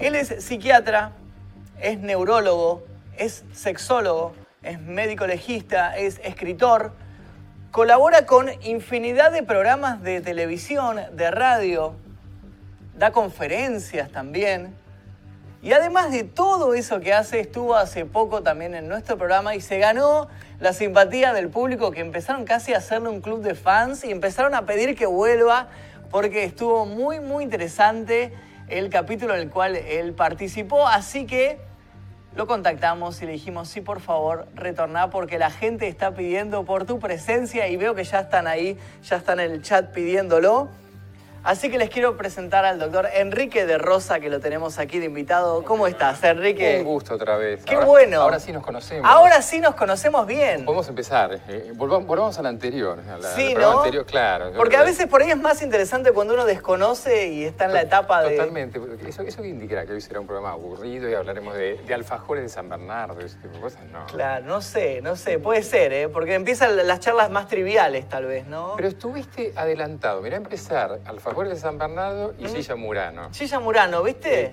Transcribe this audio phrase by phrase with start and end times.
[0.00, 1.12] Él es psiquiatra,
[1.78, 2.84] es neurólogo,
[3.18, 6.92] es sexólogo, es médico legista, es escritor,
[7.70, 11.92] colabora con infinidad de programas de televisión, de radio,
[12.96, 14.74] da conferencias también.
[15.60, 19.60] Y además de todo eso que hace, estuvo hace poco también en nuestro programa y
[19.60, 20.28] se ganó
[20.60, 24.54] la simpatía del público que empezaron casi a hacerle un club de fans y empezaron
[24.54, 25.68] a pedir que vuelva
[26.10, 28.32] porque estuvo muy, muy interesante
[28.70, 30.86] el capítulo en el cual él participó.
[30.86, 31.58] Así que
[32.36, 36.86] lo contactamos y le dijimos, sí, por favor, retorná porque la gente está pidiendo por
[36.86, 40.68] tu presencia y veo que ya están ahí, ya están en el chat pidiéndolo.
[41.42, 45.06] Así que les quiero presentar al doctor Enrique de Rosa, que lo tenemos aquí de
[45.06, 45.64] invitado.
[45.64, 46.76] ¿Cómo estás, Enrique?
[46.80, 47.64] Un gusto otra vez.
[47.64, 48.20] Qué bueno.
[48.20, 49.10] Ahora sí nos conocemos.
[49.10, 50.66] Ahora sí nos conocemos bien.
[50.66, 51.40] Podemos empezar.
[51.48, 52.98] Eh, volvamos, volvamos a la anterior.
[53.08, 53.78] a la- Sí, al ¿no?
[53.78, 54.52] anterior, claro.
[54.54, 57.82] Porque a veces por ahí es más interesante cuando uno desconoce y está en la
[57.82, 58.36] etapa de...
[58.36, 58.78] Totalmente.
[59.08, 62.42] Eso, eso que indicará que hoy será un programa aburrido y hablaremos de, de alfajores
[62.42, 63.80] de San Bernardo y ese tipo de cosas.
[63.90, 64.04] No.
[64.06, 66.08] Claro, no sé, no sé, puede ser, ¿eh?
[66.10, 68.74] Porque empiezan las charlas más triviales, tal vez, ¿no?
[68.76, 70.20] Pero estuviste adelantado.
[70.20, 73.30] Mirá, empezar alfajores de San Bernardo y Silla Murano.
[73.32, 74.46] Gilla Murano, ¿viste?
[74.46, 74.52] Eh,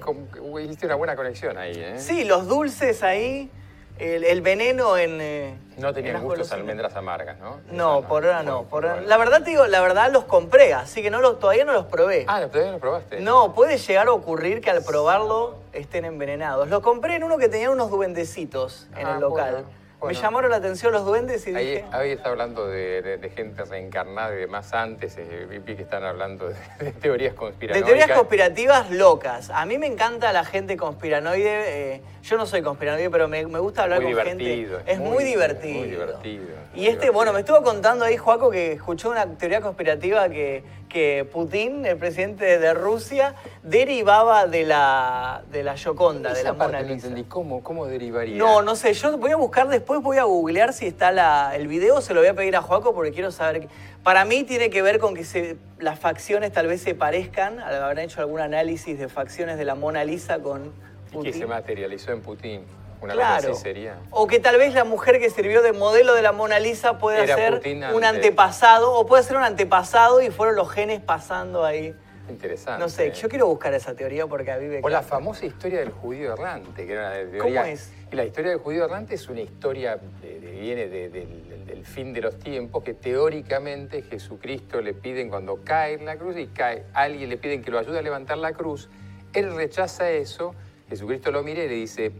[0.64, 2.00] Hiciste una buena conexión ahí, ¿eh?
[2.00, 3.52] Sí, los dulces ahí,
[4.00, 5.20] el, el veneno en...
[5.20, 7.58] eh, No en tenían gustos almendras amargas, ¿no?
[7.72, 8.64] No, por ahora no.
[8.64, 9.10] Por ahora- bueno.
[9.10, 11.86] La verdad te digo, la verdad los compré, así que no los, todavía no los
[11.86, 12.24] probé.
[12.28, 13.20] Ah, ¿todavía lo probaste?
[13.20, 16.70] No, puede llegar a ocurrir que al probarlo estén envenenados.
[16.70, 19.52] Los compré en uno que tenía unos duendecitos en Ah, el local.
[19.52, 19.68] bueno,
[20.06, 21.86] Me llamaron la atención los duendes y Ahí, dije...
[21.92, 25.18] ahí está hablando de, de- de gente reencarnada y demás antes.
[25.18, 27.88] eh, vi que están hablando de, de teorías De conspiranoicas.
[27.90, 29.50] teorías conspirativas locas.
[29.50, 31.96] A mí me encanta la gente conspiranoide.
[31.96, 34.92] eh, yo no soy conspiranoide, pero me, me gusta hablar Muy con divertido, gente.
[34.92, 35.80] Es muy, muy- divertido.
[35.80, 36.44] muy divertido,
[36.76, 40.62] Y muy este, bueno, me estuvo contando ahí, Joaco, que escuchó una teoría conspirativa que,
[40.88, 46.82] que Putin, el presidente de Rusia, derivaba de la, de la Yoconda, de la Mona
[46.82, 47.08] no Lisa.
[47.08, 47.24] entendí.
[47.26, 48.38] ¿Cómo, ¿Cómo derivaría?
[48.38, 51.68] No, no sé, yo voy a buscar después, voy a googlear si está la- el
[51.68, 53.68] video, se lo voy a pedir a Joaco porque quiero saber.
[54.04, 58.00] Para mí tiene que ver con que se- las facciones tal vez se parezcan, habrán
[58.00, 61.34] hecho algún análisis de facciones de la Mona Lisa con Y que Putin.
[61.34, 62.62] se materializó en Putin.
[63.02, 63.36] Una Claro.
[63.38, 63.98] cosa así sería.
[64.12, 67.24] O que tal vez la mujer que sirvió de modelo de la Mona Lisa pueda
[67.24, 71.64] Era ser Putin un antepasado, o puede ser un antepasado y fueron los genes pasando
[71.64, 71.94] ahí.
[72.30, 72.82] Interesante.
[72.82, 75.80] No sé, yo quiero buscar esa teoría porque a mí me O la famosa historia
[75.80, 77.62] del judío errante, que era una teoría...
[77.62, 77.94] ¿Cómo es?
[78.12, 81.86] Y la historia del judío errante es una historia que viene de- del, del- del
[81.86, 86.48] fin de los tiempos, que teóricamente Jesucristo le piden cuando cae en la cruz y
[86.48, 88.90] cae, alguien le piden que lo ayude a levantar la cruz,
[89.34, 90.54] él rechaza eso,
[90.90, 92.12] Jesucristo lo mira y le dice,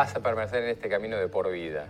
[0.00, 1.84] vas a permanecer en este camino de por vida.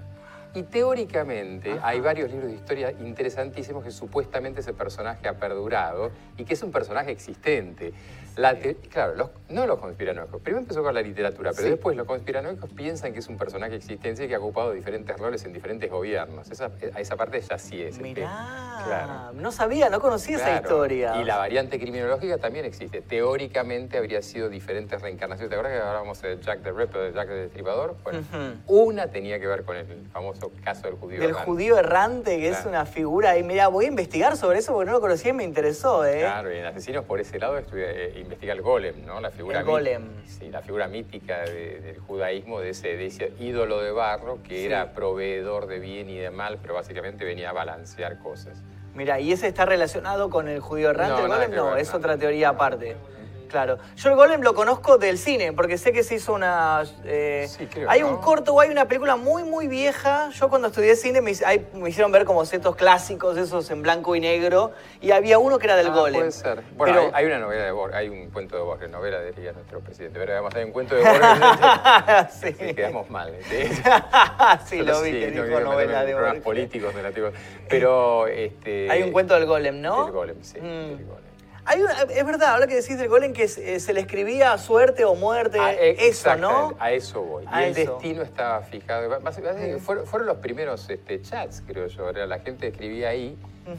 [0.52, 6.44] Y teóricamente hay varios libros de historia interesantísimos que supuestamente ese personaje ha perdurado y
[6.44, 7.92] que es un personaje existente.
[8.40, 8.56] La
[8.90, 10.40] claro, los- no los conspiranoicos.
[10.40, 11.70] Primero empezó con la literatura, pero Sí.
[11.70, 15.44] después los conspiranoicos piensan que es un personaje existente y que ha ocupado diferentes roles
[15.44, 16.50] en diferentes gobiernos.
[16.50, 17.98] Esa, a esa parte ya sí es.
[17.98, 19.32] Mirá, claro.
[19.34, 21.16] no sabía, no conocía esa historia.
[21.20, 23.02] Y la variante criminológica también existe.
[23.02, 25.50] Teóricamente habría sido diferentes reencarnaciones.
[25.50, 27.96] ¿Te acuerdas que hablábamos de Jack the Ripper, de Jack the Destripador?
[28.04, 28.22] Bueno,
[28.66, 31.20] una tenía que ver con el famoso caso del judío.
[31.20, 31.44] Del errante.
[31.50, 33.36] judío errante, que es una figura.
[33.36, 36.20] Y mira, voy a investigar sobre eso porque no lo conocía y me interesó, ¿eh?
[36.20, 37.84] Claro, y en Asesinos por ese lado estuve,
[38.18, 39.20] eh, investiga el golem, ¿no?
[39.20, 40.08] La figura El golem.
[40.24, 44.56] Sí, la figura mítica de- del judaísmo, de ese, de ese ídolo de barro que
[44.60, 44.66] Sí.
[44.66, 48.62] era proveedor de bien y de mal, pero básicamente venía a balancear cosas.
[48.94, 51.14] Mira, ¿y ese está relacionado con el judío errante?
[51.22, 51.98] No, el golem no, ver, es nada.
[51.98, 52.96] otra teoría aparte.
[53.50, 53.78] Claro.
[53.96, 56.82] Yo el golem lo conozco del cine, porque sé que se hizo una...
[57.04, 58.08] eh, Sí, creo, hay ¿no?
[58.08, 60.30] un corto o hay una película muy, muy vieja.
[60.30, 64.70] Yo cuando estudié cine me, hicieron ver como ciertos clásicos, esos en blanco y negro,
[65.00, 66.20] y había uno que era del Ah, golem.
[66.20, 66.62] Puede ser.
[66.76, 69.52] Bueno, Pero- hay, hay una novela de Borges, hay un cuento de Borges, novela diría
[69.52, 71.20] nuestro presidente, pero además hay un cuento de Borges.
[72.40, 72.52] sí.
[72.58, 73.34] Sí, quedamos mal.
[73.50, 73.56] ¿sí?
[74.66, 76.42] sí, lo vi, que no dijo quiero novela de Borges.
[76.42, 77.32] políticos relativos.
[77.68, 78.90] Pero este.
[78.90, 80.04] Hay un cuento del golem, ¿no?
[80.04, 80.58] Del golem, sí.
[80.60, 80.62] Mm.
[80.96, 81.19] del golem.
[81.70, 85.04] Hay una- es verdad, ahora que decís del golem que se, se le escribía suerte
[85.04, 86.74] o muerte, Ah, eh, eso, ¿no?
[86.80, 87.44] A eso voy.
[87.48, 87.92] A y el eso.
[87.92, 89.08] destino estaba fijado.
[89.78, 92.10] Fueron, fueron los primeros este, chats, creo yo.
[92.12, 93.38] La gente escribía ahí.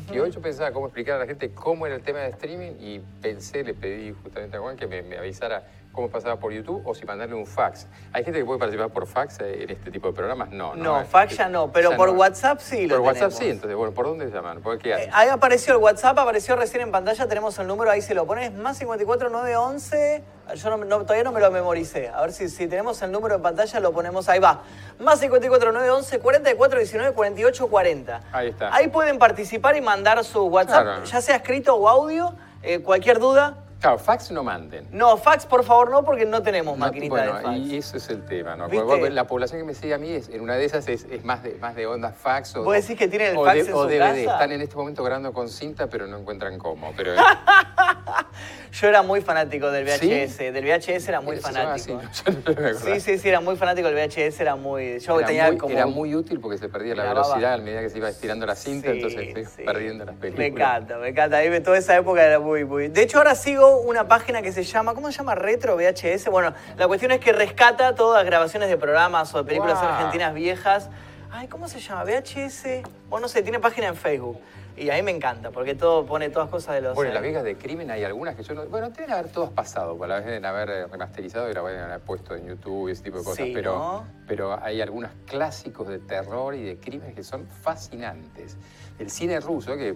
[0.09, 2.71] Y hoy yo pensaba cómo explicar a la gente cómo era el tema de streaming
[2.79, 6.81] y pensé, le pedí justamente a Juan que me, me avisara cómo pasaba por YouTube
[6.85, 7.87] o si mandarle un fax.
[8.13, 10.49] ¿Hay gente que puede participar por fax eh, en este tipo de programas?
[10.49, 10.99] No, no.
[10.99, 12.15] No, fax ya no, pero ya por no.
[12.19, 14.61] WhatsApp sí lo Por WhatsApp sí, entonces, bueno, ¿por dónde llaman?
[14.61, 18.01] ¿Por qué Eh, ahí apareció el WhatsApp, apareció recién en pantalla, tenemos el número, ahí
[18.01, 20.23] se lo pones, más 54 911,
[20.55, 23.41] yo no- todavía no me lo memoricé, a ver si, si tenemos el número en
[23.41, 24.61] pantalla lo ponemos, ahí va,
[24.99, 28.21] más 54 911 44 19 48 40.
[28.31, 28.73] Ahí está.
[28.73, 31.03] Ahí pueden participar y mandar su Whatsap, Claro.
[31.03, 32.33] ya sea escrito o audio,
[32.63, 34.87] eh, cualquier duda, Claro, fax no manden.
[34.91, 37.57] No, fax por favor no, porque no tenemos No, maquinita bueno, de fax.
[37.57, 38.67] y eso es el tema, ¿no?
[38.67, 41.41] La población que me sigue a mí, es, en una de esas es, es más,
[41.41, 43.75] de, más de onda fax o, ¿Vos decís que tienen el o fax de- en
[43.75, 43.99] o su DVD.
[43.99, 44.19] casa?
[44.33, 46.93] Están en este momento grabando con cinta, pero no encuentran cómo.
[46.95, 47.13] Pero,
[48.71, 50.43] Yo era muy fanático del VHS, ¿Sí?
[50.49, 52.01] del VHS era muy ¿Se llama fanático.
[52.09, 52.23] así?
[52.31, 52.79] No.
[52.95, 54.99] Sí, sí, sí, era muy fanático del VHS, era muy...
[54.99, 55.73] Yo Era tenía muy, como...
[55.73, 57.27] era muy útil porque se perdía la Grababa.
[57.27, 59.63] velocidad a medida que se iba estirando la cinta, Sí, entonces se iba sí.
[59.63, 60.39] perdiendo las películas.
[60.39, 61.37] Me encanta, me encanta.
[61.37, 62.87] Ahí toda esa época era muy, muy.
[62.87, 65.35] De hecho, ahora sigo una página que se llama, ¿cómo se llama?
[65.35, 66.29] Retro VHS.
[66.29, 69.89] Bueno, la cuestión es que rescata todas las grabaciones de programas o de películas Wow.
[69.89, 70.89] argentinas viejas.
[71.29, 72.03] Ay, ¿cómo se llama?
[72.05, 72.83] VHS.
[73.09, 74.39] Bueno, no sé, tiene página en Facebook.
[74.77, 76.95] Y ahí me encanta, porque todo pone todas cosas de los.
[76.95, 78.65] Bueno, en las viejas de crimen hay algunas que yo no.
[78.65, 81.99] Bueno, deben haber todas pasado, por la vez deben haber remasterizado y la deben haber
[81.99, 83.45] puesto en YouTube y ese tipo de cosas.
[83.45, 84.07] Sí, pero, ¿no?
[84.27, 88.57] pero hay algunos clásicos de terror y de crímenes que son fascinantes.
[88.97, 89.95] El cine ruso, que,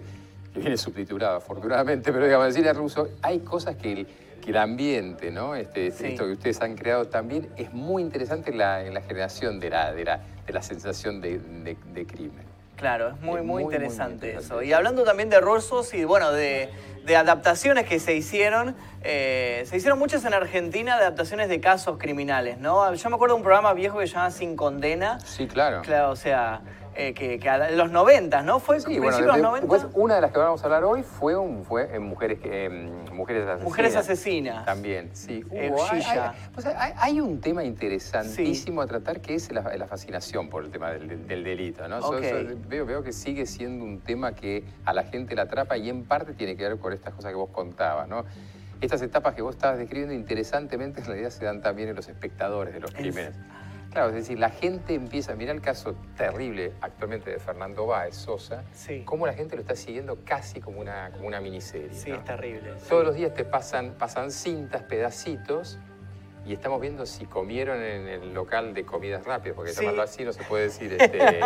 [0.52, 4.06] que viene subtitulado afortunadamente, pero digamos, el cine ruso, hay cosas que el,
[4.42, 5.54] que el ambiente, ¿no?
[5.54, 6.06] Este, Sí.
[6.08, 9.70] Esto que ustedes han creado también es muy interesante en la, en la generación de
[9.70, 12.44] la, de la, de la sensación de, de- de crimen.
[12.76, 14.62] Claro, es muy, Es muy, muy, muy interesante eso.
[14.62, 16.70] Y hablando también de rusos y bueno, de,
[17.04, 21.96] de adaptaciones que se hicieron, eh, se hicieron muchas en Argentina de adaptaciones de casos
[21.98, 22.92] criminales, ¿no?
[22.92, 25.18] Yo me acuerdo de un programa viejo que se llama Sin Condena.
[25.20, 25.82] Sí, claro.
[25.82, 26.60] Claro, o sea,
[26.96, 28.58] eh, que, que a- los 90, ¿no?
[28.58, 29.60] Fue Sí, bueno, de los 90.
[29.74, 33.04] después, una de las que vamos a hablar hoy fue, un, fue en mujeres, en
[33.14, 33.64] mujeres asesinas.
[33.64, 34.64] Mujeres asesinas.
[34.64, 35.44] También, sí.
[35.50, 36.30] Eh, Hubo- hay, Gilla.
[36.30, 40.64] hay- pues hay- hay un tema interesantísimo a tratar que es la, la fascinación por
[40.64, 41.86] el tema del, del- del delito.
[41.88, 42.00] ¿no?
[42.00, 42.24] So- Ok.
[42.24, 45.88] so- veo, veo que sigue siendo un tema que a la gente la atrapa y
[45.90, 48.08] en parte tiene que ver con estas cosas que vos contabas.
[48.08, 48.24] ¿no?
[48.80, 52.74] Estas etapas que vos estabas describiendo interesantemente en realidad se dan también en los espectadores
[52.74, 53.34] de los Es- crímenes.
[53.96, 58.62] Claro, es decir, la gente empieza, mira el caso terrible actualmente de Fernando Báez Sosa,
[58.74, 59.00] Sí.
[59.06, 61.94] cómo la gente lo está siguiendo casi como una, como una miniserie.
[61.94, 62.16] Sí, ¿no?
[62.16, 62.74] es terrible.
[62.90, 65.78] Todos los días te pasan, pasan cintas, pedacitos,
[66.44, 69.80] y estamos viendo si comieron en el local de comidas rápidas, porque Sí.
[69.80, 71.40] llamarlo así no se puede decir este,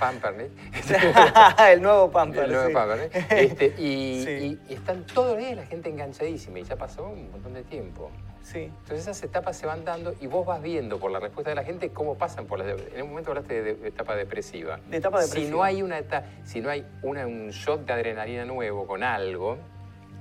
[0.00, 0.52] Pampernick.
[1.68, 2.44] el nuevo Pamper.
[2.44, 2.72] El nuevo sí.
[2.72, 3.30] Pampernick.
[3.30, 4.30] Este, y, Sí.
[4.68, 7.62] y- y están todos los días la gente enganchadísima, y ya pasó un montón de
[7.62, 8.10] tiempo.
[8.44, 8.64] Sí.
[8.64, 11.64] Entonces esas etapas se van dando y vos vas viendo por la respuesta de la
[11.64, 12.68] gente cómo pasan por las...
[12.94, 14.78] En un momento hablaste de, de etapa depresiva.
[14.90, 15.56] De etapa Si depresiva.
[15.56, 19.56] no hay, una eta- si no hay una- un shot de adrenalina nuevo con algo,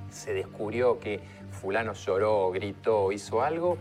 [0.10, 1.20] se descubrió que
[1.52, 3.78] fulano lloró, gritó, hizo algo,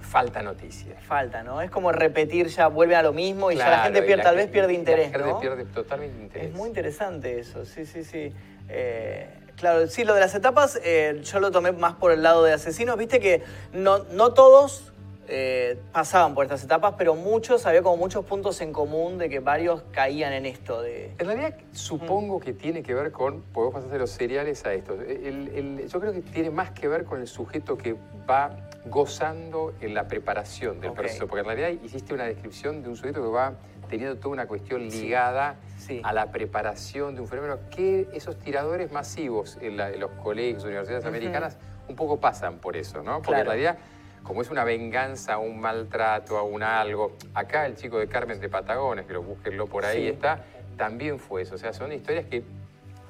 [0.00, 0.96] falta noticia.
[1.00, 1.60] Falta, ¿no?
[1.62, 4.48] Es como repetir ya, vuelve a lo mismo y ya la gente pierde, tal vez
[4.48, 5.40] pierde interés, La gente ¿no?
[5.40, 6.48] pierde totalmente interés.
[6.50, 8.32] Es muy interesante eso, sí, sí, sí.
[8.68, 9.26] Eh,
[9.60, 12.52] claro, sí, lo de las etapas eh, yo lo tomé más por el lado de
[12.52, 12.96] asesinos.
[12.96, 13.42] Viste que
[13.72, 14.92] no, no todos
[15.28, 19.38] eh, pasaban por estas etapas, pero muchos, había como muchos puntos en común de que
[19.38, 21.12] varios caían en esto de...
[21.18, 22.40] En realidad supongo Mm.
[22.40, 24.94] que tiene que ver con, podemos pasar de los cereales a esto.
[24.94, 27.94] El- el- yo creo que tiene más que ver con el sujeto que
[28.28, 28.56] va
[28.86, 33.22] gozando en la preparación del proceso, porque en realidad hiciste una descripción de un sujeto
[33.22, 33.52] que va
[33.90, 36.00] teniendo toda una cuestión ligada Sí.
[36.04, 40.64] a la preparación de un fenómeno que esos tiradores masivos en, la- en los colegios,
[40.64, 41.58] universidades americanas,
[41.88, 43.14] un poco pasan por eso, ¿no?
[43.16, 43.40] Porque Claro.
[43.40, 43.78] en realidad
[44.22, 47.16] como es una venganza a un maltrato, a un algo.
[47.34, 50.08] Acá el chico de Carmen de Patagones, que lo búsquenlo por ahí, Sí.
[50.08, 50.44] está,
[50.76, 51.54] también fue eso.
[51.54, 52.44] O sea, son historias que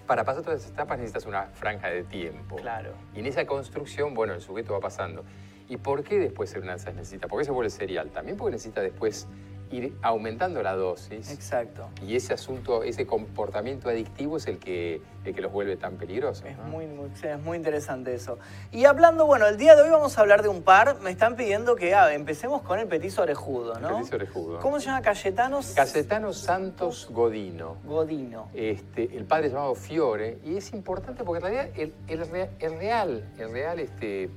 [0.07, 2.57] para pasar todas esas etapas necesitas una franja de tiempo.
[2.57, 2.93] Claro.
[3.15, 5.25] Y en esa construcción, bueno, el sujeto va pasando.
[5.69, 7.27] ¿Y por qué después una se necesita?
[7.29, 8.11] ¿Por qué se vuelve serial?
[8.11, 9.27] También porque necesita después
[9.71, 11.31] ir aumentando la dosis.
[11.31, 11.89] Exacto.
[12.05, 16.45] Y ese asunto, ese comportamiento adictivo es el que, el que los vuelve tan peligrosos.
[16.45, 16.65] Es ¿no?
[16.65, 16.87] muy,
[17.23, 18.39] es muy interesante eso.
[18.73, 21.01] Y hablando, bueno, el día de hoy vamos a hablar de un par.
[21.03, 23.99] Me están pidiendo que ah, empecemos con el petizo orejudo, ¿no?
[23.99, 24.59] Petizo orejudo.
[24.61, 25.03] ¿Cómo se llama?
[25.03, 27.77] Cayetanos Cayetano Santos Godino.
[27.85, 28.49] Godino.
[28.55, 32.77] este, el padre llamado Fiore, y es importante porque en realidad el, el rea- el
[32.79, 34.31] real, el real este,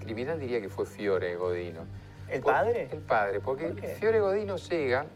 [0.00, 1.80] criminal diría que fue Fiore Godino.
[2.28, 2.88] ¿El Por- padre?
[2.90, 3.72] El padre, porque.
[3.98, 5.06] Fiore Godino llega,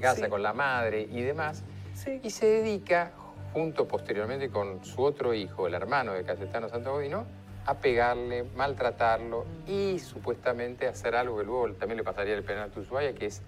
[0.00, 0.30] casa Sí.
[0.30, 1.62] con la madre y demás,
[1.94, 2.20] Sí.
[2.22, 3.12] y se dedica,
[3.52, 7.26] junto posteriormente con su otro hijo, el hermano de Cayetano Santos Godino,
[7.66, 12.80] a pegarle, maltratarlo y supuestamente hacer algo que luego también le pasaría el penal a
[12.80, 13.42] Ushuaia, que es,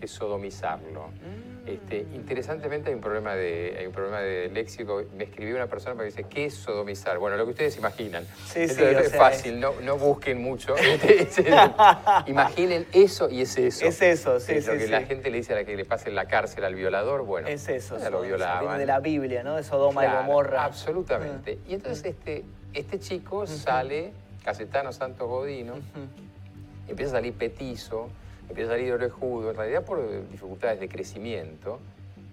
[0.00, 1.10] es sodomizarlo.
[1.66, 5.02] Este, interesantemente hay un problema de hay un problema de léxico.
[5.16, 7.18] Me escribió una persona que dice, ¿qué es sodomizar?
[7.18, 8.24] Bueno, lo que ustedes imaginan.
[8.46, 10.74] Sí, sí, Entonces, o es sea, fácil, no, no busquen mucho.
[10.78, 11.42] Este, es-
[12.26, 13.84] Imaginen eso y es eso.
[13.86, 14.90] Es eso, sí, Es lo sí, que sí.
[14.90, 17.48] la gente le dice a la que le pase en la cárcel al violador, bueno.
[17.48, 17.98] Es eso.
[17.98, 18.60] ya lo violaban.
[18.60, 19.56] viene de la Biblia, ¿no?
[19.56, 20.64] De Sodoma Claro, y Gomorra.
[20.64, 21.58] Absolutamente.
[21.68, 24.12] Y entonces este, este chico sale,
[24.44, 25.74] Cayetano Santos Godino,
[26.88, 28.08] empieza a salir petizo,
[28.48, 31.80] empieza a salir orejudo, en realidad por dificultades de crecimiento.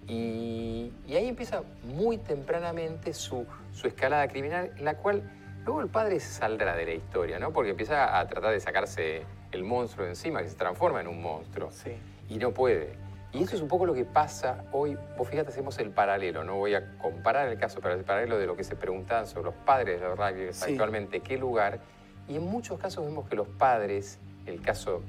[0.08, 5.24] Y, y ahí empieza muy tempranamente su, su escalada criminal, en la cual
[5.66, 7.52] Luego el padre saldrá de la historia, ¿no?
[7.52, 11.20] Porque empieza a tratar de sacarse el monstruo de encima, que se transforma en un
[11.24, 11.72] monstruo.
[11.72, 11.98] Sí.
[12.30, 12.94] Y no puede.
[13.34, 14.96] Y eso es un poco lo que pasa hoy.
[15.18, 16.44] Vos fíjate, hacemos el paralelo.
[16.44, 19.46] No voy a comparar el caso, pero el paralelo de lo que se preguntaban sobre
[19.46, 20.72] los padres de rugby Sí.
[20.72, 21.80] actualmente, qué lugar.
[22.28, 25.02] Y en muchos casos vemos que los padres, el caso,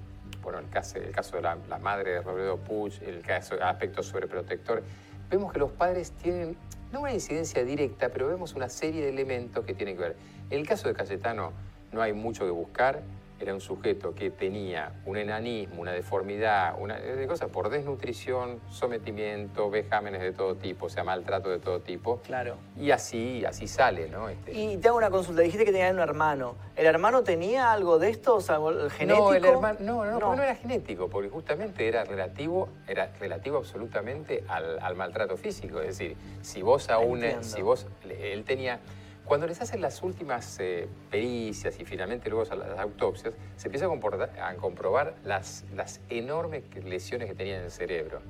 [0.47, 4.81] bueno, el caso, el caso de la, madre de Robledo Puig, el caso aspecto sobreprotector,
[5.29, 6.57] vemos que los padres tienen,
[6.93, 10.17] no una incidencia directa, pero vemos una serie de elementos que tienen que ver.
[10.49, 11.50] En el caso de Cayetano
[11.91, 13.00] no hay mucho que buscar.
[13.38, 19.71] Era un sujeto que tenía un enanismo, una deformidad, una de cosas por desnutrición, sometimiento,
[19.71, 22.19] vejámenes de todo tipo, o sea, maltrato de todo tipo.
[22.23, 22.57] Claro.
[22.78, 24.28] Y así, así sale, ¿no?
[24.28, 25.43] Este, Y te hago una consulta.
[25.43, 26.55] Dijiste que tenía un hermano.
[26.76, 28.37] ¿El hermano tenía algo de esto?
[28.37, 29.31] O sea, algo genético?
[29.31, 33.59] No, el hermano, no, no, no, no era genético, porque justamente era relativo, era relativo
[33.59, 35.81] absolutamente al, al maltrato físico.
[35.81, 38.81] Es decir, si vos aún, si vos, él tenía,
[39.26, 44.49] cuando les hacen las últimas eh, pericias y finalmente luego las autopsias, se empieza a,
[44.49, 48.21] a comprobar las, las enormes lesiones que tenía en el cerebro.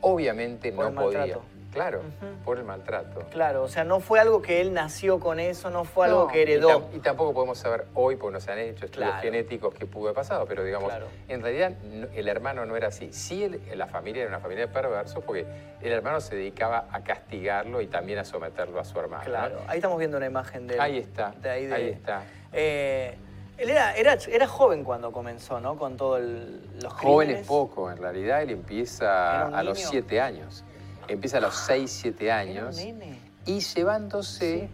[0.00, 1.18] Obviamente Por no podía.
[1.18, 1.42] maltrato.
[1.72, 2.02] Claro,
[2.44, 3.20] por el maltrato.
[3.30, 6.42] Claro, o sea, no fue algo que él nació con eso, no fue algo que
[6.42, 6.88] heredó.
[6.94, 9.22] y tampoco podemos saber hoy, porque no se han hecho estudios Claro.
[9.22, 11.06] genéticos, qué pudo haber pasado, pero digamos, Claro.
[11.28, 11.72] en realidad
[12.14, 13.12] el hermano no era así.
[13.12, 15.46] Sí, el- la familia era una familia de perversos, porque
[15.80, 19.24] el hermano se dedicaba a castigarlo y también a someterlo a su hermano.
[19.24, 19.30] ¿no?
[19.30, 20.80] Claro, ahí estamos viendo una imagen de él.
[20.80, 22.22] Ahí está, De ahí, de- ahí está.
[22.52, 23.16] Eh,
[23.56, 25.76] él era, era, era joven cuando comenzó, ¿no?
[25.76, 27.46] Con todos los Joven es crímenes.
[27.46, 29.78] poco, en realidad él empieza a los.
[29.78, 30.64] 7 años.
[31.12, 32.76] Empieza a los 6, 7 Era un años.
[32.76, 33.18] nene.
[33.44, 34.68] Y llevándose,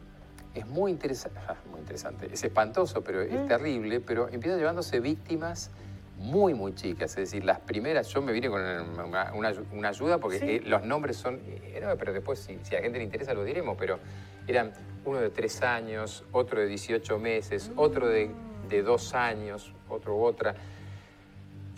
[0.54, 0.60] Sí.
[0.60, 1.38] es muy interesante,
[1.70, 3.48] muy interesante, es espantoso, pero es Mm.
[3.48, 5.70] terrible, pero empieza llevándose víctimas
[6.18, 7.10] muy, muy chicas.
[7.12, 10.46] Es decir, las primeras, yo me vine con una, una- una ayuda porque Sí.
[10.48, 13.34] eh, los nombres son, eh, no, pero después si, si a la gente le interesa
[13.34, 13.98] lo diremos, pero
[14.46, 14.72] eran
[15.04, 18.30] uno de 3 años, otro de 18 meses, otro de,
[18.68, 20.54] de 2 años, otro u otra.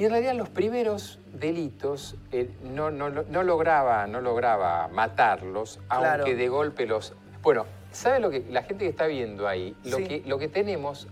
[0.00, 6.23] Y en realidad los primeros delitos eh, no, no, no lograba, no lograba matarlos, Claro.
[6.23, 7.12] aunque de golpe los...
[7.42, 9.76] Bueno, ¿sabe lo que la gente que está viendo ahí?
[9.85, 10.04] Lo, Sí.
[10.09, 11.07] que, lo que tenemos...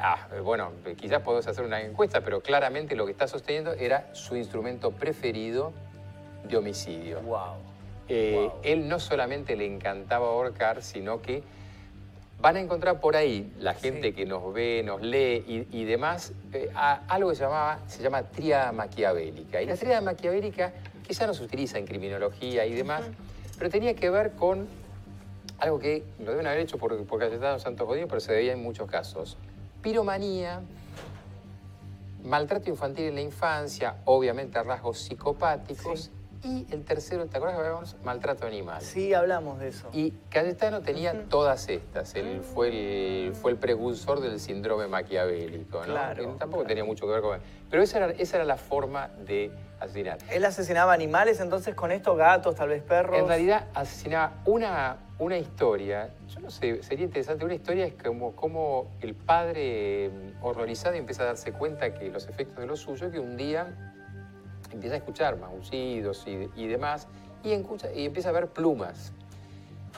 [0.00, 3.72] Ah, eh, bueno, eh, quizás podemos hacer una encuesta, pero claramente lo que está sosteniendo
[3.74, 5.72] era su instrumento preferido
[6.42, 7.20] de homicidio.
[7.20, 7.38] Wow.
[8.08, 8.52] Eh, Wow.
[8.64, 11.44] Él no solamente le encantaba ahorcar, sino que
[12.40, 14.12] van a encontrar por ahí la gente Sí.
[14.14, 18.02] que nos ve, nos lee y, y demás, eh, a- algo que se, llamaba, se
[18.02, 19.60] llama tríada maquiavélica.
[19.60, 20.72] Y la tríada maquiavélica,
[21.08, 23.02] ya no se utiliza en criminología y demás,
[23.58, 24.68] pero tenía que ver con
[25.58, 28.62] algo que lo deben haber hecho por, por Cayetano Santos Godín, pero se veía en
[28.62, 29.36] muchos casos.
[29.82, 30.60] Piromanía,
[32.24, 36.10] maltrato infantil en la infancia, obviamente rasgos psicopáticos,
[36.42, 37.96] y el tercero, ¿te acuerdas que hablábamos?
[38.04, 38.80] Maltrato animal.
[38.80, 39.88] Sí, hablamos de eso.
[39.92, 42.14] Y Cayetano tenía todas estas.
[42.14, 42.68] Él fue
[43.26, 45.84] el, fue el precursor del síndrome maquiavélico, ¿no?
[45.84, 46.68] Claro, Que tampoco claro.
[46.68, 47.40] tenía mucho que ver con...
[47.70, 50.18] Pero esa era, esa era la forma de asesinar.
[50.30, 53.18] Él asesinaba animales, entonces con esto gatos, tal vez perros.
[53.18, 58.34] En realidad asesinaba una, una historia, yo no sé, sería interesante, una historia es como,
[58.34, 63.10] como el padre eh, horrorizado empieza a darse cuenta que los efectos de lo suyo,
[63.10, 63.94] que un día
[64.72, 67.08] empieza a escuchar maullidos y, y demás,
[67.42, 69.12] y, escucha- y empieza a ver plumas.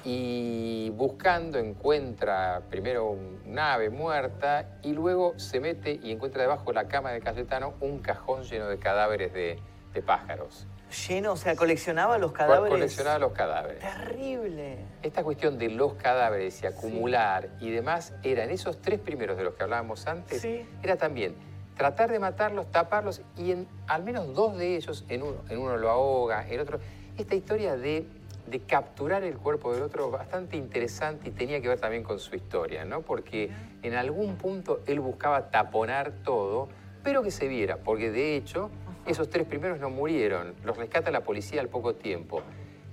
[0.04, 6.64] Y buscando encuentra primero un- una ave muerta y luego se mete y encuentra debajo
[6.66, 9.58] de la cama de Cayetano un cajón lleno de cadáveres de,
[9.92, 10.66] de pájaros.
[11.08, 12.70] Lleno, o sea, coleccionaba los cadáveres.
[12.70, 13.80] Coleccionaba los cadáveres.
[13.80, 14.78] Terrible.
[15.02, 19.44] Esta cuestión de los cadáveres y acumular y demás era en esos tres primeros de
[19.44, 20.66] los que hablábamos antes, Sí.
[20.82, 21.34] era también
[21.80, 25.78] tratar de matarlos, taparlos y en al menos dos de ellos, en uno, en uno
[25.78, 26.78] lo ahoga, en otro.
[27.16, 28.06] Esta historia de,
[28.48, 32.36] de capturar el cuerpo del otro bastante interesante y tenía que ver también con su
[32.36, 33.00] historia, ¿no?
[33.00, 33.48] Porque
[33.80, 36.68] en algún punto él buscaba taponar todo,
[37.02, 38.68] pero que se viera, porque de hecho
[39.06, 42.42] esos tres primeros no murieron, los rescata la policía al poco tiempo.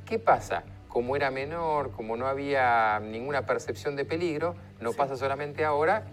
[0.05, 0.63] ¿Qué pasa?
[0.87, 6.05] Como era menor, como no había ninguna percepción de peligro, no pasa solamente ahora,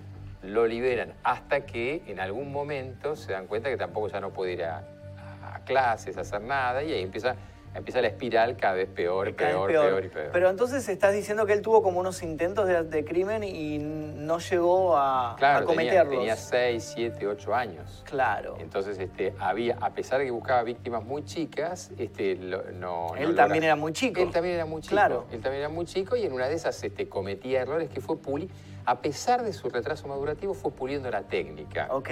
[0.46, 4.52] lo liberan hasta que en algún momento se dan cuenta que tampoco ya no puede
[4.52, 4.84] ir a,
[5.52, 7.36] a clases, a hacer nada, y ahí empieza,
[7.74, 10.30] empieza la espiral cada vez peor, Cada vez peor, peor, y peor.
[10.32, 14.38] Pero entonces estás diciendo que él tuvo como unos intentos de, de crimen y no
[14.38, 16.10] llegó a, claro, a tenía, cometerlos.
[16.18, 18.02] tenía 6, 7, 8 años.
[18.08, 18.56] Claro.
[18.60, 23.16] Entonces, este, había, a pesar de que buscaba víctimas muy chicas, este, lo- no, no
[23.16, 24.20] Él logra- también era muy chico.
[24.20, 24.94] Él también era muy chico.
[24.94, 25.26] Claro.
[25.32, 28.18] Él también era muy chico y en una de esas este, cometía errores que fue
[28.18, 28.48] puli.
[28.86, 31.88] A pesar de su retraso madurativo, fue puliendo la técnica.
[31.90, 32.10] Ok.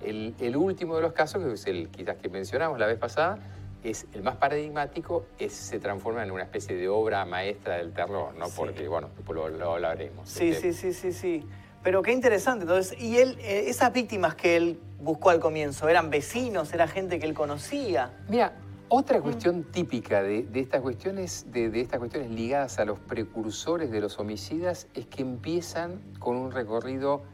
[0.00, 3.38] El, el último de los casos, que es el quizás que mencionamos la vez pasada,
[3.82, 8.34] es el más paradigmático, es, se transforma en una especie de obra maestra del terror,
[8.34, 8.46] ¿no?
[8.56, 10.28] Porque, bueno, lo, lo hablaremos.
[10.28, 11.46] Sí, Este, sí, sí, sí, sí.
[11.82, 12.62] Pero qué interesante.
[12.62, 16.72] Entonces, y él, eh, esas víctimas que él buscó al comienzo, ¿eran vecinos?
[16.72, 18.10] ¿Era gente que él conocía?
[18.28, 18.54] Mira,
[18.96, 23.90] otra cuestión típica de, de estas cuestiones, de, de estas cuestiones ligadas a los precursores
[23.90, 27.24] de los homicidas, es que empiezan con un recorrido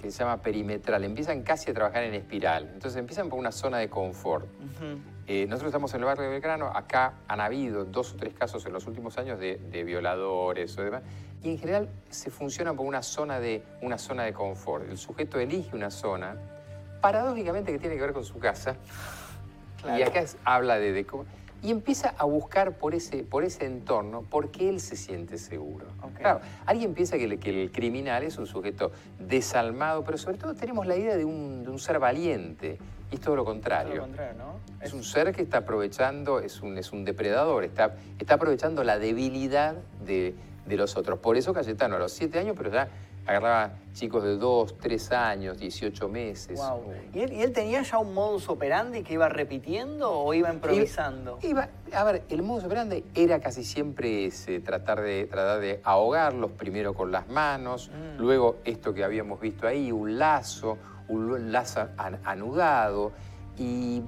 [0.00, 2.70] que se llama perimetral, empiezan casi a trabajar en espiral.
[2.72, 4.46] Entonces empiezan por una zona de confort.
[5.26, 8.64] Eh, nosotros estamos en el barrio de Belgrano, acá han habido dos o tres casos
[8.66, 11.02] en los últimos años de, de violadores o demás,
[11.42, 14.88] y en general se funciona por una zona, de, una zona de confort.
[14.88, 16.36] El sujeto elige una zona,
[17.00, 18.76] paradójicamente que tiene que ver con su casa,
[19.82, 19.98] Claro.
[19.98, 21.24] y acá es- habla de, de cómo-
[21.62, 25.86] y empieza a buscar por ese, por ese entorno porque él se siente seguro.
[26.16, 30.54] Claro, alguien piensa que, el- que el criminal es un sujeto desalmado, pero sobre todo
[30.54, 32.78] tenemos la idea de un, de un ser valiente,
[33.10, 33.94] y es todo lo Todo contrario.
[33.96, 34.84] lo contrario, ¿no?
[34.84, 38.98] Es un ser que está aprovechando, es un, es un depredador, está, está aprovechando la
[38.98, 40.34] debilidad de,
[40.66, 41.18] de los otros.
[41.18, 42.88] Por eso Cayetano a los siete años, pero ya
[43.32, 46.58] agarraba chicos de dos, tres años, 18 meses.
[46.58, 46.82] Wow.
[47.12, 51.38] ¿Y él, y él tenía ya un modus operandi que iba repitiendo o iba improvisando?
[51.42, 56.52] Iba- a ver, el modus operandi era casi siempre ese, tratar de, tratar de ahogarlos,
[56.52, 58.18] primero con las manos, Mm.
[58.20, 63.12] luego esto que habíamos visto ahí, un lazo, un lazo an- anudado,
[63.58, 64.02] y,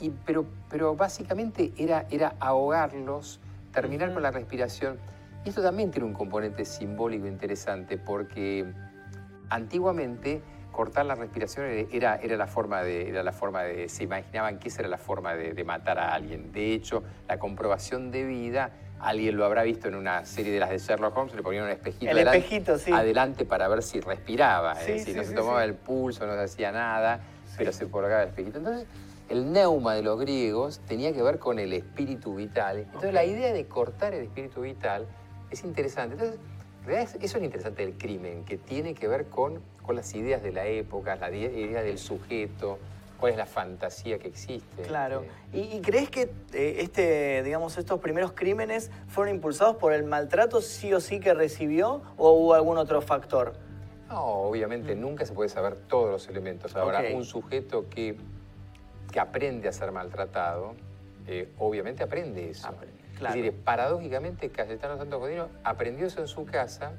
[0.00, 3.38] y- pero, pero básicamente era, era ahogarlos,
[3.72, 4.98] terminar con la respiración.
[5.46, 8.66] Y esto también tiene un componente simbólico interesante porque
[9.48, 14.58] antiguamente cortar la respiración era, era, la forma de, era la forma de, se imaginaban
[14.58, 16.50] que esa era la forma de, de matar a alguien.
[16.50, 20.70] De hecho, la comprobación de vida, alguien lo habrá visto en una serie de las
[20.70, 22.90] de Sherlock Holmes, le ponían un espejito, El adelante, espejito, sí.
[22.90, 26.34] adelante para ver si respiraba, Sí, es decir, sí, no se tomaba el pulso, no
[26.34, 27.20] se hacía nada,
[27.56, 28.58] pero se colocaba el espejito.
[28.58, 28.88] Entonces,
[29.28, 32.78] el neuma de los griegos tenía que ver con el espíritu vital.
[32.78, 35.06] Entonces, la idea de cortar el espíritu vital
[35.56, 36.14] es interesante.
[36.14, 36.38] Entonces,
[36.80, 40.14] en realidad eso es lo interesante del crimen, que tiene que ver con, con las
[40.14, 42.78] ideas de la época, la idea del sujeto,
[43.18, 44.82] cuál es la fantasía que existe.
[44.82, 45.24] Claro.
[45.52, 50.04] Eh, ¿Y, y crees que eh, este, digamos, estos primeros crímenes fueron impulsados por el
[50.04, 53.54] maltrato sí o sí que recibió o hubo algún otro factor?
[54.08, 56.76] No, obviamente nunca se puede saber todos los elementos.
[56.76, 58.16] Ahora, un sujeto que,
[59.10, 60.74] que aprende a ser maltratado,
[61.26, 62.68] eh, obviamente aprende eso.
[62.68, 63.34] Aprende, claro.
[63.36, 66.92] Es decir, paradójicamente, Cayetano Santos Godino aprendió eso en su casa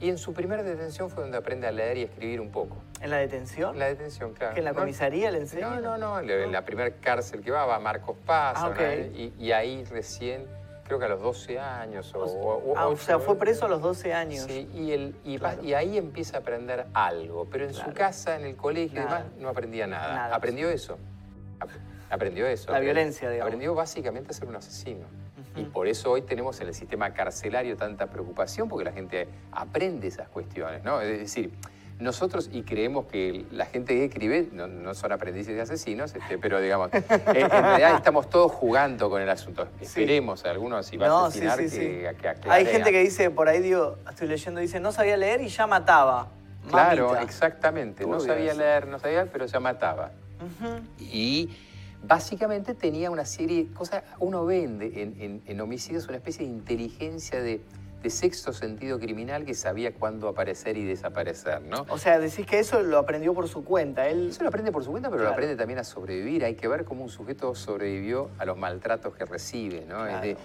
[0.00, 2.76] y en su primera detención fue donde aprende a leer y escribir un poco.
[3.00, 3.74] ¿En la detención?
[3.74, 4.54] En la detención, claro.
[4.54, 5.82] ¿Que en la No- comisaría le enseñan?
[5.82, 6.30] No, no, no.
[6.30, 8.56] En la- primera cárcel que va, va Marcos Paz.
[8.58, 8.72] Ah,
[9.14, 10.46] y, y ahí recién,
[10.84, 14.12] creo que a los 12 años o, o- Ah, sea, fue preso a los 12
[14.14, 14.44] años.
[14.44, 15.62] Sí, y, el, y, Claro.
[15.64, 17.46] y ahí empieza a aprender algo.
[17.50, 17.88] Pero en Claro.
[17.90, 19.18] su casa, en el colegio y Nada.
[19.24, 20.14] demás, no aprendía nada.
[20.14, 20.36] Nada.
[20.36, 20.96] Aprendió eso.
[21.60, 21.70] Ap-
[22.10, 22.70] Aprendió eso.
[22.72, 23.48] La violencia, digamos.
[23.48, 25.04] Aprendió básicamente a ser un asesino.
[25.60, 30.08] Y por eso hoy tenemos en el sistema carcelario tanta preocupación, porque la gente aprende
[30.08, 31.00] esas cuestiones, ¿no?
[31.00, 31.52] Es decir,
[31.98, 36.38] nosotros, y creemos que la gente que escribe no, no son aprendices de asesinos, este,
[36.38, 39.66] pero digamos, eh, en realidad estamos todos jugando con el asunto.
[39.80, 42.16] Esperemos a algunos, si va a No, asesinar, sí, que, sí.
[42.20, 45.40] que aclare Hay gente que dice, por ahí digo, estoy leyendo, dice, no sabía leer
[45.40, 46.28] y ya mataba.
[46.70, 48.06] Claro, exactamente.
[48.06, 48.60] No sabía eso.
[48.60, 50.12] leer, no sabía, pero ya mataba.
[51.00, 51.50] Y
[52.08, 57.40] básicamente tenía una serie de cosas, uno ve en, en- homicidios una especie de inteligencia
[57.42, 57.60] de,
[58.02, 61.84] de sexto sentido criminal que sabía cuándo aparecer y desaparecer, ¿no?
[61.90, 64.08] O sea, decís que eso lo aprendió por su cuenta.
[64.08, 65.30] Él, Eso lo aprende por su cuenta, pero Claro.
[65.30, 66.44] lo aprende también a sobrevivir.
[66.44, 70.06] Hay que ver cómo un sujeto sobrevivió a los maltratos que recibe, ¿no?
[70.06, 70.36] Es, de-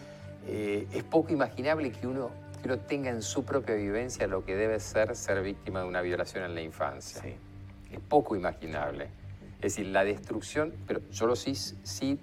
[0.48, 2.30] eh, es poco imaginable que uno,
[2.62, 6.02] que uno tenga en su propia vivencia lo que debe ser ser víctima de una
[6.02, 7.22] violación en la infancia.
[7.22, 7.36] Sí.
[7.92, 9.08] Es poco imaginable.
[9.64, 12.20] Es decir, la destrucción, pero yo lo sí, sí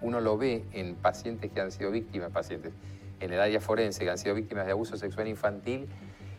[0.00, 2.72] uno lo ve en pacientes que han sido víctimas, pacientes
[3.18, 5.88] en el área forense que han sido víctimas de abuso sexual infantil,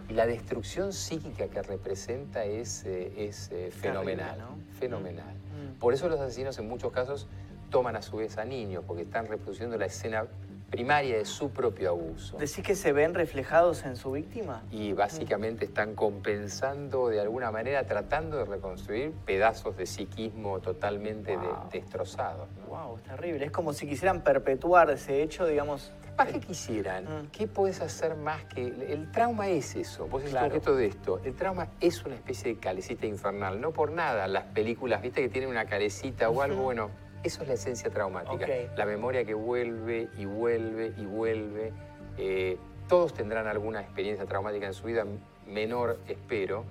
[0.07, 4.39] y la destrucción psíquica que representa es, eh, es eh, fenomenal.
[4.39, 4.57] ¿no?
[4.79, 5.35] Fenomenal.
[5.35, 5.79] Mm.
[5.79, 7.27] Por eso los asesinos en muchos casos
[7.69, 10.27] toman a su vez a niños, porque están reproduciendo la escena
[10.69, 12.37] primaria de su propio abuso.
[12.37, 14.63] ¿Decís que se ven reflejados en su víctima?
[14.71, 21.47] Y básicamente están compensando de alguna manera, tratando de reconstruir pedazos de psiquismo totalmente de-
[21.71, 22.47] destrozados.
[22.59, 22.65] ¿no?
[22.67, 23.45] Wow, es terrible.
[23.45, 25.91] Es como si quisieran perpetuar ese hecho, digamos.
[26.17, 27.03] ¿Para qué quisieran?
[27.05, 27.27] Mm.
[27.31, 28.65] ¿Qué podés hacer más que...?
[28.65, 30.47] El trauma es eso, vos Claro.
[30.47, 31.21] objeto de esto.
[31.23, 33.61] El trauma es una especie de calecita infernal.
[33.61, 36.89] No por nada las películas, viste que tienen una calecita o algo, bueno,
[37.23, 38.47] eso es la esencia traumática.
[38.75, 41.73] La memoria que vuelve y vuelve y vuelve.
[42.17, 45.05] Eh, todos tendrán alguna experiencia traumática en su vida,
[45.45, 46.63] menor espero,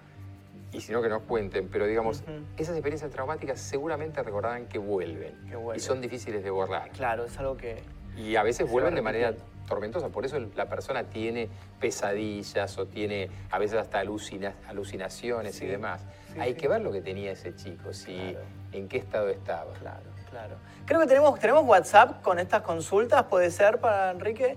[0.72, 2.22] y si no que nos cuenten, pero digamos,
[2.56, 5.76] esas experiencias traumáticas seguramente recordarán que vuelven, Que vuelven.
[5.76, 6.90] y son difíciles de borrar.
[6.90, 7.82] Claro, es algo que...
[8.16, 9.34] Y a veces vuelven de manera
[9.68, 11.48] tormentosa, por eso la persona tiene
[11.80, 16.02] pesadillas o tiene a veces hasta alucina- alucinaciones Sí, y demás.
[16.32, 16.58] sí, Hay sí.
[16.58, 18.40] que ver lo que tenía ese chico, si, Claro.
[18.72, 19.72] en qué estado estaba.
[19.74, 20.56] Claro, claro.
[20.84, 24.56] Creo que tenemos, tenemos WhatsApp con estas consultas, puede ser para Enrique.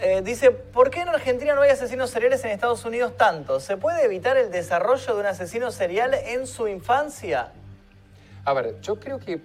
[0.00, 3.60] Eh, dice, ¿por qué en Argentina no hay asesinos seriales en Estados Unidos tanto?
[3.60, 7.52] ¿Se puede evitar el desarrollo de un asesino serial en su infancia?
[8.44, 9.40] A ver, yo creo que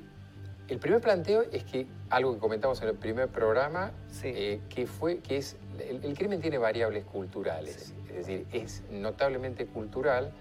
[0.69, 4.31] el primer planteo es que algo que comentamos en el primer programa, Sí.
[4.33, 9.67] eh, que fue que es el, el crimen tiene variables culturales, es decir, es notablemente
[9.67, 10.31] cultural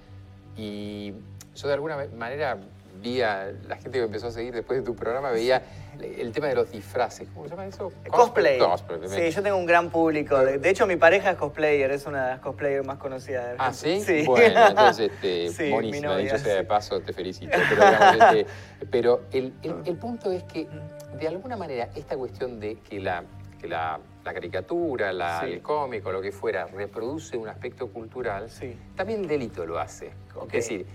[0.57, 1.13] y
[1.55, 2.57] yo de alguna ma- manera
[3.01, 5.63] vi a la gente que empezó a seguir después de tu programa veía
[6.01, 7.91] el tema de los disfraces, ¿cómo se llama eso?
[8.11, 8.59] Cosplay.
[8.59, 10.37] Cosplay, Sí, yo tengo un gran público.
[10.39, 13.47] De, hecho, mi pareja es cosplayer, es una de las cosplayers más conocidas.
[13.51, 14.01] de Ah, ¿sí?
[14.03, 14.25] Sí.
[14.27, 17.57] Bueno, entonces, este, Sí, buenísimo, novia, dicho sea de paso, te felicito.
[17.71, 18.47] Pero, digamos, este,
[18.91, 20.69] pero el, el- el punto es que,
[21.19, 23.25] de alguna manera, esta cuestión de que la,
[23.59, 25.53] que la, la caricatura, la- Sí.
[25.53, 28.77] el cómic o lo que fuera, reproduce un aspecto cultural, Sí.
[28.95, 30.11] también el delito lo hace.
[30.47, 30.87] Es decir,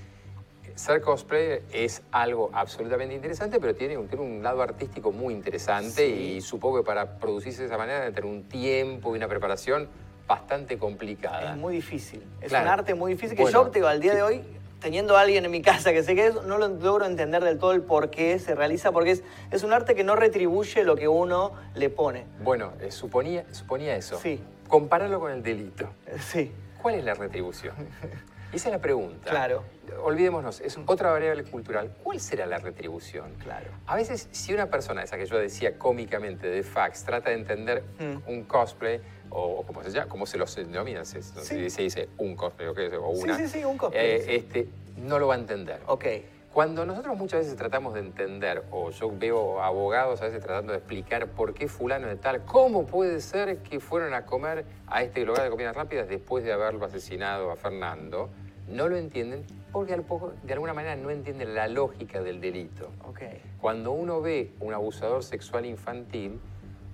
[0.75, 6.05] ser cosplayer es algo absolutamente interesante, pero tiene un, tiene un lado artístico muy interesante
[6.07, 6.33] Sí.
[6.37, 9.89] y supongo que para producirse de esa manera debe tener un tiempo y una preparación
[10.27, 11.51] bastante complicada.
[11.51, 12.23] Es muy difícil.
[12.41, 12.65] Es Claro.
[12.65, 14.41] un arte muy difícil que Bueno, yo, te digo, al día de hoy,
[14.79, 17.59] teniendo a alguien en mi casa que sé que es, no lo logro entender del
[17.59, 20.95] todo el por qué se realiza, porque es, es un arte que no retribuye lo
[20.95, 22.25] que uno le pone.
[22.43, 24.17] Bueno, eh, suponía, suponía eso.
[24.19, 24.41] Sí.
[24.67, 25.89] Compararlo con el delito.
[26.19, 27.75] Sí, ¿Cuál es la retribución?
[28.53, 29.29] Esa es la pregunta.
[29.29, 29.63] Claro.
[30.03, 31.93] Olvidémonos, es otra variable cultural.
[32.03, 33.33] ¿Cuál será la retribución?
[33.43, 33.67] claro.
[33.87, 37.83] A veces, si una persona, esa que yo decía cómicamente de fax, trata de entender
[37.99, 38.29] Mm.
[38.29, 41.31] un cosplay, o, o como se llama, como se los denomina, se, Sí.
[41.43, 44.21] se- se dice un cosplay o, qué o Sí, una, sí, sí, un cosplay, eh,
[44.25, 44.31] sí.
[44.35, 45.79] este, no lo va a entender.
[45.87, 46.05] Ok.
[46.53, 50.79] Cuando nosotros muchas veces tratamos de entender, o yo veo abogados a veces tratando de
[50.79, 55.23] explicar por qué fulano de tal, cómo puede ser que fueron a comer a este
[55.23, 58.27] lugar de comidas rápidas después de haberlo asesinado a Fernando,
[58.67, 59.95] no lo entienden porque
[60.43, 62.91] de alguna manera no entienden la lógica del delito.
[63.07, 63.21] Ok.
[63.61, 66.37] Cuando uno ve un abusador sexual infantil,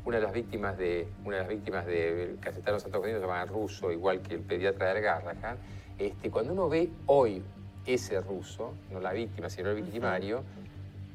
[0.06, 3.44] una de las víctimas de una de las víctimas de Cayetano Santos Unidos se llama
[3.46, 5.58] Russo, igual que el pediatra del Garrahan,
[5.98, 7.42] este, cuando uno ve hoy
[7.88, 10.44] ese ruso, no la víctima, sino el victimario,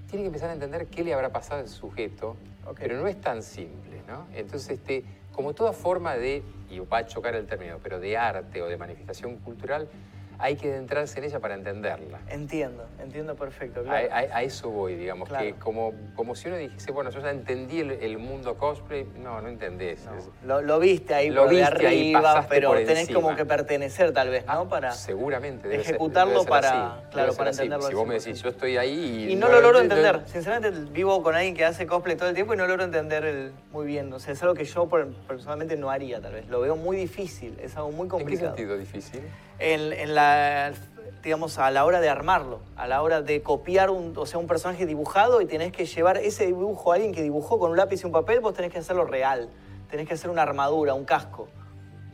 [0.09, 2.37] tiene que empezar a entender qué le habrá pasado a ese sujeto,
[2.79, 4.27] pero no es tan simple, ¿no?
[4.35, 8.63] Entonces, este, como toda forma de, y va a chocar el término, pero de arte
[8.63, 9.89] o de manifestación cultural,
[10.39, 12.21] hay que adentrarse en ella para entenderla.
[12.29, 13.81] Entiendo, entiendo perfecto.
[13.81, 14.09] A, Claro.
[14.13, 15.45] a- a eso voy, digamos, Claro.
[15.45, 19.41] que como, como si uno dijese, bueno, yo ya entendí el, el mundo cosplay, no,
[19.41, 20.05] no entendés.
[20.05, 23.09] No, Es- lo, lo viste ahí Lo por viste ahí, arriba, pasaste pero por tenés
[23.11, 24.53] como que pertenecer tal vez, ¿no?
[24.53, 24.91] Ah, Para...
[24.93, 27.59] seguramente debe ser- ejecutarlo debe ser para- así, claro, para así.
[27.63, 28.25] entenderlo Si vos me 100%.
[28.25, 29.33] decís, yo estoy ahí y...
[29.33, 30.23] Y no lo logro entender.
[30.27, 33.53] Sinceramente, vivo con alguien que hace cosplay todo el tiempo y no logro entender el,
[33.71, 34.13] muy bien.
[34.13, 34.89] O sea, es algo que yo
[35.29, 36.49] personalmente no haría, tal vez.
[36.49, 38.49] Lo veo muy difícil, es algo muy ¿En qué complicado.
[38.57, 39.23] sentido difícil?
[39.65, 40.73] En, la,
[41.23, 44.49] digamos, a la hora de armarlo, a la hora de copiar un, o sea, un
[44.49, 48.03] personaje dibujado y tenés que llevar ese dibujo a alguien que dibujó con un lápiz
[48.03, 49.49] y un papel, vos tenés que hacerlo real.
[49.89, 51.49] Tenés que hacer una armadura, un casco.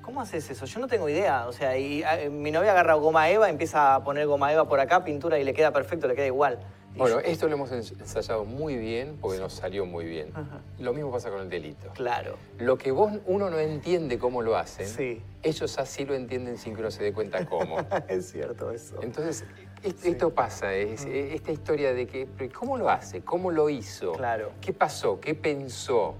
[0.02, 0.66] ¿Cómo haces eso?
[0.66, 1.46] Yo no tengo idea.
[1.48, 5.04] O sea, eh, mi novia agarra goma eva, empieza a poner goma eva por acá,
[5.04, 6.58] pintura y le queda perfecto, le queda igual.
[6.98, 10.30] Bueno, esto lo hemos ens- ensayado muy bien porque nos salió muy bien.
[10.34, 10.60] Ajá.
[10.78, 11.90] Lo mismo pasa con el delito.
[11.94, 12.36] Claro.
[12.58, 15.22] Lo que vos, uno no entiende cómo lo hacen, Sí.
[15.42, 17.76] ellos así lo entienden sin que uno se dé cuenta cómo.
[18.08, 19.00] es cierto eso.
[19.02, 19.44] Entonces,
[19.82, 23.20] est- esto pasa, es, esta historia de que, ¿cómo lo hace?
[23.22, 24.12] ¿Cómo lo hizo?
[24.12, 24.52] Claro.
[24.60, 25.20] ¿Qué pasó?
[25.20, 26.14] ¿Qué pensó?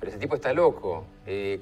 [0.00, 1.04] Pero ese tipo está loco.
[1.26, 1.60] Eh,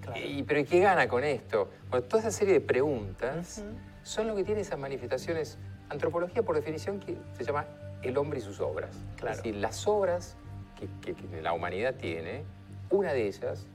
[0.00, 0.18] Claro.
[0.18, 1.68] y, ¿Pero qué gana con esto?
[1.90, 3.62] Bueno, toda esa serie de preguntas
[4.02, 5.58] son lo que tiene esas manifestaciones.
[5.90, 7.66] Antropología, por definición, que se llama
[8.02, 8.90] el hombre y sus obras.
[9.16, 9.32] Claro.
[9.32, 10.36] Es decir, las obras
[10.78, 12.44] que, que- que la humanidad tiene,
[12.88, 13.66] una de ellas,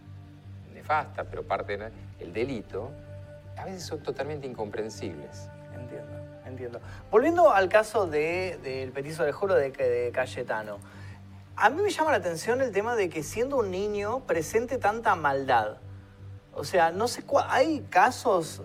[0.73, 2.89] nefasta, pero parte del delito,
[3.57, 5.49] a veces son totalmente incomprensibles.
[5.73, 6.11] Entiendo,
[6.45, 6.79] entiendo.
[7.11, 10.77] Volviendo al caso de- del petiso de juro de, de Cayetano,
[11.57, 15.15] a mí me llama la atención el tema de que siendo un niño presente tanta
[15.15, 15.77] maldad.
[16.53, 18.61] O sea, no sé, ¿hay casos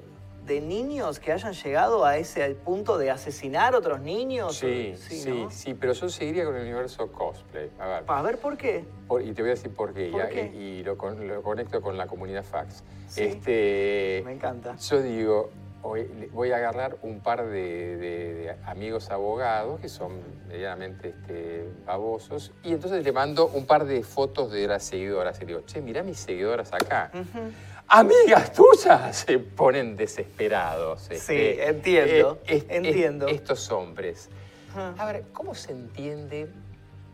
[0.50, 4.56] de niños que hayan llegado a ese punto de asesinar a otros niños?
[4.56, 5.50] Sí, O- sí, ¿no?
[5.52, 7.70] sí, pero yo seguiría con el universo cosplay.
[7.78, 8.84] A ver, A ver, ¿por qué?
[9.06, 10.50] por- y te voy a decir por qué, ¿Por ya, qué?
[10.52, 12.82] y, y lo, con- lo conecto con la comunidad fax.
[13.06, 13.22] Sí.
[13.22, 14.74] Este, Me encanta.
[14.76, 15.50] Yo digo,
[15.82, 21.68] hoy voy a agarrar un par de, de- de amigos abogados que son medianamente este,
[21.86, 25.60] babosos y entonces le mando un par de fotos de las seguidoras y le digo,
[25.64, 27.12] che, mirá mis seguidoras acá.
[27.14, 27.52] Ujú.
[27.90, 31.02] Amigas tuyas se ponen desesperados.
[31.02, 33.26] Sí, este, entiendo, eh, entiendo.
[33.26, 34.30] estos hombres.
[34.74, 36.48] A ver, ¿cómo se entiende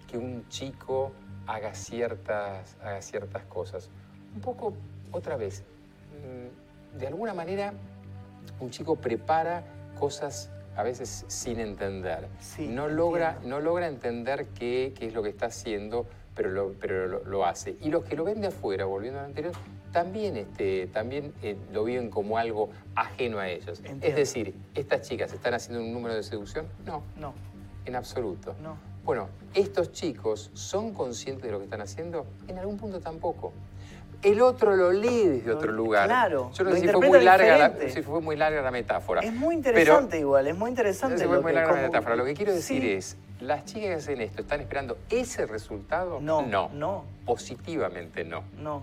[0.07, 1.13] que un chico
[1.47, 3.89] haga ciertas, haga ciertas cosas?
[4.35, 4.75] Un poco,
[5.11, 5.65] otra vez,
[6.13, 7.73] mm, de alguna manera,
[8.61, 9.65] un chico prepara
[9.99, 12.29] cosas a veces sin entender.
[12.41, 13.57] Sí, no, logra, entiendo.
[13.57, 17.47] no logra entender qué, qué es lo que está haciendo, pero lo, pero lo, lo
[17.47, 17.77] hace.
[17.81, 19.55] Y los que lo ven de afuera, volviendo al anterior,
[19.97, 23.79] también, este, también eh, lo viven como algo ajeno a ellos.
[23.79, 24.07] Entiendo.
[24.07, 26.67] Es decir, ¿estas chicas están haciendo un número de seducción?
[26.85, 27.33] No, No,
[27.87, 28.55] en absoluto.
[28.63, 28.77] no.
[29.05, 33.53] Bueno, estos chicos son conscientes de lo que están haciendo, en algún punto tampoco.
[34.23, 36.07] El otro lo lee desde Lo- otro lugar.
[36.09, 39.21] claro, Yo no sé si fue, muy larga la, si fue muy larga la metáfora.
[39.21, 41.15] Es muy Pero- interesante igual, es muy interesante.
[41.15, 42.17] no se fue lo muy que- larga la metáfora.
[42.17, 42.93] Lo que quiero decir Sí.
[42.93, 46.19] es, las chicas que hacen esto, ¿están esperando ese resultado?
[46.21, 46.69] No, no.
[46.73, 47.05] no.
[47.27, 48.43] Positivamente no.
[48.59, 48.83] No,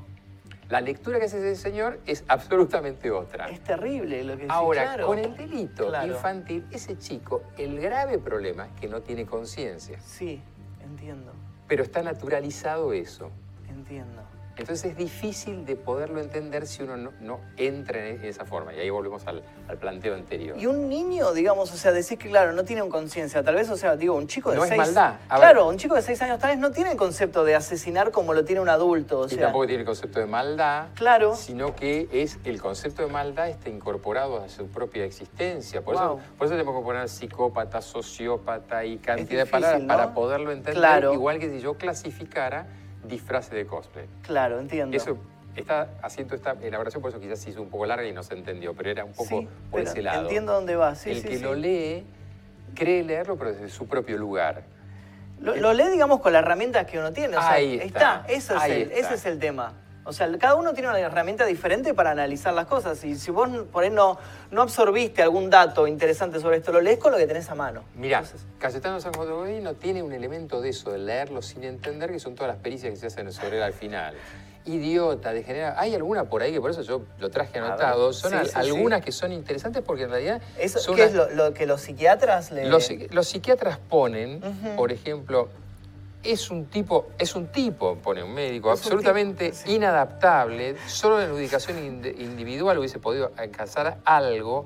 [0.69, 3.49] La lectura que hace ese señor es absolutamente otra.
[3.49, 5.07] es terrible lo que Ahora, claro.
[5.07, 6.13] con el delito Claro.
[6.13, 9.99] infantil, ese chico, el grave problema es que no tiene conciencia.
[9.99, 10.41] Sí,
[10.83, 11.31] entiendo,
[11.67, 13.29] Pero está naturalizado eso.
[13.69, 14.21] entiendo.
[14.55, 18.73] Entonces es difícil de poderlo entender si uno no, no entra en esa forma.
[18.73, 20.55] Y ahí volvemos al, al planteo anterior.
[20.59, 23.43] Y un niño, digamos, o sea, decís que, claro, no tiene un conciencia.
[23.43, 24.77] Tal vez, o sea, digo, un chico de No es seis...
[24.77, 25.15] maldad.
[25.27, 25.73] A claro, ver.
[25.73, 28.45] un chico de seis años tal vez no tiene el concepto de asesinar como lo
[28.45, 29.21] tiene un adulto.
[29.21, 31.35] O y tampoco tiene el concepto de maldad, Claro.
[31.35, 35.81] sino que es el concepto de maldad está incorporado a su propia existencia.
[35.81, 36.03] Por, Wow.
[36.19, 39.87] eso, por eso tenemos que poner psicópata, sociópata y cantidad de palabras ¿no?
[39.87, 40.75] para poderlo entender.
[40.75, 41.13] Claro.
[41.13, 42.67] Igual que si yo clasificara
[43.07, 44.05] disfraces de cosplay.
[44.21, 44.95] Claro, entiendo.
[44.95, 45.17] Eso
[45.55, 48.33] está haciendo esta elaboración, por eso quizás se hizo un poco larga y no se
[48.33, 50.21] entendió, pero era un poco Sí, por pero ese lado.
[50.23, 52.05] Entiendo dónde va, sí, el sí, que lo lee
[52.75, 54.63] cree leerlo, pero desde su propio lugar.
[55.39, 57.37] Lo, lo lee, digamos, con las herramientas que uno tiene.
[57.37, 58.97] O sea, Ahí está, Eso es ahí el, está.
[58.99, 59.73] ese es el tema.
[60.05, 63.01] O sea, cada uno tiene una herramienta diferente para analizar las cosas.
[63.05, 64.17] Y si vos por ahí no,
[64.51, 67.83] no absorbiste algún dato interesante sobre esto, lo lees con lo que tenés a mano.
[67.95, 72.19] Mirá, Entonces, Cayetano San Godino tiene un elemento de eso, de leerlo sin entender, que
[72.19, 74.13] son todas las pericias que se hacen sobre él al final.
[74.65, 75.75] Idiota, degenerado.
[75.77, 78.05] Hay alguna por ahí que por eso yo lo traje anotado.
[78.07, 78.59] ver, son sí, al- sí, sí.
[78.59, 81.81] algunas que son interesantes porque en realidad eso, son ¿Qué es lo, lo que los
[81.81, 82.65] psiquiatras le...
[82.69, 84.41] Los, los psiquiatras ponen,
[84.77, 85.49] por ejemplo,
[86.23, 89.73] es un tipo, es un tipo, pone un médico, Es absolutamente sí.
[89.73, 91.77] inadaptable, solo en la ubicación
[92.17, 94.65] individual hubiese podido alcanzar algo,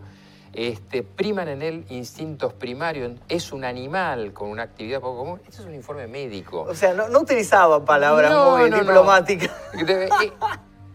[0.54, 5.41] este, priman en él instintos primarios, es un animal con una actividad poco común.
[5.48, 6.62] Este es un informe médico.
[6.62, 9.52] O sea, no, no utilizaba palabras No, muy no, diplomáticas.
[9.74, 10.10] Debe-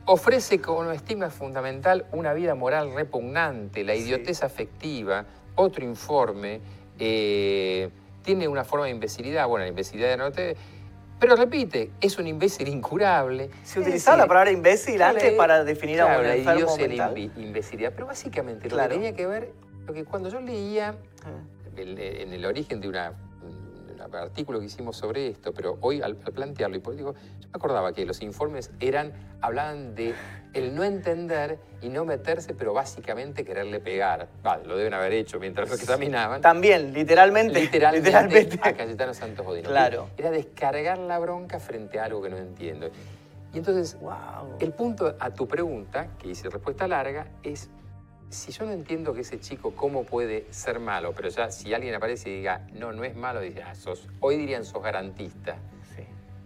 [0.04, 4.00] ofrece como estigma fundamental una vida moral repugnante, la Sí.
[4.00, 6.60] idiotez afectiva, otro informe,
[6.98, 7.88] eh,
[8.22, 10.56] tiene una forma de imbecilidad, bueno, la imbecilidad no te...
[11.20, 13.48] Pero repite, es un imbécil incurable.
[13.62, 16.88] Se utilizaba la palabra imbécil claro, antes para definir a claro, un la enfermo la
[16.88, 17.14] mental.
[17.16, 17.92] imbi- imbecilidad.
[17.94, 18.88] Pero básicamente lo Claro.
[18.88, 19.52] que tenía que ver,
[19.86, 21.30] lo que cuando yo leía Ah.
[21.76, 23.31] en el origen de una, un
[24.12, 27.50] artículo que hicimos sobre esto, pero hoy al, al plantearlo, y por- digo, yo me
[27.54, 30.14] acordaba que los informes eran, hablaban de
[30.54, 34.28] el no entender y no meterse, pero básicamente quererle pegar.
[34.42, 36.40] Vale, lo deben haber hecho mientras lo examinaban.
[36.42, 37.58] También, literalmente.
[37.60, 38.60] Literalmente, literalmente.
[38.68, 39.68] a Cayetano Santos Godino.
[39.70, 40.08] Claro.
[40.16, 42.90] Era descargar la bronca frente a algo que no entiendo.
[43.54, 44.56] Y entonces, Wow.
[44.60, 47.70] el punto a tu pregunta, que hice respuesta larga, es
[48.32, 51.94] si yo no entiendo que ese chico cómo puede ser malo, pero ya si alguien
[51.94, 55.56] aparece y diga, no, no es malo, dice, ah, sos, hoy dirían sos garantista.
[55.94, 56.02] Sí.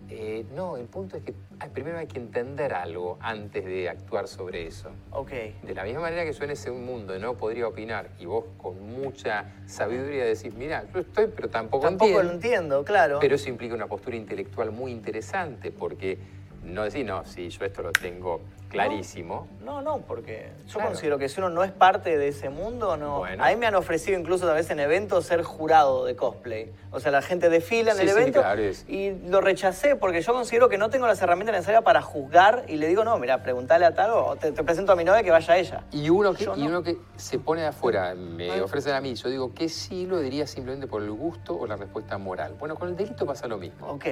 [0.09, 4.27] Eh, no, el punto es que ah, primero hay que entender algo antes de actuar
[4.27, 4.90] sobre eso.
[5.12, 5.31] Ok.
[5.62, 8.81] De la misma manera que yo en ese mundo no podría opinar y vos con
[8.83, 12.29] mucha sabiduría decís, mira, yo estoy, pero tampoco, Tampoco entiendo.
[12.29, 13.18] lo entiendo, claro.
[13.20, 16.18] Pero eso implica una postura intelectual muy interesante, porque
[16.64, 19.48] no decir, no, sí, yo esto lo tengo clarísimo.
[19.64, 20.88] No, no, porque yo Claro.
[20.90, 23.18] considero que si uno no es parte de ese mundo, no.
[23.18, 23.42] Bueno.
[23.44, 26.72] A mí me han ofrecido incluso a veces en eventos ser jurado de cosplay.
[26.90, 30.20] O sea, la gente desfila en Sí, el sí, evento claro, y lo rechacé porque
[30.22, 33.42] yo considero que no tengo las herramientas necesarias para juzgar y le digo, no, mira,
[33.42, 35.85] preguntale a tal o te, te presento a mi novia que vaya ella.
[35.92, 36.66] Y uno que, Yo y no.
[36.68, 38.61] uno que se pone de afuera, me Ay.
[38.61, 41.76] ofrecen a mí, yo digo que sí lo diría simplemente por el gusto o la
[41.76, 42.55] respuesta moral.
[42.59, 43.87] Bueno, con el delito pasa lo mismo.
[43.88, 44.07] Ok.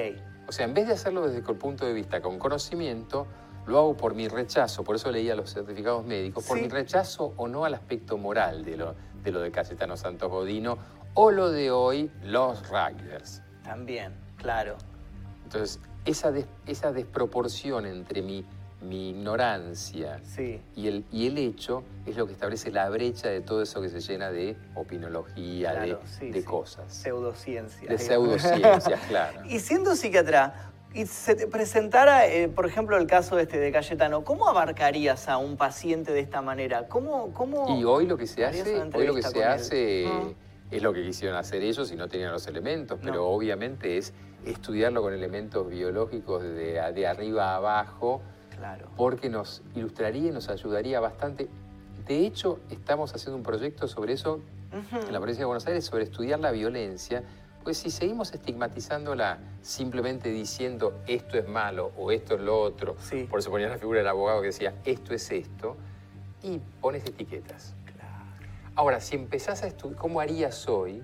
[0.46, 3.26] O sea, en vez de hacerlo desde el punto de vista con conocimiento,
[3.66, 6.64] lo hago por mi rechazo, por eso leía los certificados médicos, por Sí.
[6.64, 10.76] mi rechazo o no al aspecto moral de lo de, lo de Cayetano Santos Godino
[11.14, 13.40] o lo de hoy, los rugbyers.
[13.62, 14.76] También, claro.
[15.44, 18.44] Entonces, esa, des- esa desproporción entre mi,
[18.82, 20.60] mi ignorancia Sí.
[20.76, 23.88] y el, y el hecho es lo que establece la brecha de todo eso que
[23.88, 26.46] se llena de opinología, Claro, de, sí, de sí.
[26.46, 26.92] cosas.
[26.92, 27.88] Pseudociencia.
[27.88, 28.42] De digamos.
[28.42, 29.40] pseudociencias, claro.
[29.46, 34.22] Y siendo psiquiatra, y se te presentara, eh, por ejemplo, el caso este de Cayetano,
[34.24, 36.86] ¿cómo abarcarías a un paciente de esta manera?
[36.88, 39.44] ¿Cómo, cómo Y hoy lo que se hace, hoy lo que se él?
[39.44, 40.22] hace Ah.
[40.70, 43.24] es lo que quisieron hacer ellos y no tenían los elementos, pero No.
[43.26, 44.12] obviamente es
[44.46, 48.22] estudiarlo con elementos biológicos de, de arriba a abajo,
[48.56, 48.86] Claro.
[48.96, 51.48] porque nos ilustraría y nos ayudaría bastante.
[52.06, 54.40] De hecho, estamos haciendo un proyecto sobre eso
[54.72, 57.22] en la provincia de Buenos Aires, sobre estudiar la violencia,
[57.64, 63.26] pues si seguimos estigmatizándola simplemente diciendo esto es malo o esto es lo otro, Sí.
[63.28, 65.76] por eso ponía la figura del abogado que decía esto es esto,
[66.42, 67.74] y pones etiquetas.
[67.86, 68.24] Claro.
[68.74, 71.02] Ahora, si empezás a estudiar cómo harías hoy,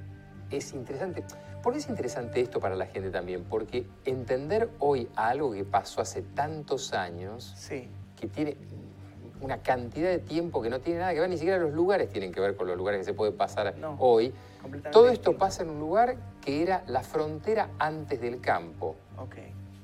[0.50, 1.24] es interesante.
[1.62, 3.44] ¿Por qué es interesante esto para la gente también?
[3.44, 7.88] Porque entender hoy algo que pasó hace tantos años, Sí.
[8.20, 8.58] que tiene
[9.40, 12.32] una cantidad de tiempo que no tiene nada que ver, ni siquiera los lugares tienen
[12.32, 14.34] que ver con los lugares que se puede pasar No, hoy.
[14.92, 19.36] Todo esto pasa en un lugar que era la frontera antes del campo, Ok.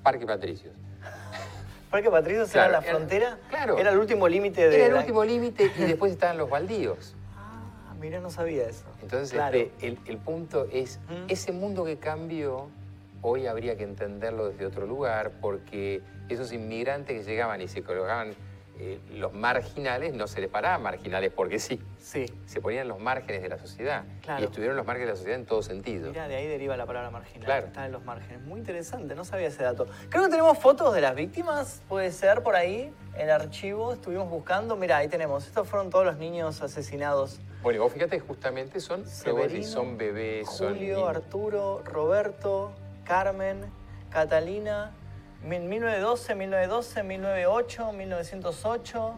[0.03, 0.75] Parque Patricios.
[1.91, 3.39] Parque Patricios Claro, era la era- frontera.
[3.49, 3.79] claro.
[3.79, 4.77] Era el último límite de.
[4.77, 7.15] Era el la- último límite y después estaban los baldíos.
[7.37, 8.85] Ah, mira, no sabía eso.
[9.03, 9.57] Entonces, Claro.
[9.57, 11.25] este, el, el punto es, Mm.
[11.29, 12.69] ese mundo que cambió,
[13.23, 18.35] hoy habría que entenderlo desde otro lugar, porque esos inmigrantes que llegaban y se colocaban
[18.79, 22.27] eh, los marginales, no se les paraban marginales porque sí, Sí.
[22.47, 24.05] se ponían los márgenes de la sociedad.
[24.23, 24.43] Claro.
[24.43, 26.11] Y estuvieron los márgenes de la sociedad en todo sentido.
[26.11, 27.45] Mira, de ahí deriva la palabra marginal.
[27.45, 27.67] Claro.
[27.69, 28.43] Está en los márgenes.
[28.43, 29.87] Muy interesante, no sabía ese dato.
[30.11, 33.95] Creo que tenemos fotos de las víctimas, puede ser por ahí, en el archivo.
[33.95, 34.77] Estuvimos buscando.
[34.77, 35.47] Mira, ahí tenemos.
[35.47, 37.41] Estos fueron todos los niños asesinados.
[37.63, 40.75] Bueno, y vos fíjate, justamente son, Severino, son bebés, son...
[40.75, 41.09] Julio.
[41.09, 42.73] Arturo, Roberto,
[43.05, 43.65] Carmen,
[44.11, 44.93] Catalina,
[45.47, 49.15] 1912, 1912, 1908, 1908.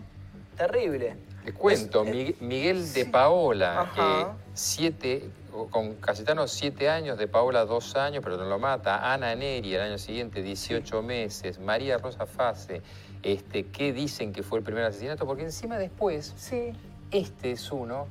[0.57, 1.17] Terrible.
[1.45, 4.21] Te cuento, Es- Miguel de Paola, Ajá.
[4.21, 5.31] eh, siete,
[5.71, 9.13] con Cayetano siete años, de Paola dos años, pero no lo mata.
[9.13, 11.59] Ana Neri, el año siguiente, 18 meses.
[11.59, 12.83] María Rosa Fase,
[13.23, 15.27] este, ¿qué dicen que fue el primer asesinato?
[15.27, 16.73] Porque encima después, Sí.
[17.11, 18.07] este es uno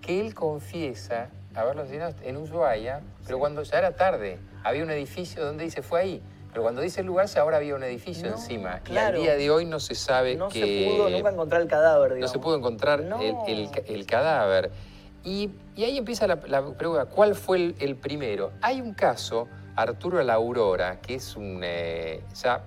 [0.00, 5.44] que él confiesa haberlo asesinado en Ushuaia, pero cuando ya era tarde, había un edificio
[5.44, 6.22] donde dice fue ahí.
[6.58, 8.80] Pero cuando dice el lugar, ya ahora había un edificio No, encima.
[8.80, 9.18] claro.
[9.18, 10.58] Y al día de hoy no se sabe No que...
[10.58, 12.32] se pudo nunca encontrar el cadáver, No digamos.
[12.32, 13.20] se pudo encontrar No.
[13.20, 14.72] el, el ca- el cadáver.
[15.22, 18.50] Y, y ahí empieza la, la pregunta, ¿cuál fue el, el primero?
[18.60, 22.64] Hay un caso, Arturo La Aurora, que es un, eh, ya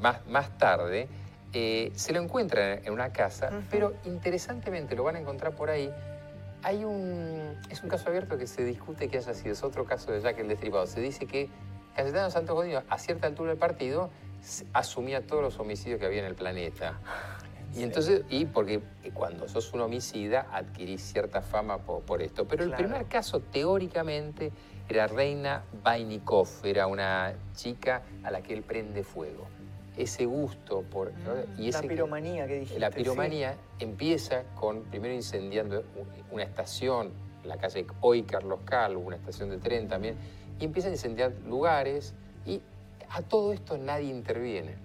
[0.00, 1.06] más, más tarde,
[1.52, 5.90] eh, se lo encuentra en una casa, pero interesantemente lo van a encontrar por ahí.
[6.62, 10.12] Hay un, es un caso abierto que se discute que haya sido, es otro caso
[10.12, 10.86] de Jack el Destripado.
[10.86, 11.50] Se dice que
[11.98, 14.08] Cayetano Santos Godino, a cierta altura del partido,
[14.72, 17.00] asumía todos los homicidios que había en el planeta.
[17.74, 18.80] Y entonces, y porque
[19.12, 22.46] cuando sos un homicida adquirís cierta fama por, por esto.
[22.46, 24.52] Pero el primer caso, teóricamente,
[24.88, 29.48] era Reina Vainikov, era una chica a la que él prende fuego.
[29.96, 31.10] Ese gusto por...
[31.10, 32.78] Mm, y ese la piromanía que dijiste.
[32.78, 32.94] la sí.
[32.94, 35.82] piromanía empieza con, primero incendiando
[36.30, 37.10] una estación,
[37.42, 40.16] la calle hoy Carlos Calvo, una estación de tren también,
[40.58, 42.14] y empieza a incendiar lugares
[42.46, 42.60] y
[43.10, 44.76] a todo esto nadie interviene.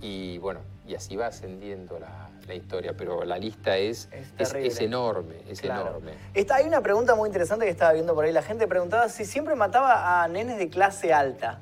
[0.00, 4.48] Y bueno, y así va ascendiendo la, la historia, pero la lista es, Es es,
[4.50, 4.68] terrible.
[4.68, 5.88] es enorme, es Claro.
[5.88, 6.12] enorme.
[6.34, 8.32] Está, hay una pregunta muy interesante que estaba viendo por ahí.
[8.32, 11.60] La gente preguntaba si siempre mataba a nenes de clase alta.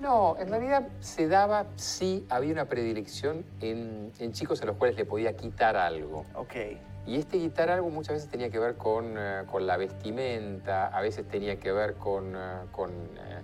[0.00, 4.96] No, en realidad se daba, sí, había una predilección en, en chicos a los cuales
[4.96, 6.24] le podía quitar algo.
[6.34, 6.54] Ok.
[7.06, 11.00] Y este quitar algo muchas veces tenía que ver con, eh, con la vestimenta, a
[11.00, 13.42] veces tenía que ver con, eh, eh,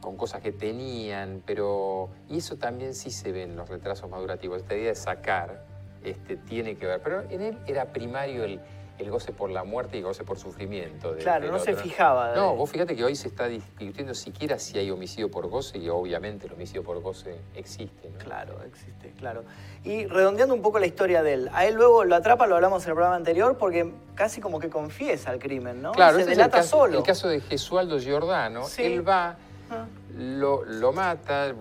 [0.00, 2.10] con cosas que tenían, pero...
[2.28, 4.58] Y eso también sí se ve en los retrasos madurativos.
[4.62, 5.64] Esta idea de sacar
[6.04, 7.00] este, tiene que ver.
[7.02, 8.60] Pero en él era primario el,
[8.98, 11.12] el goce por la muerte y el goce por sufrimiento.
[11.14, 12.34] de- Claro, no se fijaba.
[12.34, 15.88] No, vos fíjate que hoy se está discutiendo siquiera si hay homicidio por goce y
[15.88, 18.08] obviamente el homicidio por goce existe.
[18.10, 18.18] ¿no?
[18.18, 19.44] Claro, existe, claro.
[19.84, 22.82] Y redondeando un poco la historia de él, a él luego lo atrapa, lo hablamos
[22.84, 25.92] en el programa anterior, porque casi como que confiesa el crimen, ¿no?
[25.92, 26.98] Claro, Se ese es el delata caso, solo.
[26.98, 28.64] el caso de Gesualdo Giordano.
[28.64, 28.82] Sí.
[28.82, 29.36] Él va,
[29.70, 29.84] Ah,
[30.16, 31.52] lo, lo mata,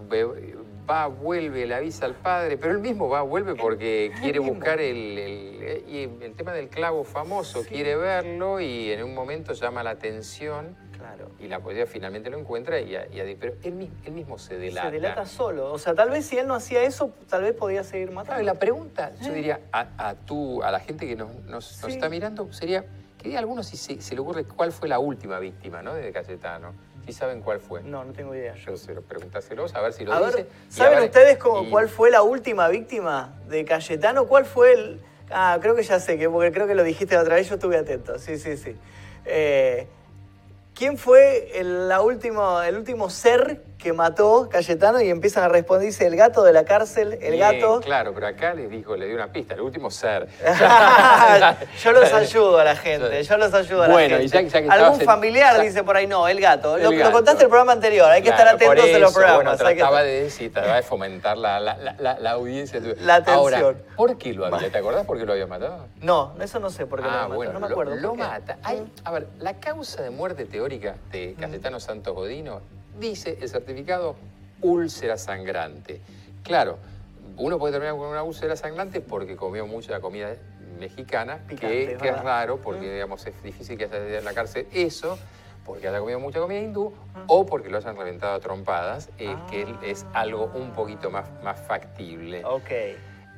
[0.89, 5.17] va, vuelve, le avisa al padre, pero él mismo va, vuelve porque quiere buscar el,
[5.17, 7.69] el- y el tema del clavo famoso, Sí.
[7.69, 11.29] quiere verlo y en un momento llama la atención Claro.
[11.39, 14.37] y la policía finalmente lo encuentra, y, a- y a- pero él, mi- él mismo
[14.37, 14.87] se delata.
[14.87, 15.71] Se delata solo.
[15.73, 18.25] O sea, tal vez si él no hacía eso, tal vez podía seguir matando.
[18.27, 19.35] Claro, y la pregunta, yo Eh.
[19.35, 22.85] diría, a, a tú, a la gente que nos, nos- está mirando, sería
[23.17, 25.93] que diga algunos si se, se le ocurre cuál fue la última víctima, ¿no?
[25.93, 26.73] De Cayetano.
[27.07, 27.81] Si saben cuál fue.
[27.83, 28.53] No, no tengo idea.
[28.55, 30.35] Yo se lo preguntáselos, a ver si lo A dice.
[30.43, 34.27] ver, ¿saben a ver- ustedes cómo- y- cuál fue la última víctima de Cayetano?
[34.27, 34.99] ¿Cuál fue el...?
[35.31, 37.55] Ah, creo que ya sé, que, porque creo que lo dijiste la otra vez, yo
[37.55, 38.19] estuve atento.
[38.19, 38.75] Sí, sí, sí.
[39.25, 39.87] Eh,
[40.75, 45.01] ¿Quién fue el, la último, el último ser que mató Cayetano?
[45.01, 47.79] Y empiezan a responder, dice, el gato de la cárcel, el Bien, gato.
[47.81, 50.27] Claro, pero acá les dijo, le dio una pista, el último ser.
[51.83, 54.25] yo los ayudo a la gente, yo los ayudo a la Bueno, gente.
[54.25, 56.75] y ya ya que Algún en- familiar dice por ahí, no, el gato.
[56.77, 57.11] El lo, lo gato.
[57.11, 59.61] contaste el programa anterior, hay que estar Claro, atentos en los programas.
[59.61, 61.75] Bueno, que de decir, trataba de fomentar la, la,
[62.19, 62.79] la, audiencia.
[63.01, 63.37] La atención.
[63.63, 64.69] Ahora, ¿por qué lo había?
[64.71, 65.85] ¿Te acordás por qué lo había matado?
[66.01, 67.95] No, eso no sé por qué lo ah, mató, bueno, no me lo- acuerdo.
[67.95, 68.57] lo, mata.
[68.63, 72.61] Hay, a ver, la causa de muerte teórica de Cayetano Santos Godino
[72.99, 74.15] dice el certificado
[74.61, 76.01] úlcera sangrante.
[76.43, 76.77] Claro,
[77.37, 80.35] uno puede terminar con una úlcera sangrante porque comió mucha comida
[80.79, 84.67] mexicana, Picante, que, es que raro porque digamos, es difícil que haya en la cárcel
[84.71, 85.17] eso,
[85.65, 86.93] porque haya comido mucha comida hindú,
[87.27, 89.79] o porque lo hayan reventado a trompadas, eh, que Ah.
[89.83, 92.43] es algo un poquito más, más factible.
[92.45, 92.71] Ok.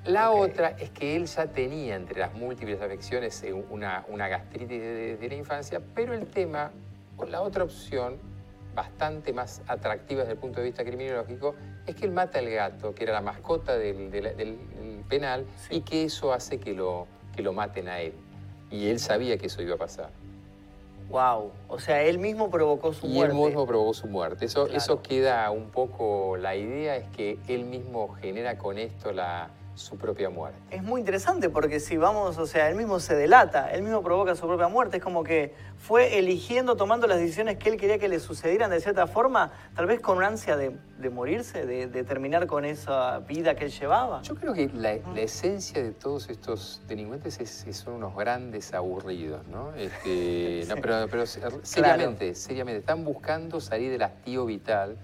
[0.05, 4.81] La otra es que él ya tenía entre las múltiples afecciones eh, una, una gastritis
[4.81, 6.71] desde la infancia, pero el tema,
[7.17, 8.17] o la otra opción,
[8.81, 11.55] bastante más atractiva desde el punto de vista criminológico,
[11.85, 14.57] es que él mata al gato, que era la mascota del, del- del
[15.09, 15.75] penal, Sí.
[15.77, 17.05] y que eso hace que lo,
[17.35, 18.13] que lo maten a él.
[18.71, 20.09] Y él sabía que eso iba a pasar.
[21.09, 21.51] Wow.
[21.67, 23.35] O sea, él mismo provocó su Y muerte.
[23.35, 24.45] él mismo provocó su muerte.
[24.45, 24.77] Eso, Claro.
[24.77, 29.49] eso queda un poco, la idea es que él mismo genera con esto la,
[29.79, 30.59] su propia muerte.
[30.71, 34.35] Es muy interesante porque si vamos, o sea, él mismo se delata, él mismo provoca
[34.35, 38.09] su propia muerte, es como que fue eligiendo, tomando las decisiones que él quería que
[38.09, 42.45] le sucedieran de cierta forma, tal vez con ansia de, de morirse, de, de terminar
[42.45, 44.21] con esa vida que él llevaba.
[44.21, 48.73] Yo creo que la, la esencia de todos estos delincuentes es, es- son unos grandes
[48.73, 49.73] aburridos, ¿no?
[49.75, 54.97] Este, no, pero, pero seriamente, seriamente, están buscando salir del hastío vital.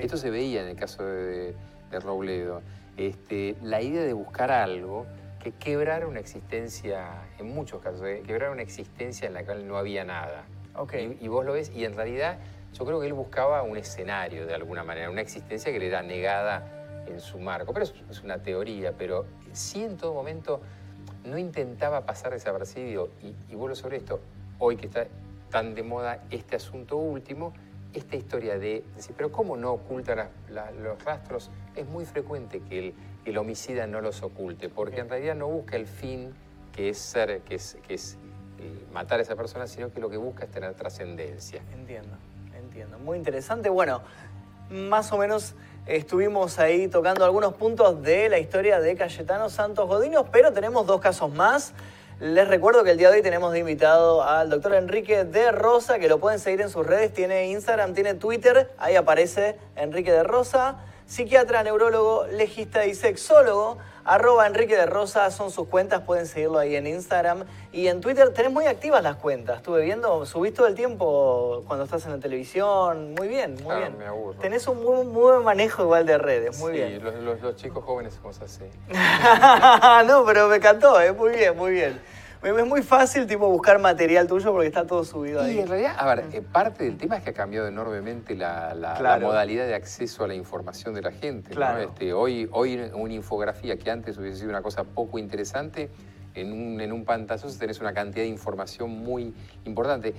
[0.00, 1.54] Esto se veía en el caso de,
[1.90, 2.62] de Robledo.
[3.00, 5.06] Este, la idea de buscar algo
[5.42, 9.78] que quebrara una existencia, en muchos casos, eh, quebrara una existencia en la cual no
[9.78, 10.44] había nada.
[10.92, 12.38] Y, y vos lo ves, y en realidad
[12.74, 16.02] yo creo que él buscaba un escenario de alguna manera, una existencia que le era
[16.02, 17.72] negada en su marco.
[17.72, 20.60] Pero es, es una teoría, pero sí en todo momento
[21.24, 23.08] no intentaba pasar desapercibido.
[23.22, 24.20] Y, y vuelvo sobre esto,
[24.58, 25.06] hoy que está
[25.50, 27.54] tan de moda este asunto último,
[27.94, 31.50] esta historia de decir, pero ¿cómo no oculta la- la- los rastros?
[31.76, 32.94] Es muy frecuente que el,
[33.24, 36.34] el homicida no los oculte, porque en realidad no busca el fin
[36.72, 38.16] que es ser, que es, que es
[38.58, 41.62] eh, matar a esa persona, sino que lo que busca es tener trascendencia.
[41.72, 42.16] Entiendo,
[42.54, 42.98] entiendo.
[42.98, 43.68] Muy interesante.
[43.68, 44.02] Bueno,
[44.70, 45.54] más o menos
[45.86, 51.00] estuvimos ahí tocando algunos puntos de la historia de Cayetano Santos Godinos, pero tenemos dos
[51.00, 51.72] casos más.
[52.20, 55.98] Les recuerdo que el día de hoy tenemos de invitado al doctor Enrique de Rosa,
[55.98, 57.14] que lo pueden seguir en sus redes.
[57.14, 60.84] Tiene Instagram, tiene Twitter, ahí aparece Enrique de Rosa.
[61.14, 63.78] Psiquiatra, neurólogo, legista y sexólogo.
[64.04, 67.46] Arroba Enrique de Rosa son sus cuentas, pueden seguirlo ahí en Instagram.
[67.72, 69.56] Y en Twitter tenés muy activas las cuentas.
[69.56, 73.14] Estuve viendo, subís todo el tiempo cuando estás en la televisión.
[73.14, 73.98] Muy bien, muy Claro, bien.
[73.98, 74.38] me aburro.
[74.38, 77.02] Tenés un muy, muy buen manejo igual de redes, muy Sí, bien.
[77.04, 78.62] Los, los- los chicos jóvenes somos así.
[80.06, 82.00] no, pero me encantó, eh, muy bien, muy bien.
[82.42, 85.58] Es muy fácil tipo buscar material tuyo porque está todo subido Y ahí.
[85.58, 88.92] en realidad, a ver, eh, parte del tema es que ha cambiado enormemente la, la-
[88.94, 89.26] la Claro.
[89.26, 91.50] modalidad de acceso a la información de la gente.
[91.50, 91.56] ¿no?
[91.56, 91.80] Claro.
[91.82, 95.90] Este, hoy, hoy una infografía que antes hubiese sido una cosa poco interesante,
[96.34, 99.34] en un, en un pantallazo tenés una cantidad de información muy
[99.66, 100.14] importante.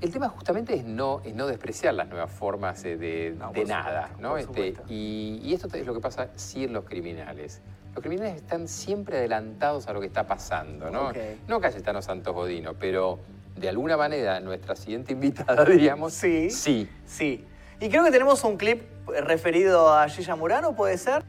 [0.00, 3.60] El tema justamente es no, es no despreciar las nuevas formas eh, de, No, de
[3.60, 4.08] por nada.
[4.08, 4.36] supuesto, ¿no?
[4.38, 7.60] Este, y, y esto es lo que pasa sí en los criminales.
[7.94, 11.12] Los criminales están siempre adelantados a lo que está pasando, ¿no?
[11.48, 13.18] No Cayetano Santos Godino, pero
[13.56, 16.50] de alguna manera nuestra siguiente invitada, diríamos, Sí.
[16.50, 16.88] sí.
[17.04, 17.44] Sí.
[17.80, 18.82] Y creo que tenemos un clip
[19.24, 21.24] referido a Gilla Murano, ¿puede ser?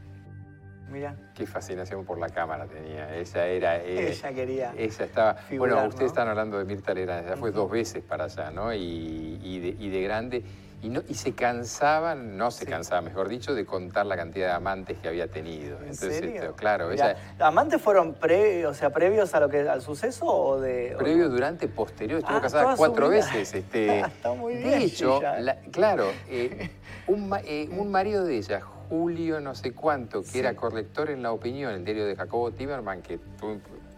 [0.90, 3.16] Mira, Qué fascinación por la cámara tenía.
[3.16, 3.76] Ella era.
[3.78, 4.74] eh, ella quería.
[4.76, 5.34] Ella estaba.
[5.34, 6.06] figurar, bueno, ustedes ¿no?
[6.08, 8.74] están hablando de Mirta Legrand, ella fue dos veces para allá, ¿no?
[8.74, 10.44] Y, y de, y de grande.
[10.82, 12.70] Y, no, y se cansaba, no se Sí.
[12.70, 15.76] cansaba, mejor dicho, de contar la cantidad de amantes que había tenido.
[15.78, 16.56] ¿En Entonces, serio?
[16.56, 17.18] claro, Mirá, ella.
[17.38, 20.96] ¿Amantes fueron pre, o sea, previos a lo que, al suceso o de...?
[20.98, 23.54] Previo, durante, posterior, estuvo Ah, casada cuatro veces.
[23.54, 26.70] Este, Está muy bien, De hecho, la- claro, eh,
[27.06, 30.38] un, eh, un marido de ella, Julio no sé cuánto, que Sí.
[30.40, 33.20] era corrector en La Opinión, el diario de Jacobo Timerman, que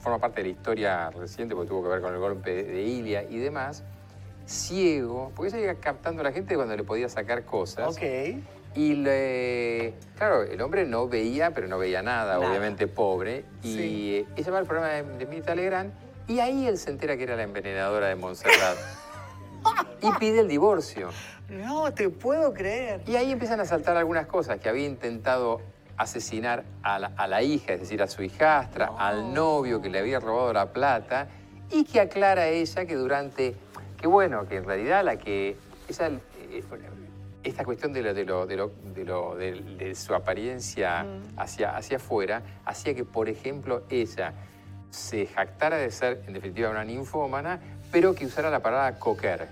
[0.00, 2.82] forma parte de la historia reciente porque tuvo que ver con el golpe de, de
[2.82, 3.84] Ilia y demás,
[4.46, 7.88] ciego, porque ella iba captando a la gente cuando le podía sacar cosas.
[7.96, 8.02] Ok.
[8.76, 12.48] Y le, claro, el hombre no veía, pero no veía nada, Nada.
[12.48, 13.44] obviamente pobre.
[13.62, 14.50] Y Sí.
[14.50, 15.92] va al programa de, de Mirta Legrand
[16.26, 18.76] y ahí él se entera que era la envenenadora de Montserrat.
[20.02, 21.10] y pide el divorcio.
[21.48, 23.02] No, te puedo creer.
[23.06, 25.60] Y ahí empiezan a saltar algunas cosas, que había intentado
[25.96, 28.98] asesinar a la, a la hija, es decir, a su hijastra, No.
[28.98, 31.28] al novio que le había robado la plata,
[31.70, 33.54] y que aclara ella que durante,
[34.04, 35.56] que bueno, que en realidad la que
[35.88, 36.62] esa, eh,
[37.42, 41.06] esta cuestión de, lo- de, lo- de, lo- de su apariencia
[41.38, 44.34] hacia, hacia afuera hacía que, por ejemplo, ella
[44.90, 49.48] se jactara de ser, en definitiva, una ninfómana, pero que usara la palabra coquer.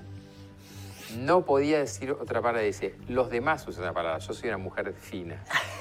[1.16, 4.92] No podía decir otra palabra, dice, los demás usan la palabra, yo soy una mujer
[4.92, 5.42] fina.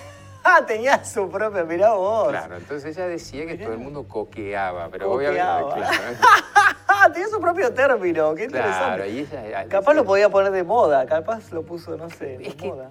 [0.54, 2.30] Ah, tenía su propia, mirá vos.
[2.30, 3.66] Claro, entonces ella decía que Mirá.
[3.66, 5.64] todo el mundo coqueaba, pero Coqueaba.
[5.66, 6.18] obviamente, claro,
[6.88, 9.10] Ah, tenía su propio término, qué claro, interesante.
[9.10, 9.68] y ella...
[9.70, 12.90] Capaz lo podía poner de moda, capaz lo puso, no sé, de Es que moda.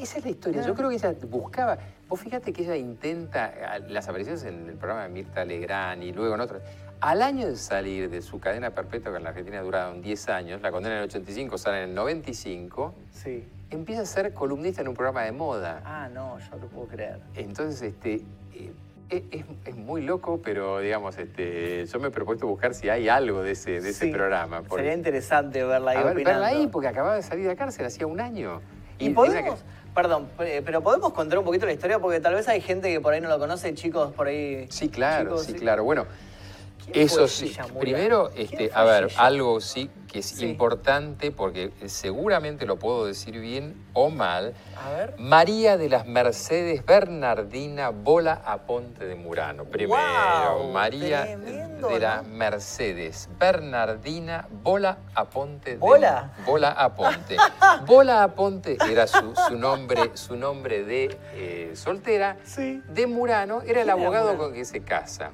[0.00, 0.62] esa es la historia.
[0.62, 1.76] Yo creo que ella buscaba.
[2.08, 3.52] Vos fíjate que ella intenta
[3.88, 6.62] las apariciones en el programa de Mirta Legrand y luego en otros.
[7.00, 10.62] Al año de salir de su cadena perpetua, que en la Argentina duraron 10 años,
[10.62, 13.44] la condena en el 85, sale en el 95, Sí.
[13.74, 15.80] Empieza a ser columnista en un programa de moda.
[15.84, 17.20] Ah, no, yo no lo puedo creer.
[17.34, 18.22] Entonces, este.
[18.54, 18.72] eh,
[19.10, 23.08] es, es- es muy loco, pero digamos, este, yo me he propuesto buscar si hay
[23.10, 24.10] algo de ese, de ese Sí.
[24.10, 24.62] programa.
[24.62, 27.56] porque- Sería interesante verla ahí a ver, verla ahí, porque acababa de salir de la
[27.56, 28.62] cárcel hacía un año.
[28.98, 32.60] Y podemos, que- perdón, pero podemos contar un poquito la historia porque tal vez hay
[32.62, 34.66] gente que por ahí no lo conoce, chicos por ahí.
[34.70, 35.84] Sí, claro, chicos, sí, claro.
[35.84, 36.31] Bueno, ¿Quién
[36.92, 37.56] eso sí.
[37.78, 40.44] Primero, ¿Quién este, a ver, algo sí que es Sí.
[40.44, 44.52] importante porque seguramente lo puedo decir bien o mal.
[44.76, 45.14] A ver.
[45.18, 49.64] María de las Mercedes Bernardina Bola Aponte de Murano.
[49.64, 52.26] Primero, María tremendo, de las.
[52.26, 56.32] Mercedes Bernardina Bola Aponte de ¿Bola?
[56.44, 57.36] Bola Aponte.
[57.86, 62.36] Bola Aponte era su, su nombre, su nombre de eh, soltera.
[62.44, 62.82] Sí.
[62.88, 65.30] De Murano era el ¿Quién era abogado con que se casa.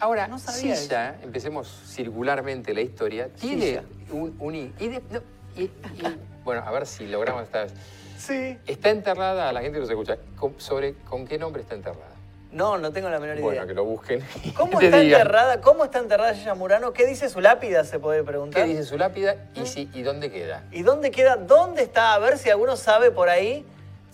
[0.00, 5.20] Ahora, No sabía Silla, empecemos circularmente la historia, tiene un, un i- y de- no,
[5.56, 7.72] y- y- bueno, a ver si logramos esta vez.
[8.18, 8.58] Sí.
[8.66, 12.10] Está enterrada, la gente nos escucha, con- sobre con qué nombre está enterrada.
[12.52, 13.44] No, no tengo la menor idea.
[13.44, 14.20] Bueno, que lo busquen.
[14.56, 15.60] ¿Cómo está digan enterrada?
[15.60, 16.92] ¿Cómo está enterrada Gilla Murano?
[16.92, 17.82] ¿Qué dice su lápida?
[17.84, 18.62] Se puede preguntar.
[18.62, 20.64] ¿Qué dice su lápida y, si, y dónde queda?
[20.70, 21.36] ¿Y dónde queda?
[21.36, 22.14] ¿Dónde está?
[22.14, 23.64] A ver si alguno sabe por ahí.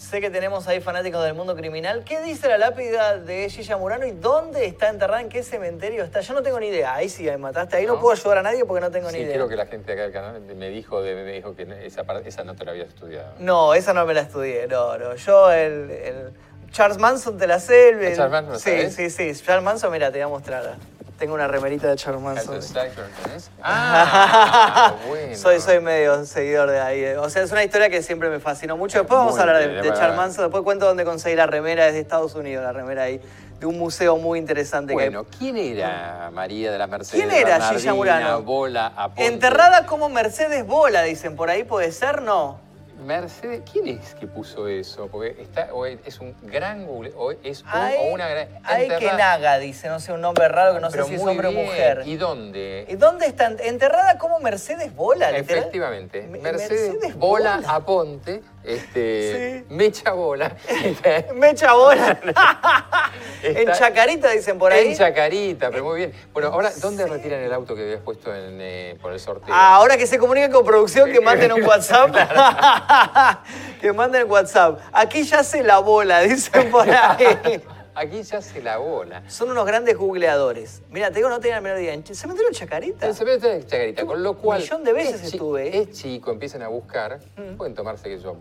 [0.01, 2.05] Sé que tenemos ahí fanáticos del mundo criminal.
[2.05, 5.21] ¿Qué dice la lápida de Gilla Murano y dónde está enterrada?
[5.21, 6.21] ¿En qué cementerio está?
[6.23, 6.95] Yo no tengo ni idea.
[6.95, 7.77] Ahí sí me mataste.
[7.77, 8.01] Ahí no, ¿No?
[8.01, 9.35] puedo ayudar a nadie porque no tengo Sí, ni idea.
[9.35, 12.45] creo que la gente acá del canal me dijo, de- me dijo que esa, esa
[12.45, 13.35] no te la había estudiado.
[13.41, 14.67] No, esa no me la estudié.
[14.69, 15.15] No, no.
[15.17, 16.31] Yo el, el
[16.73, 17.91] Charles Manson te la sé.
[17.91, 19.45] el- ¿El Charles Manson Sí, sí, sí.
[19.45, 20.77] Charles Manson, mira, te voy a mostrar.
[21.21, 22.57] Tengo una remerita de Charles Manson.
[22.57, 22.93] ¿Eso es
[23.23, 23.51] tenés?
[23.63, 25.37] Ah, bueno.
[25.37, 27.05] Soy, soy medio seguidor de ahí.
[27.05, 27.19] eh.
[27.19, 29.01] O sea, es una historia que siempre me fascinó mucho.
[29.01, 30.17] Después vamos a hablar de, de.
[30.17, 30.47] Manson.
[30.47, 33.21] Después cuento dónde conseguí la remera desde Estados Unidos, la remera ahí,
[33.59, 37.23] de un museo muy interesante Bueno, que ¿quién era María de la Mercedes?
[37.23, 38.43] ¿Quién era Gilla Murano?
[38.43, 38.93] Bola, hay.
[38.97, 39.27] Aponte?
[39.27, 42.23] Enterrada como Mercedes Bola, dicen por ahí, ¿puede ser?
[42.23, 42.59] No.
[43.01, 45.09] Mercedes, ¿quién es que puso eso?
[45.09, 48.49] Porque está, o es un gran Google, o es un, Hay, o una gran.
[48.65, 51.15] hay enterrada- que naga, dice, no sé, un nombre raro que no Pero sé si
[51.17, 51.65] es hombre o bien.
[51.67, 52.03] mujer.
[52.07, 52.87] ¿Y dónde?
[52.89, 53.47] ¿Y dónde está?
[53.65, 55.59] Enterrada como Mercedes Bola, literal.
[55.61, 56.23] Efectivamente.
[56.23, 57.69] Me- Mercedes, Mercedes Bola, Bola.
[57.75, 59.75] Aponte, este, Sí.
[59.75, 60.55] Mecha Bola.
[61.35, 62.19] Mecha Bola.
[63.43, 64.89] en Chacarita, dicen por ahí.
[64.89, 66.13] En Chacarita, pero muy bien.
[66.33, 69.55] Bueno, ahora, ¿dónde retiran el auto que habías puesto en, eh, por el sorteo?
[69.55, 72.15] Ah, Ahora que se comuniquen con producción, que manden un WhatsApp.
[73.81, 74.81] que manden WhatsApp.
[74.93, 77.63] Aquí ya se la bola, dicen por ahí.
[78.01, 79.23] Aquí ya se la bola.
[79.29, 80.81] Son unos grandes googleadores.
[80.91, 81.93] Mira, te digo, no tenía la menor idea.
[81.93, 83.07] ¿En ¿Cementerio de Chacarita?
[83.07, 84.63] El cementerio de Chacarita, con lo cual.
[84.63, 85.83] millón de veces es estuve, ¿eh?
[85.83, 87.21] Es chico, empiezan a buscar.
[87.59, 88.37] Pueden tomarse que yo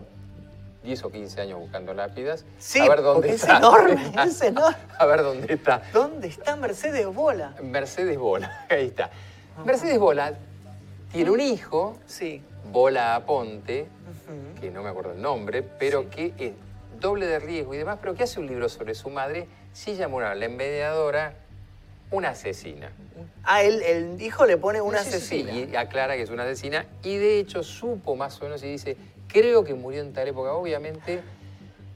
[0.82, 2.46] 10 o 15 años buscando lápidas.
[2.58, 3.58] Sí, a ver dónde porque es está.
[3.58, 4.76] enorme, es enorme.
[4.98, 5.82] A ver dónde está.
[5.92, 7.54] ¿Dónde está Mercedes Bola?
[7.62, 8.64] Mercedes Bola.
[8.70, 9.10] Ahí está.
[9.66, 10.32] Mercedes Bola
[11.12, 12.42] tiene un hijo, Sí.
[12.72, 14.58] Bola Aponte, Ujú.
[14.60, 16.52] que no me acuerdo el nombre, pero que es
[17.00, 20.34] doble de riesgo y demás, pero que hace un libro sobre su madre, Silla Murano,
[20.34, 21.34] la envenenadora,
[22.10, 22.90] una asesina.
[23.44, 25.52] Ah, el, el hijo le pone una Sí, sí, sí, asesina.
[25.72, 28.96] y aclara que es una asesina y de hecho supo más o menos y dice,
[29.28, 30.52] creo que murió en tal época.
[30.52, 31.20] Obviamente,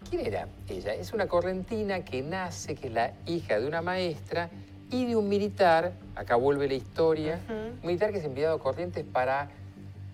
[0.08, 0.94] ¿quién era ella?
[0.94, 4.50] Es una correntina que nace, que es la hija de una maestra
[4.90, 9.04] y de un militar, acá vuelve la historia, un militar que es enviado a Corrientes
[9.04, 9.48] para,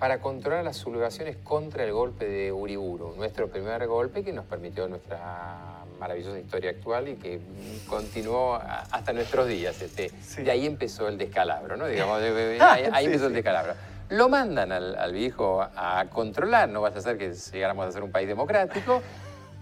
[0.01, 4.89] para controlar las sublevaciones contra el golpe de Uriburu, nuestro primer golpe que nos permitió
[4.89, 7.39] nuestra maravillosa historia actual y que
[7.87, 9.81] continuó hasta nuestros días.
[9.83, 10.43] Este, Sí.
[10.43, 11.87] De ahí empezó el descalabro, ¿no?
[11.87, 13.75] Digamos, de- ahí, empezó el descalabro.
[14.09, 18.03] Lo mandan al, al viejo a controlar, no vaya a ser que llegáramos a ser
[18.03, 19.03] un país democrático.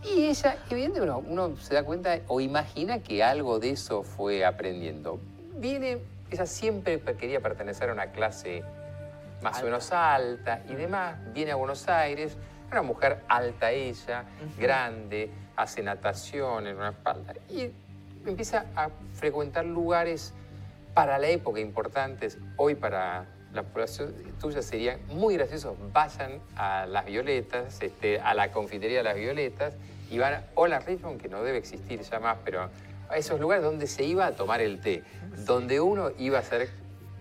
[0.04, 4.44] Y ella, evidentemente, uno, uno se da cuenta o imagina que algo de eso fue
[4.44, 5.18] aprendiendo.
[5.56, 5.98] Viene,
[6.30, 8.62] ella siempre quería pertenecer a una clase
[9.42, 11.16] más o menos alta y demás.
[11.32, 12.36] Viene a Buenos Aires,
[12.70, 14.24] una mujer alta ella,
[14.58, 17.70] grande, hace natación en una espalda y
[18.26, 20.34] empieza a frecuentar lugares
[20.94, 25.76] para la época importantes, hoy para la población tuya sería muy gracioso.
[25.92, 29.74] Vayan a las violetas, este, a la confitería de las violetas,
[30.10, 32.68] y van a Hola Richmond, que no debe existir ya más, pero
[33.08, 35.02] a esos lugares donde se iba a tomar el té,
[35.46, 36.68] donde uno iba a hacer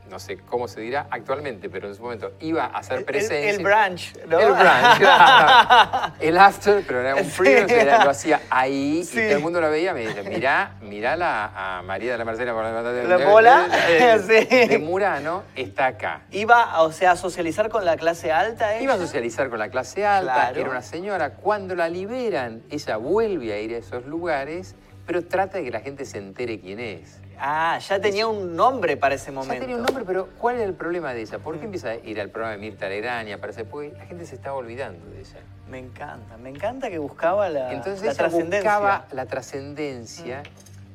[0.10, 3.49] no sé cómo se dirá actualmente, pero en ese momento iba a hacer presencia.
[3.49, 4.39] El, brunch, ¿no?
[4.39, 6.14] El brunch, claro.
[6.20, 9.70] El after, pero era un frío, sea, lo hacía ahí y todo el mundo lo
[9.70, 9.93] veía.
[9.93, 15.43] Me dice, mirá, mirá la, a María de la Merced, la bola de, de, Murano,
[15.55, 16.22] está acá.
[16.32, 18.76] Iba, o sea, a socializar con la clase alta.
[18.76, 18.84] Ella?
[18.84, 21.32] Iba a socializar con la clase alta, era una señora.
[21.32, 25.80] Cuando la liberan, ella vuelve a ir a esos lugares, pero trata de que la
[25.80, 27.20] gente se entere quién es.
[27.40, 29.56] Ah, ya tenía un nombre para ese momento.
[29.56, 31.40] Ya tenía un nombre, pero ¿cuál era el problema de ella?
[31.40, 31.66] ¿Por qué mm.
[31.66, 33.66] empieza a ir al programa de Mirta Legrand y aparece?
[33.66, 35.40] Porque la gente se estaba olvidando de ella.
[35.70, 38.60] Me encanta, me encanta que buscaba la, Entonces la trascendencia.
[38.60, 40.44] buscaba la trascendencia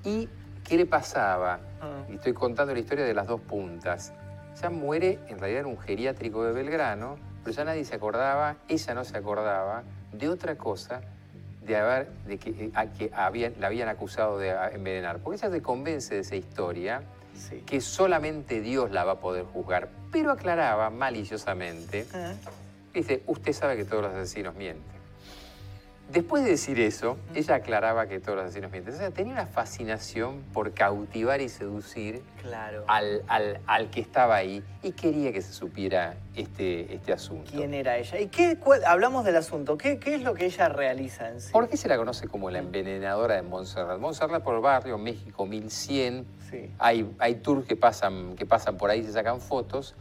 [0.05, 0.09] mm.
[0.09, 0.29] y
[0.65, 1.59] ¿qué le pasaba?
[1.59, 2.13] Mm.
[2.13, 4.13] Y estoy contando la historia de las dos puntas.
[4.61, 8.95] Ya muere, en realidad en un geriátrico de Belgrano, pero ya nadie se acordaba, ella
[8.95, 9.83] no se acordaba
[10.13, 11.01] de otra cosa
[11.65, 15.19] de haber, de que, eh, a, que habían, la habían acusado de envenenar.
[15.19, 17.03] Porque ella se convence de esa historia
[17.67, 19.89] que solamente Dios la va a poder juzgar.
[20.11, 22.35] Pero aclaraba maliciosamente, ah.
[22.93, 24.92] dice, usted sabe que todos los asesinos mienten.
[26.13, 28.93] Después de decir eso, ella aclaraba que todos los asesinos mienten.
[28.93, 32.23] O sea, tenía una fascinación por cautivar y seducir
[32.87, 33.23] al,
[33.67, 37.51] al, que estaba ahí y quería que se supiera este, este asunto.
[37.51, 38.21] ¿Quién era ella?
[38.21, 39.79] ¿Y qué, hablamos del asunto?
[39.79, 41.51] ¿Qué, ¿Qué, es lo que ella realiza en sí?
[41.51, 43.99] ¿Por qué se la conoce como la envenenadora de Montserrat?
[43.99, 46.27] Montserrat por barrio, México 1100.
[46.51, 46.71] Sí.
[46.79, 49.95] Hay, hay tours que pasan, que pasan por ahí, se sacan fotos.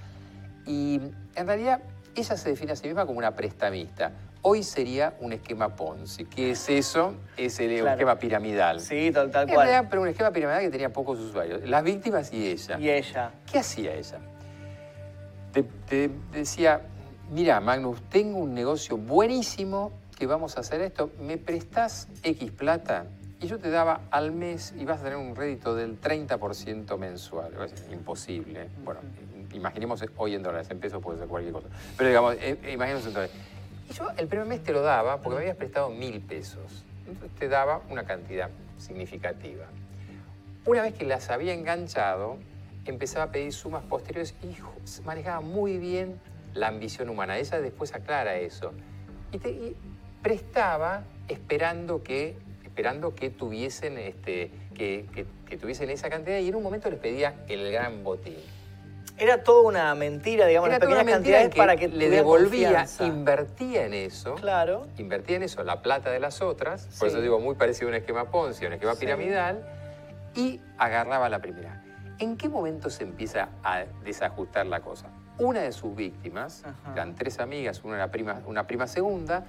[0.66, 1.00] Y
[1.36, 1.82] en realidad
[2.16, 4.12] ella se define a sí misma como una prestamista
[4.44, 6.26] Hoy sería un esquema Ponzi.
[6.26, 7.14] ¿Qué es eso?
[7.38, 8.80] Es el esquema piramidal.
[8.80, 9.88] Sí, tal, tal cual.
[9.88, 11.62] pero un esquema piramidal que tenía pocos usuarios.
[11.70, 12.80] Las víctimas y ella.
[12.80, 13.32] Y ella.
[13.52, 14.18] ¿Qué hacía ella?
[15.52, 16.82] Te, decía,
[17.30, 21.12] mira, Magnus, tengo un negocio buenísimo que vamos a hacer esto.
[21.20, 23.06] ¿Me prestás X plata?
[23.40, 27.54] Y yo te daba al mes y vas a tener un rédito del 30% mensual.
[27.64, 28.70] Es imposible.
[28.84, 29.02] Bueno,
[29.54, 31.68] imaginemos hoy en dólares, en pesos puede ser cualquier cosa.
[31.96, 33.36] Pero digamos, eh, imaginemos en dólares
[33.92, 36.86] yo el primer mes te lo daba porque me habías prestado mil pesos.
[37.08, 39.66] Entonces te daba una cantidad significativa.
[40.66, 42.38] Una vez que las había enganchado,
[42.86, 44.56] empezaba a pedir sumas posteriores y
[45.04, 46.20] manejaba muy bien
[46.54, 47.38] la ambición humana.
[47.38, 48.72] Ella después aclara eso.
[49.32, 49.76] Y, te,
[50.22, 55.06] prestaba esperando que, esperando que tuviesen, este, que,
[55.48, 58.38] que tuviesen esa cantidad y en un momento les pedía el gran botín.
[59.22, 64.34] Era toda una mentira, digamos, Era pequeñas cantidades para que le devolvía, invertía en eso.
[64.34, 64.88] Claro.
[64.98, 67.96] Invertía en eso la plata de las otras, por eso digo, muy parecido a un
[67.98, 69.64] esquema Ponzi, un esquema piramidal,
[70.34, 71.84] y agarraba la primera.
[72.18, 75.06] ¿En qué momento se empieza a desajustar la cosa?
[75.38, 79.46] Una de sus víctimas, eran tres amigas, una, prima, una prima segunda,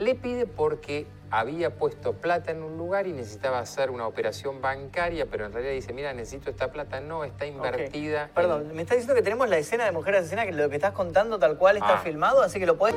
[0.00, 5.26] le pide porque había puesto plata en un lugar y necesitaba hacer una operación bancaria,
[5.30, 7.00] pero en realidad dice, mira, necesito esta plata.
[7.00, 8.30] No, está invertida.
[8.34, 10.92] Perdón, me está diciendo que tenemos la escena de Mujeres Escena, que lo que estás
[10.92, 11.98] contando tal cual está ah.
[11.98, 12.96] filmado, así que lo puedes...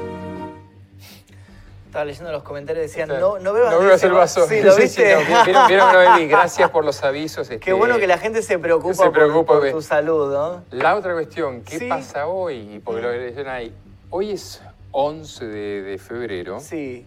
[1.86, 4.48] Estaba leyendo los comentarios, decían, no, no veo No veo el vaso.
[4.48, 5.16] Sí, ¿lo viste?
[5.46, 7.48] vieron, vieron, Gracias por los avisos.
[7.50, 10.64] Qué este, bueno que la gente se preocupa, por, tu salud, ¿no?
[10.72, 12.82] La otra cuestión, ¿qué pasa hoy?
[12.84, 13.76] Porque lo que ahí,
[14.10, 14.60] hoy es
[14.94, 16.60] 11 de febrero.
[16.62, 17.06] Sí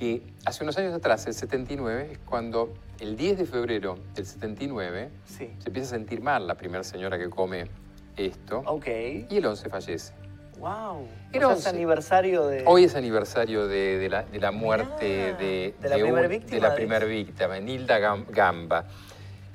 [0.00, 5.10] que hace unos años atrás, el 79, es cuando el 10 de febrero del 79
[5.26, 7.66] se empieza a sentir mal la primera señora que come
[8.16, 8.62] esto.
[8.64, 8.86] Ok.
[9.28, 10.14] Y el 11 fallece.
[10.58, 11.06] ¡Wow!
[11.32, 12.64] Era es aniversario de...
[12.66, 16.54] Hoy es aniversario de, la, muerte de, de, la primera víctima.
[16.54, 18.86] De la primera víctima, Nilda Gamba.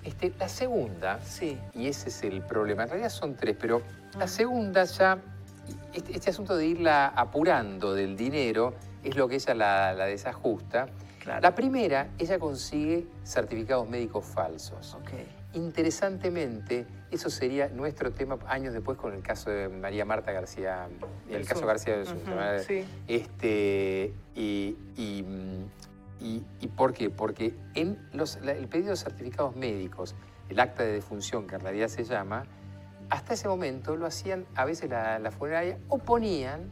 [0.04, 1.58] Este, la segunda, sí.
[1.74, 3.82] y ese es el problema, en realidad son tres, pero
[4.20, 5.18] la segunda ya,
[5.96, 8.74] este, este asunto de irla apurando del dinero,
[9.04, 10.88] es lo que ella la, desajusta.
[11.42, 14.98] La primera, ella consigue certificados médicos falsos.
[15.54, 20.88] Interesantemente, eso sería nuestro tema años después con el caso de María Marta García,
[21.30, 22.18] el caso García del Sur.
[23.08, 27.10] este, y, y, por qué?
[27.10, 30.14] Porque en los, el pedido de certificados médicos,
[30.50, 32.46] el acta de defunción, que en realidad se llama,
[33.10, 36.72] hasta ese momento lo hacían a veces la, la funeraria o ponían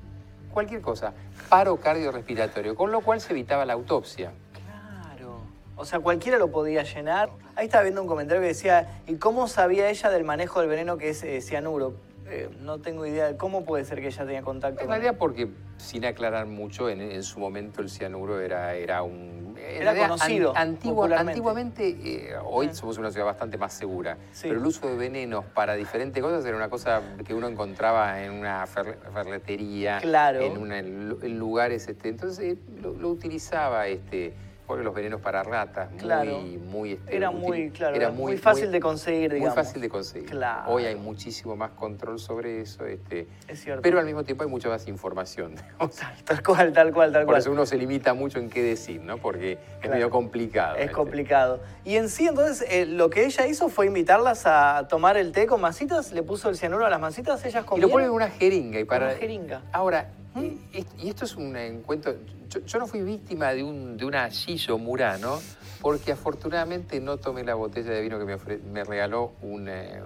[0.54, 1.14] cualquier cosa,
[1.50, 4.32] paro cardiorrespiratorio, con lo cual se evitaba la autopsia.
[4.54, 5.42] Claro.
[5.76, 7.32] O sea, cualquiera lo podía llenar.
[7.56, 10.98] Ahí estaba viendo un comentario que decía, ¿y cómo sabía ella del manejo del veneno
[10.98, 11.96] que es eh, cianuro?
[12.30, 15.50] Eh, no tengo idea de cómo puede ser que ella tenía contacto En realidad porque
[15.78, 19.53] sin aclarar mucho, en, en su momento el cianuro era, era un...
[19.64, 24.48] en Era realidad, conocido antigua- antiguamente, eh, hoy somos una ciudad bastante más segura, Sí.
[24.48, 28.32] pero el uso de venenos para diferentes cosas era una cosa que uno encontraba en
[28.32, 30.42] una fer- ferretería, Claro.
[30.42, 34.34] en, una- en lu- en lugares, este, entonces lo, lo utilizaba, este,
[34.74, 36.40] porque los venenos para ratas, Claro.
[36.40, 36.92] muy, muy...
[36.94, 39.54] este, Era muy, claro, era muy, fácil de conseguir, muy digamos.
[39.54, 40.28] fácil de conseguir.
[40.32, 40.72] Claro.
[40.72, 43.84] Hoy hay muchísimo más control sobre eso, este, Es cierto.
[43.84, 45.54] pero al mismo tiempo hay mucha más información.
[46.26, 47.42] Tal cual, tal cual, tal por cual.
[47.42, 49.20] eso uno se limita mucho en qué decir, ¿no?
[49.20, 50.76] Porque es medio complicado.
[50.78, 50.94] Es este.
[50.96, 51.60] complicado.
[51.84, 55.46] Y en sí, entonces, eh, lo que ella hizo fue invitarlas a tomar el té
[55.46, 57.90] con masitas, le puso el cianuro a las masitas, ellas Y comieron.
[57.90, 59.06] lo ponen en una jeringa y para.
[59.10, 59.62] Una jeringa.
[59.72, 60.40] Ahora, ¿Mm?
[60.74, 62.16] eh, y esto es un encuentro.
[62.50, 64.30] Yo, yo no fui víctima de un, de una
[64.78, 65.40] Murano,
[65.82, 70.02] porque afortunadamente no tomé la botella de vino que me, ofre- me regaló un, eh,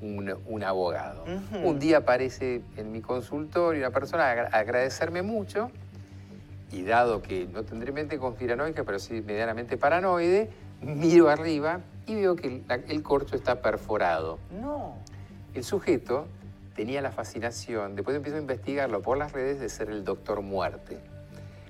[0.00, 1.24] un, un abogado.
[1.64, 5.70] Un día aparece en mi consultorio una persona a agradecerme mucho,
[6.70, 10.50] y dado que no tendré mente conspiranoica, pero sí medianamente paranoide,
[10.82, 14.38] miro arriba y veo que el corcho está perforado.
[14.60, 14.94] No.
[15.54, 16.26] El sujeto
[16.78, 20.96] tenía la fascinación, después empiezo a investigarlo por las redes, de ser el doctor muerte.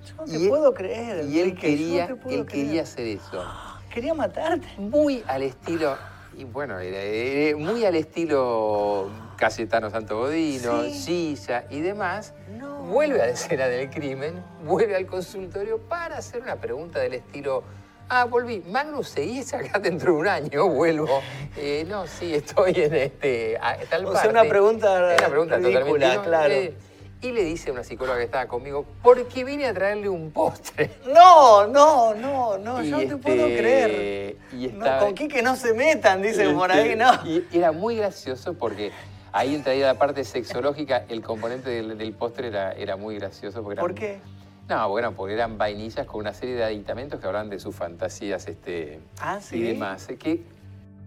[0.07, 1.25] Yo no te Y él- puedo creer.
[1.25, 3.43] Y él no quería, puedo él quería hacer eso.
[3.91, 4.67] Quería matarte.
[4.77, 5.97] Muy al estilo,
[6.37, 10.93] y bueno, era- era muy al estilo Cayetano Santo Godino, Sí.
[10.93, 12.35] Silla y demás.
[12.59, 12.83] No.
[12.83, 17.63] Vuelve a la escena del crimen, vuelve al consultorio para hacer una pregunta del estilo.
[18.09, 18.63] Ah, volví.
[18.67, 20.67] Magnus, ¿seguís acá dentro de un año?
[20.67, 21.21] Vuelvo.
[21.55, 23.57] Eh, no, sí, estoy en este.
[23.61, 24.29] a tal O sea, parte.
[24.29, 26.15] una pregunta Es una pregunta ridícula, totalmente.
[26.17, 26.23] ¿no?
[26.23, 26.53] claro.
[26.53, 26.73] Eh,
[27.21, 30.89] y le dice a una psicóloga que estaba conmigo, porque vine a traerle un postre.
[31.13, 34.37] No, no, no, no, Y yo no te este, puedo creer.
[34.53, 37.11] Y No, estaba- con Quique no se metan, dicen por ahí, este, no.
[37.27, 38.91] Y era muy gracioso porque
[39.33, 43.61] ahí entraría la parte sexológica, el componente del, del postre era, era muy gracioso.
[43.63, 44.21] Porque ¿Por qué?
[44.69, 48.47] No, bueno, porque eran vainillas con una serie de aditamentos que hablaban de sus fantasías
[48.47, 49.57] este, Ah, sí.
[49.57, 50.07] y demás.
[50.09, 50.43] Eh, Que,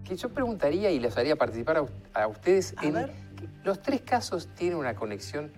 [0.03, 3.11] que yo preguntaría y les haría participar a, a ustedes A en ver.
[3.63, 5.49] los tres casos tienen una conexión,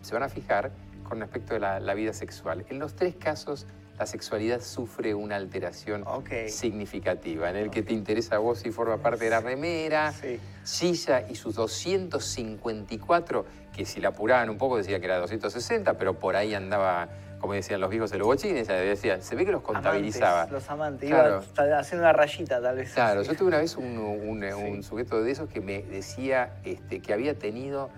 [0.00, 0.70] se van a fijar,
[1.06, 2.64] con respecto a la, la vida sexual.
[2.70, 3.66] En los tres casos
[3.98, 6.04] la sexualidad sufre una alteración
[6.48, 10.40] significativa, en el que te interesa a vos y forma parte de la remera, Sí.
[10.64, 13.44] Silla y sus 254,
[13.76, 17.10] que si la apuraban un poco decía que era 260, pero por ahí andaba,
[17.42, 20.42] como decían los viejos bochines, ella decía, se ve que los contabilizaba.
[20.42, 21.10] Amantes, los amantes.
[21.10, 21.42] Claro.
[21.58, 22.94] Iba haciendo una rayita, tal vez.
[22.94, 24.70] Claro, yo tuve una vez un, un- Sí.
[24.70, 27.90] un sujeto de esos que me decía este, que había tenido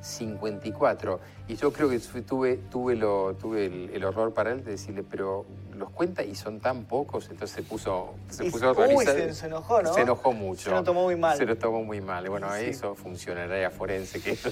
[0.00, 4.72] 54 y yo creo que tuve, tuve, lo, tuve el, el horror para él de
[4.72, 5.44] decirle, pero
[5.74, 9.14] los cuenta y son tan pocos, entonces se puso, se Y- puso a uy, organizar.
[9.14, 9.92] se- se enojó, ¿no?
[9.94, 10.64] Se enojó mucho.
[10.64, 11.36] Se lo tomó muy mal.
[11.36, 12.24] Se lo tomó muy mal.
[12.26, 12.66] Y bueno, Sí.
[12.66, 14.50] eso funcionaría forense, que eso.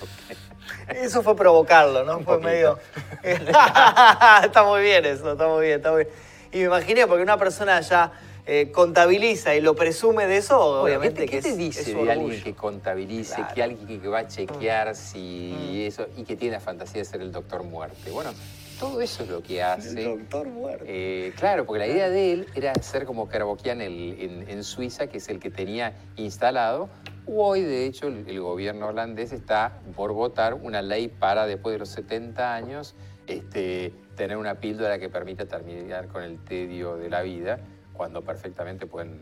[0.89, 2.19] Eso fue provocarlo, ¿no?
[2.19, 2.49] Un fue poquito.
[2.51, 2.79] medio.
[3.23, 6.15] está muy bien eso, está muy bien, está muy bien.
[6.53, 8.13] Y me imaginé, porque una persona ya
[8.47, 11.57] eh, contabiliza y lo presume de eso, Bueno, obviamente ¿Qué te, que qué te es-
[11.57, 13.55] dice es de alguien que contabilice, Claro.
[13.55, 15.87] que alguien que, va a chequear si Mm.
[15.89, 18.11] eso y que tiene la fantasía de ser el doctor muerte?
[18.11, 18.33] Bueno,
[18.79, 19.89] todo eso es lo que hace.
[20.03, 20.85] El doctor muerto.
[20.87, 25.07] Eh, claro, porque la idea de él era ser como Kerbokian el- en, en Suiza,
[25.07, 26.91] que es el que tenía instalado.
[27.27, 31.79] Hoy, de hecho, el, el gobierno holandés está por votar una ley para, después de
[31.79, 32.95] los 70 años,
[33.27, 37.59] este, tener una píldora que permita terminar con el tedio de la vida,
[37.95, 39.19] cuando perfectamente pueden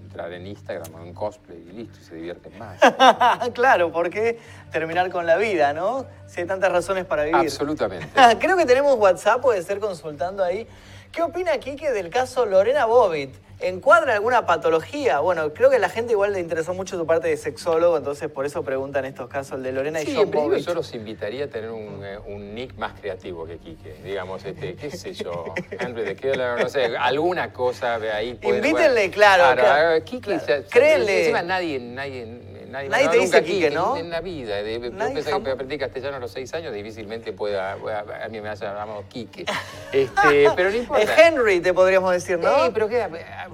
[0.00, 2.80] entrar en Instagram o en cosplay y listo, y se divierten más.
[3.54, 4.38] claro, ¿por qué
[4.70, 6.06] terminar con la vida, no?
[6.26, 7.36] Si hay tantas razones para vivir.
[7.36, 8.08] Absolutamente.
[8.38, 10.66] Creo que tenemos WhatsApp, puede ser consultando ahí.
[11.10, 13.34] ¿Qué opina Quique del caso Lorena Bobbitt?
[13.62, 15.20] ¿Encuadra alguna patología?
[15.20, 18.28] Bueno, creo que a la gente igual le interesó mucho tu parte de sexólogo, entonces
[18.28, 20.66] por eso preguntan estos casos, el de Lorena y Sí, John en principio Bobbitt.
[20.66, 23.94] yo los invitaría a tener un, eh, un nick más creativo que Quique.
[24.04, 28.34] Digamos, este, qué sé yo, Henry the Killer, no sé, alguna cosa de ahí.
[28.34, 30.38] pueden- Invítenle, claro, claro, Quique,
[30.68, 31.20] Créele.
[31.20, 32.26] Encima nadie, nadie,
[32.72, 33.96] nadie, Nadie te dice Quique, ¿no?
[33.96, 34.56] En, en la vida.
[34.62, 38.40] De, yo pensé que aprendí castellano a los seis años, difícilmente pueda, a, a mí
[38.40, 39.44] me haya llamado Quique.
[39.92, 41.26] Este, pero no importa.
[41.26, 42.64] Henry, te podríamos decir, ¿no?
[42.64, 43.10] Sí, pero queda,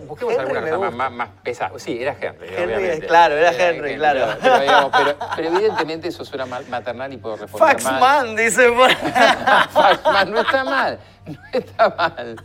[0.06, 1.76] busquemos Henry alguna cosa más, más, pesada.
[1.78, 2.46] Sí, era Henry.
[2.48, 3.06] Henry, obviamente.
[3.08, 4.36] claro, era Henry, claro.
[4.40, 8.00] Pero, digamos, pero- pero evidentemente eso suena mal- maternal y puedo responder mal.
[8.00, 10.98] Faxman, dice por Faxman, no está mal.
[11.26, 12.36] No está mal.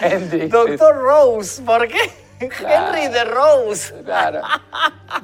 [0.00, 0.50] Hendrix.
[0.50, 1.98] Doctor Rose, ¿por qué?
[2.38, 2.86] Claro.
[2.96, 3.94] Henry de Rose.
[4.04, 4.42] Claro.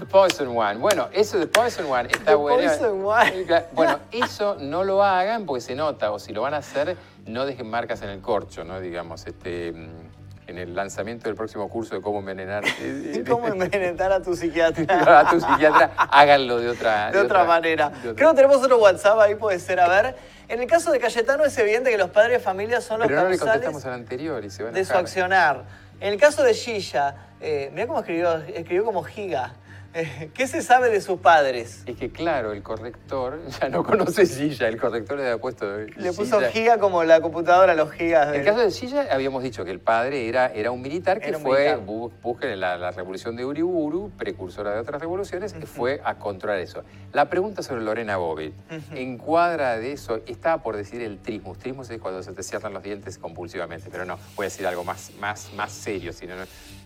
[0.00, 0.74] The Poison One.
[0.76, 2.68] Bueno, eso de Poison One está The bueno.
[2.68, 3.44] Poison One.
[3.44, 6.96] Claro, Bueno, eso no lo hagan porque se nota, o si lo van a hacer,
[7.26, 8.80] no dejen marcas en el corcho, ¿no?
[8.80, 10.14] Digamos, este, mm,
[10.48, 12.64] en el lanzamiento del próximo curso de cómo envenenar
[13.28, 15.20] ¿Cómo envenenar a tu psiquiatra?
[15.20, 17.90] a tu psiquiatra, háganlo de otra, De otra manera.
[17.90, 19.80] de otra- Creo que tenemos otro WhatsApp ahí, puede ser.
[19.80, 20.16] A ver,
[20.48, 23.22] En el caso de Cayetano es evidente que los padres de familia son los Pero
[23.22, 25.04] no le causales contestamos al anterior y se van a de su enojar.
[25.04, 25.83] accionar.
[26.00, 29.54] En el caso de Gilla, eh, mira cómo escribió, escribió como giga.
[30.34, 31.82] ¿Qué se sabe de sus padres?
[31.86, 36.12] Es que claro, el corrector ya no conoce Silla, el corrector le había puesto Le
[36.12, 36.50] puso Silla.
[36.50, 38.28] giga como la computadora, los gigas.
[38.34, 41.30] En el caso de Silla habíamos dicho que el padre era, era un militar que
[41.30, 46.00] un fue, bu- busquen la, la revolución de Uriburu, precursora de otras revoluciones, que fue
[46.04, 46.82] a controlar eso.
[47.12, 48.54] La pregunta sobre Lorena Bobbitt,
[48.92, 51.58] en cuadra de eso, estaba por decir el trismus.
[51.58, 54.82] Trismus es cuando se te cierran los dientes compulsivamente, pero no, voy a decir algo
[54.84, 56.34] más, más, más serio, si no,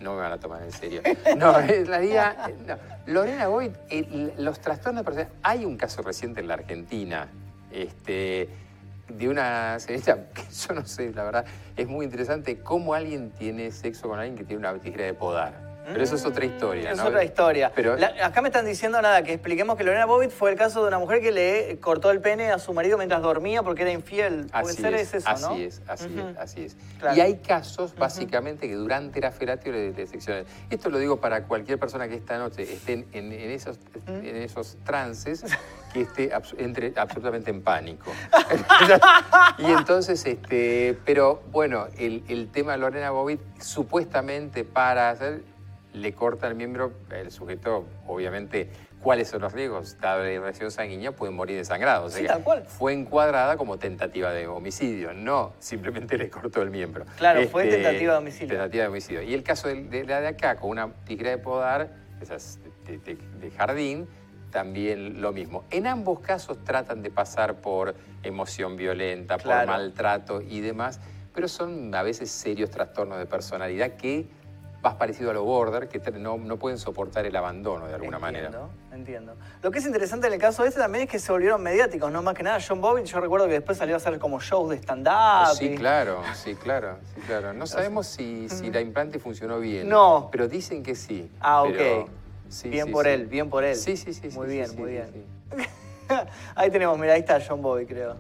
[0.01, 1.01] no, me van a tomar en serio.
[1.39, 2.37] No, en realidad,
[2.67, 2.77] no.
[3.09, 3.49] Lorena
[3.89, 7.29] el- los trastornos de personalidad, hay un caso reciente en la Argentina,
[7.73, 8.49] este,
[9.09, 11.45] de una señorita que yo no sé, la verdad,
[11.77, 15.68] es muy interesante cómo alguien tiene sexo con alguien que tiene una tijera de podar.
[15.93, 17.07] Pero eso es otra historia, Es ¿no?
[17.07, 17.73] otra historia.
[17.75, 20.83] Pero, La- acá me están diciendo nada, que expliquemos que Lorena Bobbitt fue el caso
[20.83, 23.93] de una mujer que le cortó el pene a su marido mientras dormía porque era
[23.93, 24.47] infiel.
[24.51, 25.55] Puede Así ser es, es eso, así ¿no?
[25.55, 26.77] es, así es, así es.
[26.99, 27.17] Claro.
[27.17, 30.45] Y hay casos, básicamente, que durante la felatio le, le seccionan.
[30.71, 34.37] Esto lo digo para cualquier persona que esta noche esté en, en- en esos, en
[34.37, 35.45] esos trances,
[35.93, 38.13] que esté abs- entre absolutamente en pánico.
[39.59, 45.43] y entonces, este, pero bueno, el, el tema de Lorena Bobbitt, supuestamente para hacer,
[45.95, 48.71] le corta el miembro, el sujeto, obviamente,
[49.03, 49.99] ¿cuáles son los riesgos?
[50.01, 52.07] Dada la irradiación sanguínea, pueden morir desangrados.
[52.07, 52.65] O sea Sí, tal cual.
[52.67, 57.05] Fue encuadrada como tentativa de homicidio, no simplemente le cortó el miembro.
[57.05, 58.49] Este, Claro, fue tentativa de homicidio.
[58.49, 59.23] Tentativa de homicidio.
[59.23, 62.99] Y el caso de, de la de acá, con una tijera de podar, esas de,
[62.99, 64.07] de- de jardín,
[64.51, 65.65] también lo mismo.
[65.71, 69.67] En ambos casos tratan de pasar por emoción violenta, Claro.
[69.67, 71.01] por maltrato y demás,
[71.35, 74.27] pero son a veces serios trastornos de personalidad que
[74.81, 78.47] vas parecido a lo border, que no, no pueden soportar el abandono de alguna manera.
[78.47, 79.35] Entiendo, entiendo.
[79.63, 82.23] Lo que es interesante en el caso este también es que se volvieron mediáticos, ¿no?
[82.23, 84.77] Más que nada, John Bobbitt, yo recuerdo que después salió a hacer como shows de
[84.77, 85.57] stand-up.
[85.57, 87.53] Sí, y- claro, sí, claro, sí, claro.
[87.53, 89.89] No sabemos si, si la implante funcionó bien.
[89.89, 90.29] No.
[90.31, 91.29] Pero dicen que sí.
[91.41, 92.11] Ah, pero- ok.
[92.49, 93.11] sí, bien sí, por sí.
[93.11, 93.75] él, bien por él.
[93.77, 94.29] Sí, sí, sí.
[94.31, 95.11] Muy sí, bien, sí, muy sí, bien.
[95.13, 95.65] sí.
[96.55, 98.17] ahí tenemos, mira, ahí está John Bobbitt, creo.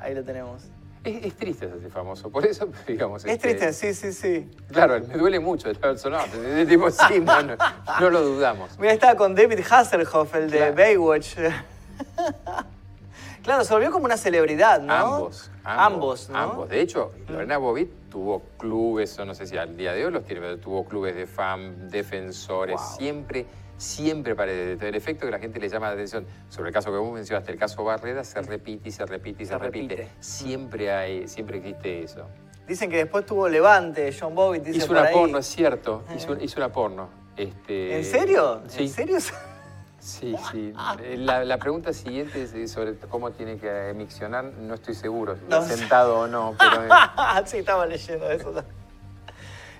[0.00, 0.62] Ahí lo tenemos.
[1.04, 3.24] Es, es triste ese famoso, por eso, digamos.
[3.24, 4.50] Es este, triste, sí, sí, sí.
[4.72, 6.38] Claro, me duele mucho el personaje.
[6.40, 7.56] De tipo, sí, no, no,
[8.00, 8.78] no lo dudamos.
[8.78, 10.74] Mira, estaba con David Hasselhoff, el de Claro.
[10.74, 11.36] Baywatch.
[13.42, 14.92] claro, se volvió como una celebridad, ¿no?
[14.94, 16.38] Ambos, Ambos, ¿no?
[16.38, 16.68] Ambos.
[16.68, 20.24] De hecho, Lorena Bobbitt tuvo clubes, o no sé si al día de hoy los
[20.24, 22.96] tiene, pero tuvo clubes de fan, defensores, Wow.
[22.98, 23.46] siempre,
[23.76, 26.26] siempre el, el efecto que la gente le llama la atención.
[26.48, 29.46] Sobre el caso que vos mencionaste, el caso Barreda, se repite y se repite y
[29.46, 29.96] se, Se repite.
[29.96, 30.10] repite.
[30.20, 32.26] Siempre hay, siempre existe eso.
[32.66, 35.14] Dicen que después tuvo Levante, John Bobbitt, dice Hizo por una ahí.
[35.14, 36.02] porno, es cierto.
[36.16, 37.08] Hizo, hizo una porno.
[37.36, 38.62] Este, ¿En serio?
[38.68, 38.84] Sí.
[38.84, 39.18] ¿En serio?
[39.98, 40.72] Sí, sí.
[41.02, 44.44] Eh, La, la pregunta siguiente es eh, sobre cómo tiene que emiccionar.
[44.44, 46.84] No estoy seguro si No sentado o no, pero...
[46.84, 46.88] eh,
[47.44, 48.54] sí, estaba leyendo eso.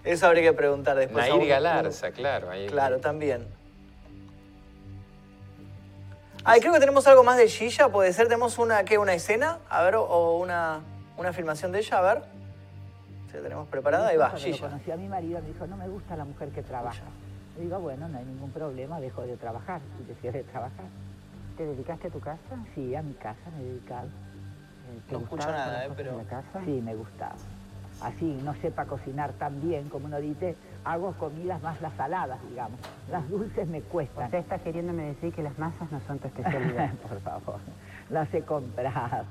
[0.04, 1.26] Eso habría que preguntar después.
[1.26, 2.50] Nair Galarza, claro.
[2.50, 3.46] ahí- Claro, también.
[6.46, 8.26] Ay, creo que tenemos algo más de Gilla, puede ser.
[8.28, 9.58] ¿Tenemos una, qué, una escena?
[9.70, 10.80] A ver, o- una,
[11.16, 12.22] una filmación de ella, a ver.
[13.30, 14.60] Si la tenemos preparada, ahí va, Gilla.
[14.68, 17.02] conocí a mi marido, me dijo, no me gusta la mujer que trabaja.
[17.56, 20.84] Le digo, bueno, no hay ningún problema, dejo de trabajar y dejé de trabajar.
[21.56, 22.38] ¿Te dedicaste a tu casa?
[22.74, 24.08] Sí, a mi casa me he dedicado.
[24.08, 26.60] Eh, ¿te No escucho nada, eh, pero- de la casa?
[26.64, 27.36] Sí, me gustaba.
[28.02, 32.78] Así, no sepa cocinar tan bien, como uno dice, hago comidas más las saladas, digamos.
[33.10, 34.26] Las dulces me cuestan.
[34.26, 36.92] Usted está queriéndome decir que las masas no son tu especialidad.
[37.08, 37.60] Por favor,
[38.10, 39.24] las he comprado.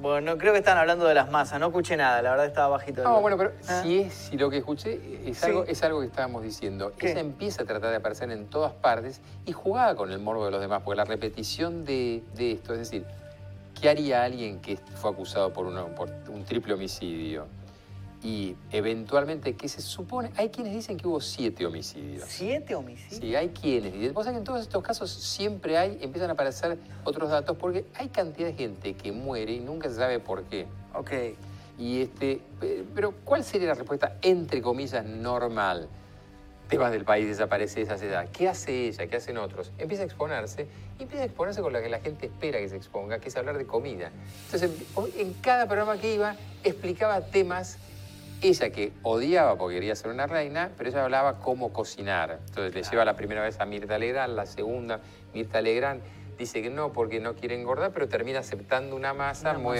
[0.00, 3.04] Bueno, creo que están hablando de las masas, no escuché nada, la verdad estaba bajito.
[3.04, 3.80] No, bueno, pero Ah.
[3.82, 4.98] si es si lo que escuché
[5.30, 5.46] es Sí.
[5.46, 6.92] algo, es algo que estábamos diciendo.
[6.98, 7.12] ¿Qué?
[7.12, 10.50] Ella empieza a tratar de aparecer en todas partes y jugaba con el morbo de
[10.50, 13.04] los demás, porque la repetición de, de esto, es decir,
[13.80, 17.46] ¿qué haría alguien que fue acusado por, uno- por un triple homicidio?
[18.24, 22.24] Y eventualmente, que se supone, hay quienes dicen que hubo siete homicidios.
[22.26, 23.20] ¿Siete homicidios?
[23.20, 23.94] Sí, hay quienes.
[23.94, 27.84] Y sabés que en todos estos casos siempre hay, empiezan a aparecer otros datos, porque
[27.94, 30.66] hay cantidad de gente que muere y nunca se sabe por qué.
[30.94, 31.10] Ok.
[31.78, 35.86] Y este, pe- pero ¿cuál sería la respuesta, entre comillas, normal?
[36.70, 38.26] Te vas del país, desapareces, haces edad.
[38.32, 39.06] ¿Qué hace ella?
[39.06, 39.70] ¿Qué hacen otros?
[39.76, 40.66] Empieza a exponerse
[40.98, 43.36] y empieza a exponerse con lo que la gente espera que se exponga, que es
[43.36, 44.10] hablar de comida.
[44.46, 44.70] Entonces,
[45.18, 47.76] en cada programa que iba, explicaba temas.
[48.44, 52.40] Ella que odiaba porque quería ser una reina, pero ella hablaba cómo cocinar.
[52.48, 55.00] Entonces le lleva la primera vez a Mirta Legrand, la segunda,
[55.32, 56.02] Mirta Legrand
[56.36, 59.78] dice que no porque no quiere engordar, pero termina aceptando una masa Una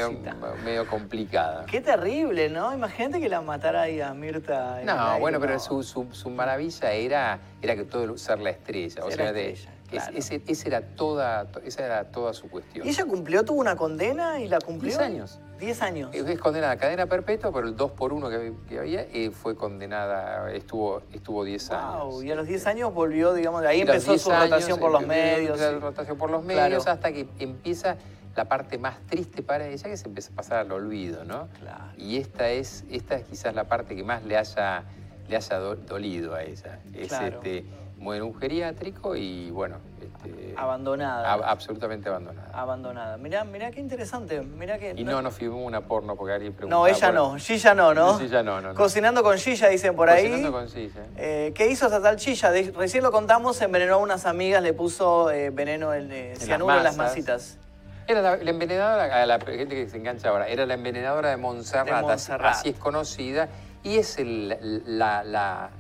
[0.65, 1.67] medio, complicada.
[1.67, 2.73] Qué terrible, ¿no?
[2.73, 4.81] Imagínate que la matara ahí a Mirta.
[4.85, 9.05] No, bueno, pero su, su- su maravilla era, era que todo ser la estrella.
[9.05, 9.59] O sea, la de-
[9.97, 12.87] Es- ese- esa, era toda, esa era toda su cuestión.
[12.87, 14.91] ¿Y ella cumplió, tuvo una condena y la cumplió?
[14.97, 15.41] 10 años.
[15.61, 16.11] 10 años.
[16.15, 19.57] Es condenada a cadena perpetua, pero el 2 por 1 que, que había eh, fue
[19.57, 22.05] condenada, estuvo, estuvo 10 años.
[22.15, 24.79] Wow, y a los 10 años volvió, digamos, de ahí empezó 10 su años, rotación
[24.81, 25.59] por los medios.
[25.61, 26.61] La rotación por los Claro.
[26.63, 27.97] medios hasta que empieza
[28.37, 31.47] la parte más triste para ella, que se empieza a pasar al olvido, ¿no?
[31.61, 31.85] Claro.
[31.97, 34.83] Y esta es, esta es quizás la parte que más le haya,
[35.29, 36.81] le haya do- dolido a ella.
[36.93, 37.27] Es Claro.
[37.37, 37.65] este,
[38.05, 41.35] muere un geriátrico y bueno, este, Abandonada.
[41.37, 42.51] ab- absolutamente abandonada.
[42.53, 43.17] Abandonada.
[43.17, 44.43] Mirá, mirá qué interesante.
[44.43, 44.93] Mirá que.
[44.95, 46.83] Y no nos filmó una porno porque alguien preguntaba.
[46.83, 47.37] No, ella no.
[47.39, 48.19] Gilla no, ¿no?
[48.19, 48.75] Gilla no, no, no.
[48.75, 50.25] Cocinando con Gilla, dicen por ahí.
[50.29, 51.01] Cocinando con silla.
[51.17, 52.51] Eh, ¿Qué hizo esa tal Chilla?
[52.51, 56.45] De- recién lo contamos, envenenó a unas amigas, le puso eh, veneno en, eh, las
[56.45, 57.13] cianuro en las masas.
[57.17, 57.59] masitas.
[58.07, 61.39] Era la, la envenenadora, a la gente que se engancha ahora, era la envenenadora de
[61.39, 62.53] Montserrat, De así- Montserrat.
[62.55, 63.49] Así, es conocida,
[63.83, 65.71] y es el- la, la-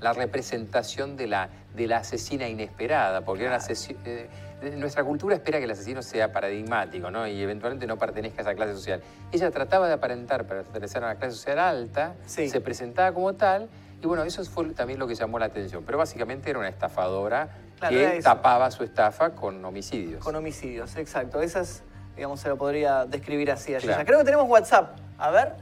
[0.00, 4.28] la representación de la, de la asesina inesperada, porque era una asesi- eh,
[4.76, 7.26] nuestra cultura espera que el asesino sea paradigmático ¿no?
[7.26, 9.02] y eventualmente no pertenezca a esa clase social.
[9.30, 12.48] Ella trataba de aparentar pertenecer a una clase social alta, Sí.
[12.48, 13.68] se presentaba como tal,
[14.02, 17.50] y bueno, eso fue también lo que llamó la atención, pero básicamente era una estafadora
[17.78, 20.24] Claro, era que tapaba su estafa con homicidios.
[20.24, 21.42] Con homicidios, exacto.
[21.42, 21.82] Esas,
[22.16, 23.78] digamos, se lo podría describir así a.
[23.78, 24.02] Claro.
[24.06, 24.96] Creo que tenemos WhatsApp.
[25.18, 25.52] A ver.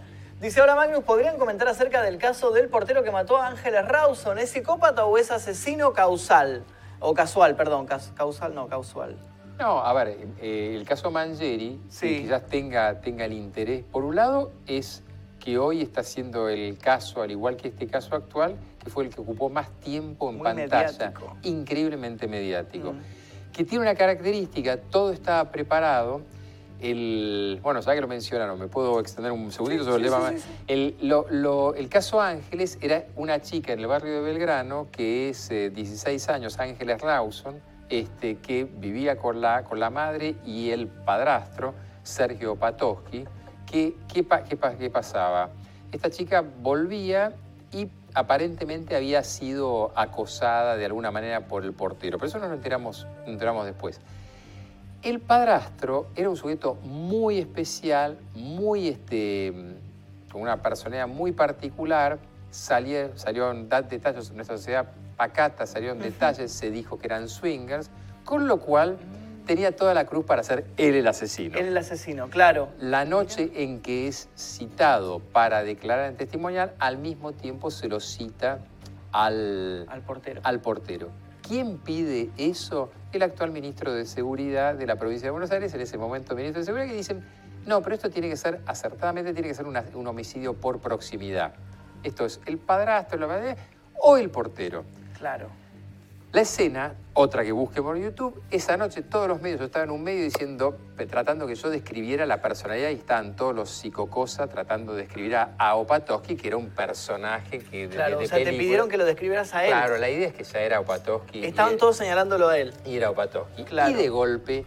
[0.41, 4.39] Dice, hola Magnus, ¿podrían comentar acerca del caso del portero que mató a Ángeles Rawson?
[4.39, 6.65] ¿Es psicópata o es asesino causal?
[7.01, 9.17] O casual, perdón, causal no, causal.
[9.59, 12.09] No, a ver, eh, el caso Mangieri, Sí.
[12.09, 13.85] que quizás tenga, tenga el interés.
[13.85, 15.03] Por un lado, es
[15.39, 19.15] que hoy está siendo el caso, al igual que este caso actual, que fue el
[19.15, 20.91] que ocupó más tiempo en Muy pantalla.
[20.93, 21.37] mediático.
[21.43, 22.93] Increíblemente mediático.
[22.93, 23.01] Mm.
[23.53, 26.23] Que tiene una característica, todo estaba preparado.
[26.91, 30.21] El, bueno, ya que lo mencionaron, me puedo extender un segundito Sí, sobre sí, el
[30.21, 30.33] tema.
[30.39, 30.45] sí.
[30.67, 35.31] El, lo- lo- el caso Ángeles era una chica en el barrio de Belgrano que
[35.31, 40.71] es eh, 16 años, Ángeles Rawson, este, que vivía con la, con la madre y
[40.71, 43.25] el padrastro, Sergio Patoski.
[43.65, 44.23] ¿Qué, qué
[44.91, 45.51] pasaba?
[45.91, 47.33] Esta chica volvía
[47.73, 52.55] y aparentemente había sido acosada de alguna manera por el portero, pero eso nos lo
[52.55, 54.01] enteramos, nos enteramos después.
[55.05, 59.53] El padrastro era un sujeto muy especial, muy este,
[60.33, 62.19] con una personalidad muy particular.
[62.51, 64.87] Salió, salieron da- detalles, nuestra sociedad
[65.17, 67.91] pacata salieron detalles, se dijo que eran swingers,
[68.25, 68.97] con lo cual
[69.47, 71.59] tenía toda la cruz para ser él el asesino.
[71.59, 72.69] Él el asesino, claro.
[72.81, 78.01] La noche en que es citado para declarar en testimonial, al mismo tiempo se lo
[78.01, 78.61] cita
[79.13, 80.41] al, Al portero.
[80.45, 81.11] al portero.
[81.47, 82.91] ¿Quién pide eso?
[83.13, 86.61] El actual ministro de Seguridad de la provincia de Buenos Aires, en ese momento ministro
[86.61, 87.23] de Seguridad, que dicen,
[87.67, 91.53] no, pero esto tiene que ser, acertadamente, tiene que ser un homicidio por proximidad.
[92.03, 93.57] Esto es el padrastro, la madre
[94.01, 94.85] o el portero.
[95.19, 95.49] Claro.
[96.35, 99.93] La escena, otra que busque por YouTube, esa noche todos los medios, yo estaba en
[99.93, 100.77] un medio diciendo,
[101.09, 105.55] tratando que yo describiera la personalidad y estaban todos los psicocosa tratando de describir a,
[105.59, 108.97] a Opatowski, que era un personaje que de, Claro, de o sea, te pidieron que
[108.97, 109.71] lo describieras a él.
[109.71, 111.45] Claro, la idea es que ya era Opatowski.
[111.45, 112.75] Estaban y, todos señalándolo a él.
[112.85, 113.63] Y era Opatowski.
[113.63, 113.93] Claro.
[113.93, 114.65] Y de golpe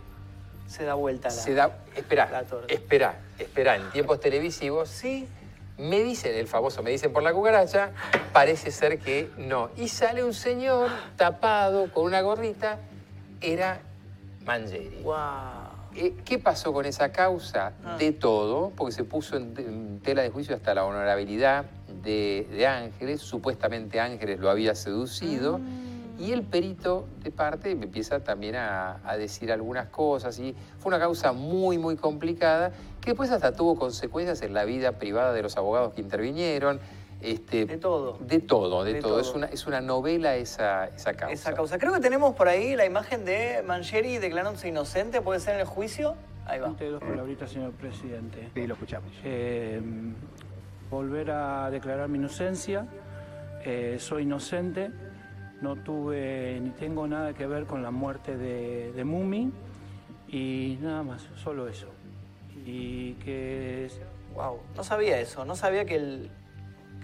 [0.67, 1.33] Se da vuelta la...
[1.33, 1.79] se da...
[1.97, 5.27] Espera, espera, espera, en tiempos televisivos Sí,
[5.77, 7.91] me dicen, el famoso me dicen por la cucaracha,
[8.33, 9.69] parece ser que no.
[9.77, 12.79] Y sale un señor tapado con una gorrita,
[13.41, 13.79] era
[14.45, 15.01] Mangieri.
[15.03, 15.77] wow.
[15.95, 17.73] Eh, ¿Qué pasó con esa causa?
[17.83, 17.97] Ah.
[17.97, 21.65] De todo, porque se puso en, tela de juicio hasta la honorabilidad
[22.03, 23.21] de, de Ángeles.
[23.21, 25.59] Supuestamente Ángeles lo había seducido.
[26.19, 30.37] Y el perito de parte empieza también a, a decir algunas cosas.
[30.39, 32.71] Y fue una causa muy, muy complicada,
[33.07, 36.81] que después hasta tuvo consecuencias en la vida privada de los abogados que intervinieron.
[37.21, 38.17] Este, De todo.
[38.19, 39.21] De todo, de, De todo.
[39.21, 41.33] Es, una, es una novela esa, esa causa.
[41.33, 41.77] Esa causa.
[41.77, 45.21] Creo que tenemos por ahí la imagen de Mangieri declarándose inocente.
[45.21, 46.15] ¿Puede ser en el juicio?
[46.45, 46.67] Ahí va.
[46.67, 48.49] Dos palabritas, señor presidente.
[48.53, 49.09] Sí, lo escuchamos.
[49.23, 49.81] Eh,
[50.91, 52.87] volver a declarar mi inocencia.
[53.63, 54.91] Eh, soy inocente.
[55.61, 59.53] No tuve ni tengo nada que ver con la muerte de, de Mumi.
[60.27, 61.87] Y nada más, solo eso.
[62.67, 63.87] Y que
[64.35, 64.59] Wow.
[64.75, 65.45] No sabía eso.
[65.45, 66.29] No sabía que él,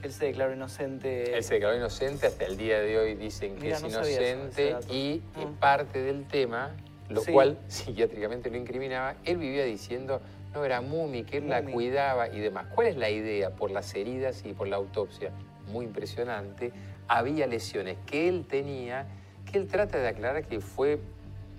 [0.01, 1.35] que él se declaró inocente.
[1.35, 4.19] Él se declaró inocente, hasta el día de hoy dicen que Mira, es no sabía
[4.21, 5.53] eso, inocente y Mm.
[5.55, 6.75] parte del tema,
[7.09, 7.31] lo Sí.
[7.31, 10.21] cual psiquiátricamente lo incriminaba, él vivía diciendo,
[10.53, 12.67] no era Mumi, que él la cuidaba y demás.
[12.67, 13.49] ¿Cuál es la idea?
[13.51, 15.31] Por las heridas y por la autopsia,
[15.69, 16.71] muy impresionante,
[17.07, 19.07] había lesiones que él tenía,
[19.51, 20.99] que él trata de aclarar que fue,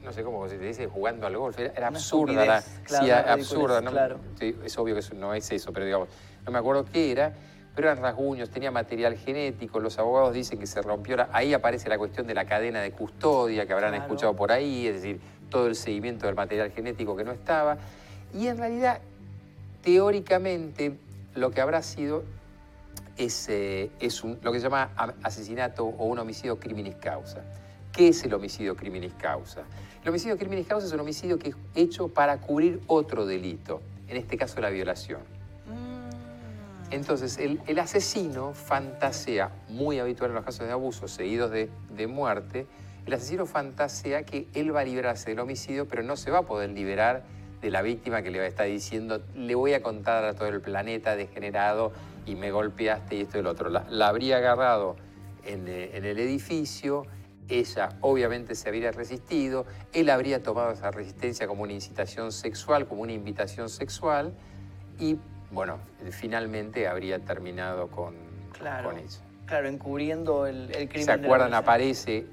[0.05, 3.91] no sé cómo se dice, jugando al golf, era, absurda, la, claro, sí, absurda, ¿no?
[3.91, 4.21] claro.
[4.39, 6.09] Sí, es obvio que eso no es eso, pero digamos,
[6.45, 7.33] no me acuerdo qué era,
[7.75, 11.99] pero eran rasguños, tenía material genético, los abogados dicen que se rompió, ahí aparece la
[11.99, 14.05] cuestión de la cadena de custodia que habrán Claro.
[14.05, 17.79] escuchado por ahí, es decir, todo el seguimiento del material genético que no estaba,
[18.33, 19.01] y en realidad,
[19.83, 20.97] teóricamente,
[21.35, 22.25] lo que habrá sido
[23.17, 27.43] es, eh, es un- lo que se llama am- asesinato o un homicidio criminis causa.
[27.95, 29.63] ¿Qué es el homicidio criminis causa?
[30.03, 34.17] El homicidio criminis causa es un homicidio que es hecho para cubrir otro delito, en
[34.17, 35.21] este caso la violación.
[36.91, 42.07] Entonces, el, el asesino fantasea, muy habitual en los casos de abuso seguidos de, de
[42.09, 42.67] muerte,
[43.07, 46.43] el asesino fantasea que él va a librarse del homicidio, pero no se va a
[46.43, 47.23] poder liberar
[47.63, 50.49] de la víctima que le va a estar diciendo, le voy a contar a todo
[50.49, 51.93] el planeta degenerado
[52.27, 53.71] y me golpeaste y esto y el otro.
[53.71, 54.97] La, la habría agarrado
[55.45, 57.07] en, eh, en el edificio,
[57.49, 63.03] ella obviamente se habría resistido, él habría tomado esa resistencia como una incitación sexual, como
[63.03, 64.33] una invitación sexual,
[64.99, 65.19] y
[65.51, 65.79] bueno,
[66.11, 68.15] finalmente habría terminado con,
[68.53, 68.91] Claro.
[68.91, 69.19] con ella.
[69.47, 71.05] Claro, encubriendo el, el crimen.
[71.05, 71.55] ¿Se de la acuerdan?
[71.55, 72.27] Aparece,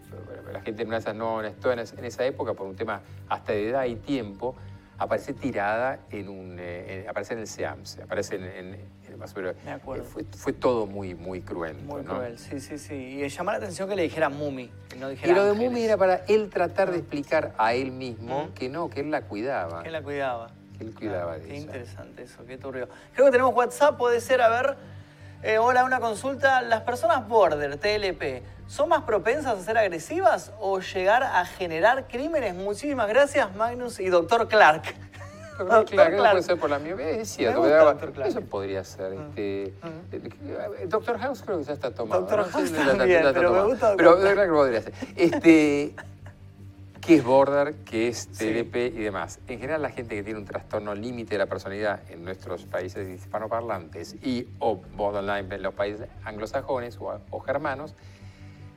[0.53, 3.69] la gente no, esas no en esa- en esa época por un tema hasta de
[3.69, 4.55] edad y tiempo,
[4.97, 8.77] aparece tirada en un, eh, aparece en el SEAMS, aparece en, en-
[9.21, 10.03] en- más o menos, Me acuerdo.
[10.03, 11.83] eh, Fue, fue todo muy, muy cruento.
[11.83, 12.15] Muy ¿no?
[12.15, 12.93] cruel, sí, sí, sí.
[12.95, 15.55] Y llama la atención que le dijera Mumi, que no Y lo de Ángeles.
[15.57, 18.53] Mumi era para él tratar de explicar a él mismo Mm.
[18.53, 19.81] que no, que él la cuidaba.
[19.81, 20.51] ¿Quién la cuidaba?
[20.77, 21.61] Que él cuidaba Claro, de Qué ella.
[21.65, 22.89] interesante eso, qué turbio.
[23.13, 24.75] Creo que tenemos WhatsApp, puede ser, a ver.
[25.43, 26.61] eh, hola, una consulta.
[26.61, 32.53] ¿Las personas border, TLP, son más propensas a ser agresivas o llegar a generar crímenes?
[32.53, 34.83] Muchísimas gracias, Magnus y doctor Clark.
[35.65, 36.31] Doctor Doctor Clark, no Clark.
[36.33, 36.79] puede ser por la.
[36.79, 38.27] Clark.
[38.29, 39.13] eso podría ser.
[39.13, 39.63] Este,
[40.11, 42.21] eh, Doctor House creo que ya está tomado.
[42.21, 42.37] Dr.
[42.39, 42.43] ¿no?
[42.45, 43.69] House también, ya está pero me tomado.
[43.69, 43.93] gusta.
[43.97, 44.15] Pero.
[44.17, 44.33] Dr.
[44.33, 44.93] Clark podría ser.
[45.15, 45.95] Este,
[47.01, 47.73] ¿Qué es border?
[47.83, 48.45] ¿Qué es Sí.
[48.53, 49.39] TLP y demás?
[49.47, 53.09] En general, la gente que tiene un trastorno límite de la personalidad en nuestros países
[53.09, 57.95] hispanoparlantes y o borderline en los países anglosajones o, o germanos,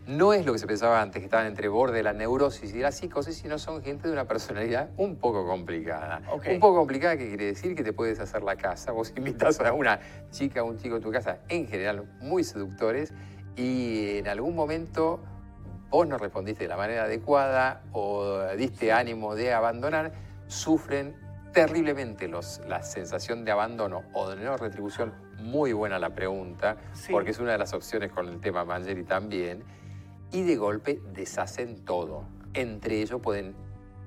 [0.07, 2.79] no es lo que se pensaba antes, que estaban entre borde de la neurosis y
[2.79, 6.21] la psicosis, sino son gente de una personalidad un poco complicada.
[6.47, 8.93] Un poco complicada, que quiere decir que te puedes hacer la casa.
[8.93, 10.01] Vos invitas a una
[10.31, 13.13] chica o un chico a tu casa, en general muy seductores,
[13.57, 15.21] y en algún momento
[15.91, 20.13] vos no respondiste de la manera adecuada o diste ánimo de abandonar,
[20.49, 21.17] sufren
[21.53, 25.15] terriblemente los, la sensación de abandono o de no retribución.
[25.39, 27.13] Muy buena la pregunta, Sí.
[27.13, 29.63] porque es una de las opciones con el tema Mangeri también.
[30.35, 32.25] Y de golpe deshacen todo.
[32.55, 33.55] Entre ellos pueden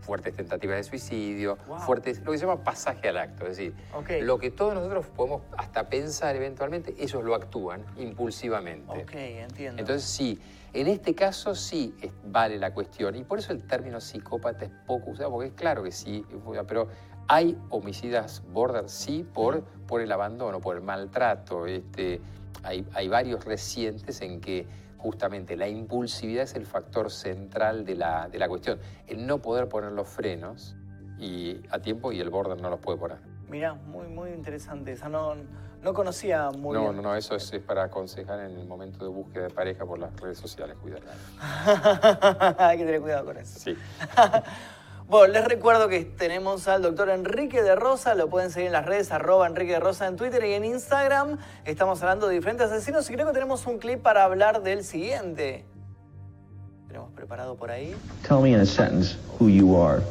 [0.01, 1.80] fuertes tentativas de suicidio, Wow.
[1.80, 3.45] fuertes, lo que se llama pasaje al acto.
[3.45, 3.73] Es decir,
[4.21, 9.01] lo que todos nosotros podemos hasta pensar eventualmente, ellos lo actúan impulsivamente.
[9.03, 9.80] Ok, entiendo.
[9.82, 10.39] Entonces sí,
[10.73, 11.93] en este caso sí
[12.25, 15.84] vale la cuestión y por eso el término psicópata es poco usado, porque es claro
[15.84, 16.25] que sí,
[16.67, 16.88] pero
[17.28, 21.65] hay homicidas border sí por, por el abandono, por el maltrato.
[21.65, 22.21] Este,
[22.63, 24.65] hay, hay varios recientes en que
[25.07, 28.77] justamente la impulsividad es el factor central de la, de la cuestión,
[29.07, 30.75] el no poder poner los frenos
[31.17, 33.17] y, a tiempo y el border no los puede poner.
[33.47, 34.91] Mirá, muy, muy interesante.
[34.91, 35.35] Esa no,
[35.81, 36.95] no conocía muy no, bien.
[36.97, 39.97] no, no, eso es, es para aconsejar en el momento de búsqueda de pareja por
[39.97, 41.03] las redes sociales, cuidado.
[42.57, 43.59] Hay que tener cuidado con eso.
[43.59, 43.77] Sí.
[45.09, 48.85] Bueno, les recuerdo que tenemos al doctor Enrique de Rosa, lo pueden seguir en las
[48.85, 51.37] redes, arroba Enrique de Rosa en Twitter y en Instagram.
[51.63, 55.63] Estamos hablando de diferentes asesinos y creo que tenemos un clip para hablar del siguiente.
[56.87, 57.95] Tenemos preparado por ahí.
[58.27, 60.01] Tell me in a sentence who you are.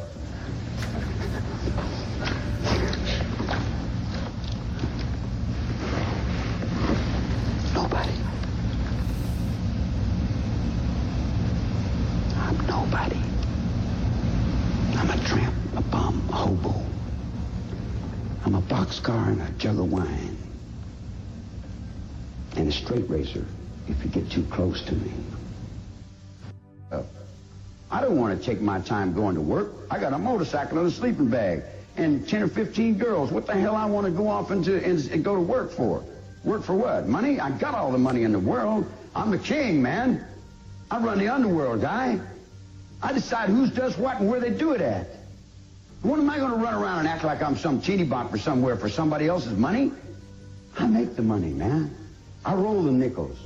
[22.87, 23.45] Straight racer
[23.89, 25.11] if you get too close to me.
[26.89, 27.03] Uh,
[27.91, 29.73] I don't want to take my time going to work.
[29.91, 31.63] I got a motorcycle and a sleeping bag
[31.97, 33.29] and 10 or 15 girls.
[33.29, 36.01] What the hell I want to go off into and, and go to work for?
[36.45, 37.07] Work for what?
[37.07, 37.41] Money?
[37.41, 38.89] I got all the money in the world.
[39.13, 40.25] I'm the king, man.
[40.89, 42.21] I run the underworld, guy.
[43.03, 45.07] I decide who's does what and where they do it at.
[46.03, 48.77] What am I going to run around and act like I'm some teeny bopper somewhere
[48.77, 49.91] for somebody else's money?
[50.79, 52.06] I make the money, man.
[52.47, 53.37] I roll the nickels.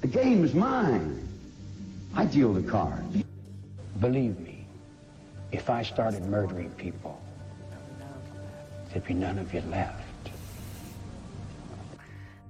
[0.00, 1.28] The game is mine.
[2.16, 3.18] I deal the cards.
[4.00, 4.64] Believe me,
[5.52, 7.20] if I started murdering people,
[8.88, 10.00] there'd be none of you left.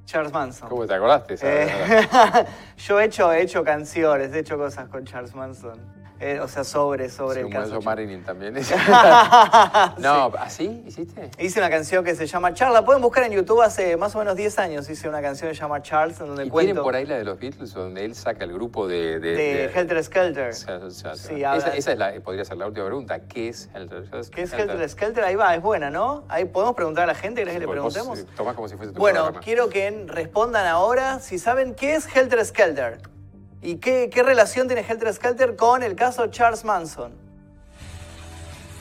[0.06, 0.68] Charles Manson.
[0.68, 1.34] ¿Cómo te acordaste?
[1.34, 1.46] esa-
[2.42, 2.46] Eh,
[2.78, 5.78] yo he hecho, he hecho canciones, he hecho cosas con Charles Manson.
[6.20, 7.64] Eh, o sea, sobre, sobre el Según caso.
[7.64, 7.86] eso, Charles.
[7.86, 8.55] Marilyn también.
[9.98, 11.30] no, ¿así hiciste?
[11.38, 12.74] Hice una canción que se llama Charles.
[12.74, 14.90] La pueden buscar en YouTube hace más o menos 10 años.
[14.90, 17.16] Hice una canción que se llama Charles, en donde ¿Y cuento tienen por ahí la
[17.16, 19.18] de los Beatles, donde él saca el grupo de...
[19.18, 20.55] De, de Helter Skelter.
[20.55, 20.66] Sí,
[21.42, 23.20] esa, es la, podría ser la última pregunta.
[23.20, 24.30] ¿Qué es Helter Skelter?
[24.30, 25.24] ¿Qué es Helter Skelter?
[25.24, 26.24] Ahí va, es buena, ¿no?
[26.28, 28.26] Ahí podemos preguntar a la gente, ¿querés que le preguntemos?
[28.36, 29.42] tomás como si fuese tu Bueno, programa.
[29.42, 32.98] quiero que respondan ahora si saben qué es Helter Skelter
[33.62, 37.12] y qué, qué relación tiene Helter Skelter con el caso Charles Manson.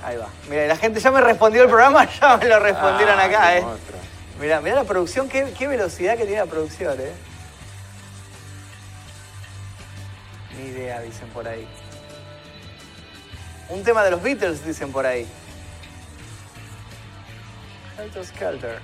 [0.03, 0.27] Ahí va.
[0.49, 3.63] Mira, la gente ya me respondió el programa, ya me lo respondieron Ah, acá, ¿eh?
[4.39, 7.11] Mira, mira la producción, qué, qué velocidad que tiene la producción, ¿eh?
[10.57, 11.67] Ni idea, dicen por ahí.
[13.69, 15.27] Un tema de los Beatles, dicen por ahí.
[17.97, 18.79] Helter Skelter.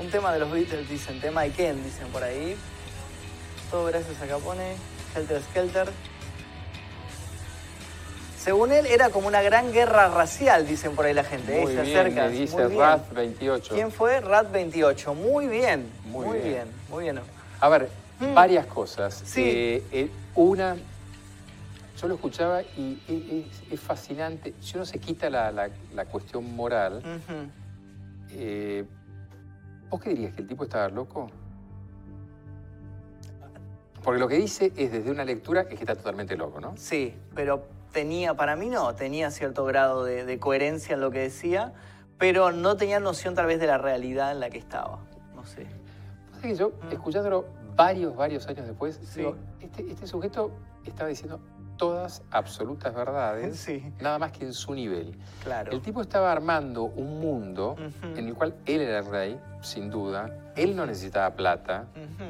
[0.00, 1.20] Un tema de los Beatles, dicen.
[1.20, 2.56] Tema de Ken, dicen por ahí.
[3.70, 4.76] Todo gracias a Capone.
[5.14, 5.88] Helter Skelter.
[8.38, 11.58] Según él, era como una gran guerra racial, dicen por ahí la gente.
[11.58, 11.62] ¿eh?
[11.62, 12.24] Muy Se bien, acerca.
[12.26, 12.78] me dice Muy bien.
[12.80, 13.74] Rat 28.
[13.74, 14.20] ¿Quién fue?
[14.20, 15.14] Rat 28.
[15.14, 15.90] Muy bien.
[16.06, 16.48] Muy Muy, bien.
[16.52, 16.66] bien.
[16.88, 17.20] Muy bien.
[17.60, 17.88] A ver,
[18.20, 18.34] Mm.
[18.34, 19.22] varias cosas.
[19.26, 19.42] Sí.
[19.44, 20.76] Eh, eh, una,
[22.00, 24.54] yo lo escuchaba y es, fascinante.
[24.60, 27.02] Si uno se quita la, la- la cuestión moral,
[29.90, 30.34] ¿vos qué dirías?
[30.34, 31.30] ¿Que el tipo estaba loco?
[34.02, 36.74] Porque lo que dice es desde una lectura es que está totalmente loco, ¿no?
[36.76, 41.18] Sí, pero tenía, para mí no, tenía cierto grado de, de coherencia en lo que
[41.20, 41.72] decía,
[42.16, 45.00] pero no tenía noción tal vez de la realidad en la que estaba.
[45.34, 45.66] No sé.
[46.30, 47.46] Pasa que yo, escuchándolo
[47.76, 49.04] varios, varios años después, Mm.
[49.04, 49.18] Sí.
[49.20, 50.52] digo, este, este sujeto
[50.84, 51.40] estaba diciendo
[51.76, 53.92] todas absolutas verdades, Sí.
[54.00, 55.16] nada más que en su nivel.
[55.42, 55.72] Claro.
[55.72, 60.30] El tipo estaba armando un mundo en el cual él era el rey, sin duda.
[60.56, 61.86] Él no necesitaba plata.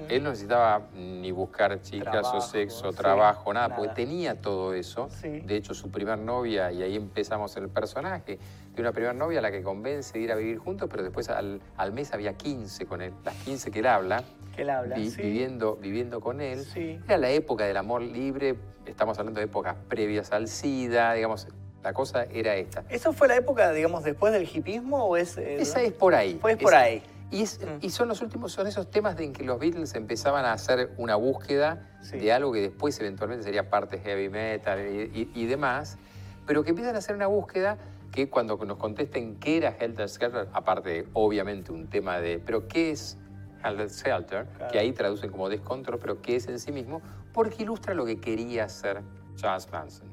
[0.09, 3.79] Él no necesitaba ni buscar chicas Trabajo, o sexo, sí, trabajo, nada, nada.
[3.81, 5.09] porque tenía todo eso.
[5.11, 5.41] Sí.
[5.41, 8.39] De hecho, su primer novia, y ahí empezamos el personaje,
[8.75, 11.29] de una primera novia a la que convence de ir a vivir juntos, pero después
[11.31, 13.13] al, al mes había 15 con él.
[13.25, 14.23] Las 15 que él habla,
[14.55, 14.97] Que él habla.
[14.97, 15.23] vi- sí.
[15.23, 16.65] viviendo, viviendo con él.
[16.65, 17.01] Sí.
[17.07, 18.57] Era la época del amor libre,
[18.87, 21.49] estamos hablando de épocas previas al SIDA, digamos,
[21.83, 22.85] la cosa era esta.
[22.89, 25.39] ¿Eso fue la época, digamos, después del hipismo o es...?
[25.39, 26.39] eh, Esa es por ahí.
[26.41, 27.03] Fue por Esa- ahí.
[27.31, 27.79] Y, es- Mm.
[27.85, 31.15] y son los últimos, son esos temas en que los Beatles empezaban a hacer una
[31.17, 32.19] búsqueda Sí.
[32.19, 35.03] de algo que después eventualmente sería parte heavy metal y,
[35.35, 35.99] y- y demás,
[36.47, 37.77] pero que empiezan a hacer una búsqueda
[38.13, 42.93] que cuando nos contesten qué era Helter Skelter, aparte obviamente un tema de, pero qué
[42.93, 43.19] es
[43.63, 44.73] Helter Skelter, Claro.
[44.73, 47.03] que ahí traducen como descontrol, pero qué es en sí mismo,
[47.35, 49.03] porque ilustra lo que quería hacer
[49.37, 50.09] Charles Manson.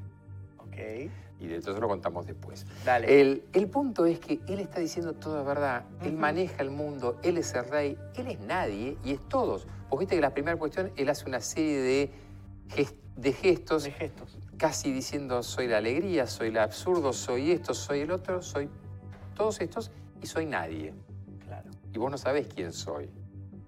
[0.59, 1.09] Ok.
[1.39, 2.65] Y de eso lo contamos después.
[2.85, 3.21] Dale.
[3.21, 5.83] El, el punto es que él está diciendo toda verdad.
[6.01, 9.67] Él maneja el mundo, él es el rey, él es nadie y es todos.
[9.89, 12.11] Vos viste que la primera cuestión, él hace una serie de,
[13.17, 14.37] de gestos, de gestos.
[14.57, 18.69] casi diciendo soy la alegría, soy el absurdo, soy esto, soy el otro, soy
[19.35, 19.91] todos estos
[20.21, 20.93] y soy nadie.
[21.45, 21.69] Claro.
[21.93, 23.09] Y vos no sabés quién soy.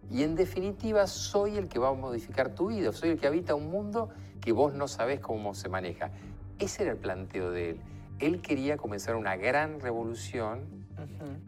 [0.09, 3.55] Y en definitiva, soy el que va a modificar tu vida, soy el que habita
[3.55, 6.11] un mundo que vos no sabés cómo se maneja.
[6.59, 7.81] Ese era el planteo de él.
[8.19, 10.85] Él quería comenzar una gran revolución,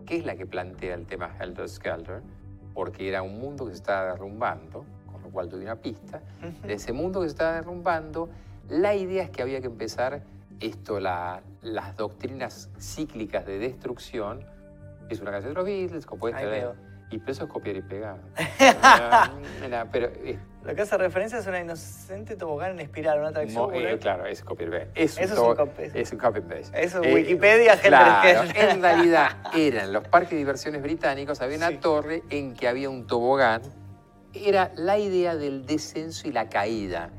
[0.06, 2.22] que es la que plantea el tema Helter Skelter,
[2.73, 6.22] porque era un mundo que se estaba derrumbando, con lo cual tuve una pista.
[6.65, 8.30] De ese mundo que se estaba derrumbando,
[8.69, 10.22] la idea es que había que empezar
[10.60, 14.45] esto, la- las doctrinas cíclicas de destrucción.
[15.10, 16.60] Es una canción de los Beatles, compuesta de...
[17.11, 18.18] Y pero eso es copiar y pegar.
[19.91, 23.64] Pero eh, Lo que hace referencia es una inocente tobogán en espiral, una atracción.
[23.64, 24.88] mo- eh, claro, es copiar y pegar.
[24.95, 25.84] Es un, Eso es un copy.
[25.94, 26.84] es un copy paste.
[26.84, 28.49] Eso, Wikipedia, Helter claro.
[28.56, 31.77] En realidad eran los parques de diversiones británicos, había una Sí.
[31.77, 33.61] torre en que había un tobogán.
[34.34, 37.10] Era la idea del descenso y la caída,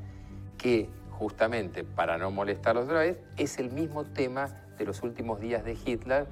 [0.57, 4.47] que justamente, para no molestarlos otra vez, es el mismo tema
[4.79, 6.27] de los últimos días de Hitler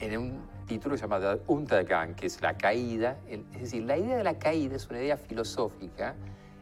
[0.00, 3.16] en un título que se llama Der Untergang, que es la caída.
[3.28, 6.14] Es decir, la idea de la caída es una idea filosófica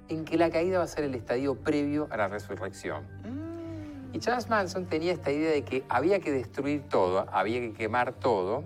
[0.09, 3.05] en que la caída va a ser el estadio previo a la resurrección.
[3.23, 4.15] Mm.
[4.15, 8.15] Y Charles Manson tenía esta idea de que había que destruir todo, había que quemar
[8.15, 8.65] todo.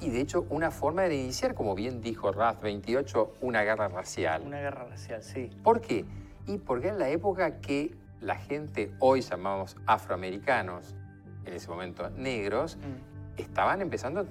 [0.00, 4.42] Y de hecho, una forma de iniciar, como bien dijo Raz 28, una guerra racial.
[4.44, 5.48] Una guerra racial, sí.
[5.62, 6.04] ¿Por qué?
[6.46, 10.94] Y porque en la época que la gente hoy llamamos afroamericanos,
[11.46, 13.13] en ese momento negros, Mm.
[13.36, 14.24] Estaban empezando a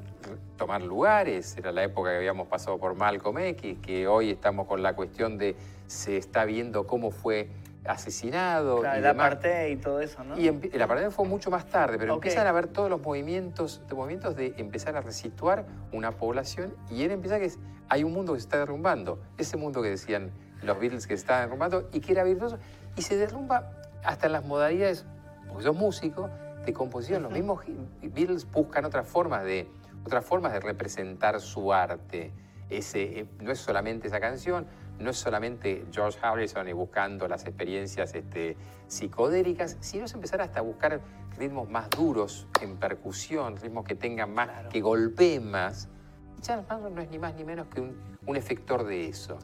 [0.57, 1.57] tomar lugares.
[1.57, 5.37] Era la época que habíamos pasado por Malcolm X, que hoy estamos con la cuestión
[5.37, 5.55] de
[5.87, 7.49] se está viendo cómo fue
[7.85, 8.79] asesinado.
[8.79, 10.37] Claro, y el apartheid y todo eso, ¿no?
[10.39, 13.95] Y el apartheid fue mucho más tarde, pero empiezan a ver todos los movimientos, de
[13.95, 17.59] movimientos de empezar a resituar una población y él empieza que es-
[17.89, 20.31] hay un mundo que se está derrumbando, ese mundo que decían
[20.61, 22.57] los Beatles que se estaba derrumbando y que era virtuoso
[22.95, 23.71] y se derrumba
[24.03, 25.05] hasta en las modalidades,
[25.47, 26.29] porque sos músico,
[26.65, 27.23] de composición.
[27.23, 27.61] Los mismos
[28.01, 29.69] Beatles buscan otras formas de,
[30.05, 32.31] otras formas de representar su arte.
[32.69, 34.65] Ese, eh, no es solamente esa canción,
[34.99, 38.55] no es solamente George Harrison y buscando las experiencias este,
[38.87, 41.01] psicodélicas, sino es empezar hasta a buscar
[41.37, 44.69] ritmos más duros en percusión, ritmos que tengan más, Claro.
[44.69, 45.89] que golpeen más.
[46.37, 49.37] Y Charles Manson no es ni más ni menos que un, un efector de eso.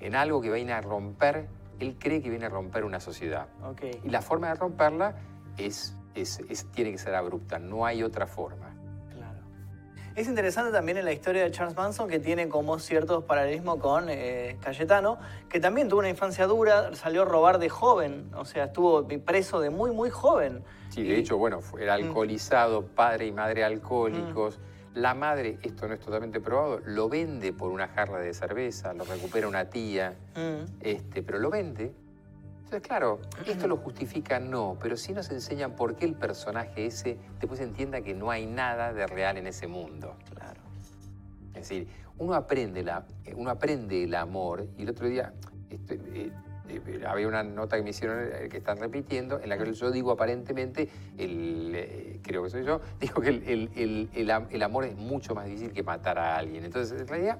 [0.00, 1.48] En algo que viene a romper,
[1.80, 3.48] él cree que viene a romper una sociedad.
[4.04, 5.14] Y la forma de romperla
[5.56, 8.74] es, es- es- tiene que ser abrupta, no hay otra forma.
[9.14, 9.38] Claro.
[10.14, 14.06] Es interesante también en la historia de Charles Manson que tiene como ciertos paralelismos con
[14.08, 15.18] eh, Cayetano,
[15.48, 19.60] que también tuvo una infancia dura, salió a robar de joven, o sea, estuvo preso
[19.60, 20.64] de muy, muy joven.
[20.90, 24.58] Sí, de Y- hecho, bueno, era alcoholizado, padre y madre alcohólicos.
[24.94, 29.04] La madre, esto no es totalmente probado, lo vende por una jarra de cerveza, lo
[29.04, 31.92] recupera una tía, Mm, este, pero lo vende.
[32.68, 37.16] Entonces, claro, esto lo justifica, no, pero sí nos enseñan por qué el personaje ese
[37.40, 40.14] después entienda que no hay nada de real en ese mundo.
[40.34, 40.60] claro.
[41.54, 41.88] Es decir,
[42.18, 45.32] uno aprende, la, eh, uno aprende el amor y el otro día
[45.70, 46.30] este, eh,
[46.68, 49.90] eh, había una nota que me hicieron eh, que están repitiendo en la que yo
[49.90, 54.10] digo aparentemente, el, creo que soy yo, digo que el, el-
[54.50, 56.64] el amor es mucho más difícil que matar a alguien.
[56.66, 57.38] Entonces, en realidad,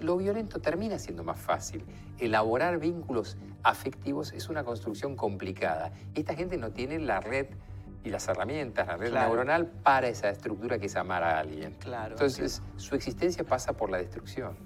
[0.00, 1.82] lo violento termina siendo más fácil.
[2.18, 5.92] Elaborar vínculos afectivos es una construcción complicada.
[6.14, 7.46] Esta gente no tiene la red
[8.04, 9.28] y las herramientas, la red Claro.
[9.28, 11.74] neuronal para esa estructura que es amar a alguien.
[11.80, 14.56] Claro, Entonces, su existencia pasa por la destrucción.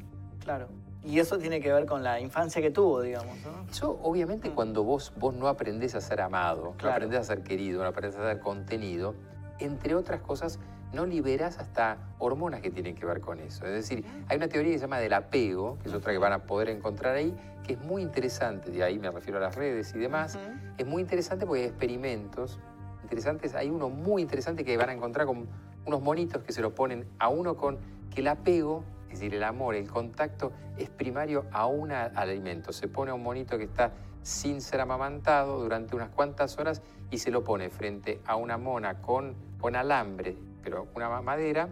[0.43, 0.69] Claro.
[1.05, 3.71] Y eso tiene que ver con la infancia que tuvo, digamos, ¿no?
[3.71, 6.95] Eso, obviamente, cuando vos, vos no aprendés a ser amado, no Claro.
[6.97, 9.15] aprendés a ser querido, no aprendés a ser contenido,
[9.61, 10.59] entre otras cosas,
[10.93, 13.67] no liberas hasta hormonas que tienen que ver con eso.
[13.67, 16.33] Es decir, hay una teoría que se llama del apego, que es otra que van
[16.33, 17.35] a poder encontrar ahí,
[17.67, 20.39] que es muy interesante, de ahí me refiero a las redes y demás.
[20.79, 22.59] Es muy interesante porque hay experimentos
[23.03, 23.55] interesantes.
[23.55, 25.49] Hay uno muy interesante que van a encontrar con
[25.85, 27.79] unos monitos que se lo ponen a uno con
[28.11, 32.73] que el apego, es decir, el amor, el contacto, es primario a un alimento.
[32.73, 33.93] Se pone a un monito que está
[34.23, 39.01] sin ser amamantado durante unas cuantas horas y se lo pone frente a una mona
[39.01, 40.37] con, con alambre,
[40.69, 41.69] pero una ma- madera,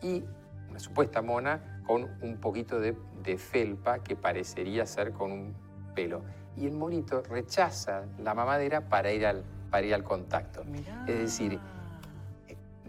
[0.00, 0.22] y
[0.70, 5.54] una supuesta mona con un poquito de, de felpa que parecería ser con un
[5.94, 6.22] pelo.
[6.56, 10.62] Y el monito rechaza la mamadera para ir al, para ir al contacto.
[10.64, 11.04] Mirá.
[11.08, 11.58] Es decir,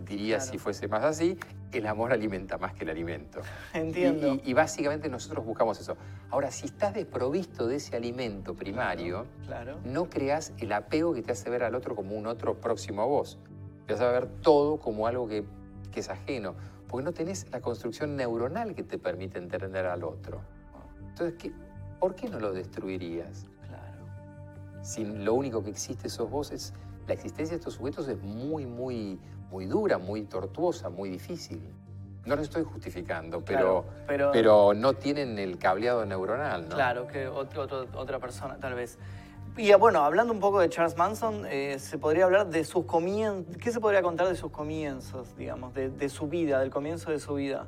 [0.05, 0.51] diría Claro.
[0.51, 1.37] si fuese más así,
[1.71, 3.41] el amor alimenta más que el alimento.
[3.73, 4.39] Entiendo.
[4.43, 5.97] Y, básicamente nosotros buscamos eso.
[6.29, 9.79] Ahora, si estás desprovisto de ese alimento primario, Claro.
[9.83, 13.05] no creas el apego que te hace ver al otro como un otro próximo a
[13.05, 13.39] vos.
[13.87, 15.43] Te hace ver todo como algo que,
[15.91, 16.55] que es ajeno,
[16.87, 20.41] porque no tenés la construcción neuronal que te permite entender al otro.
[21.09, 21.51] Entonces, ¿qué-
[21.99, 23.45] ¿por qué no lo destruirías?
[23.67, 24.83] Claro.
[24.83, 26.73] Si lo único que existe sos vos, es,
[27.07, 29.19] la existencia de estos sujetos es muy, muy,
[29.51, 31.61] muy dura, muy tortuosa, muy difícil.
[32.25, 36.75] No lo estoy justificando, pero, Claro, pero- pero no tienen el cableado neuronal, ¿no?
[36.75, 38.97] Claro, que otro- otra persona, tal vez.
[39.55, 43.55] Y bueno, hablando un poco de Charles Manson, eh, se podría hablar de sus comienzos.
[43.57, 47.19] ¿Qué se podría contar de sus comienzos, digamos, de, de su vida, del comienzo de
[47.19, 47.67] su vida?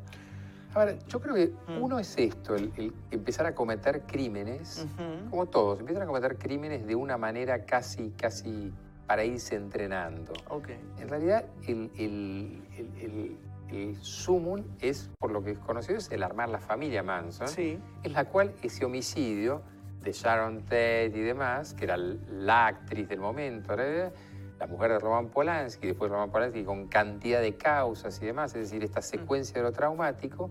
[0.73, 1.81] A ver, yo creo que Mm.
[1.83, 4.85] uno es esto, el, el empezar a cometer crímenes,
[5.29, 8.73] como todos, empiezan a cometer crímenes de una manera casi, casi
[9.07, 10.33] para irse entrenando.
[10.49, 10.69] Ok.
[10.99, 13.37] En realidad, el, el, el, el-
[13.67, 17.79] el sumum es, por lo que es conocido, es el armar la familia Manson, Sí.
[18.03, 19.61] en la cual ese homicidio
[20.05, 24.11] de Sharon Tate y demás, que era la actriz del momento, era
[24.59, 28.69] la mujer de Roman Polanski, después Roman Polanski con cantidad de causas y demás, es
[28.69, 30.49] decir, esta secuencia de lo traumático,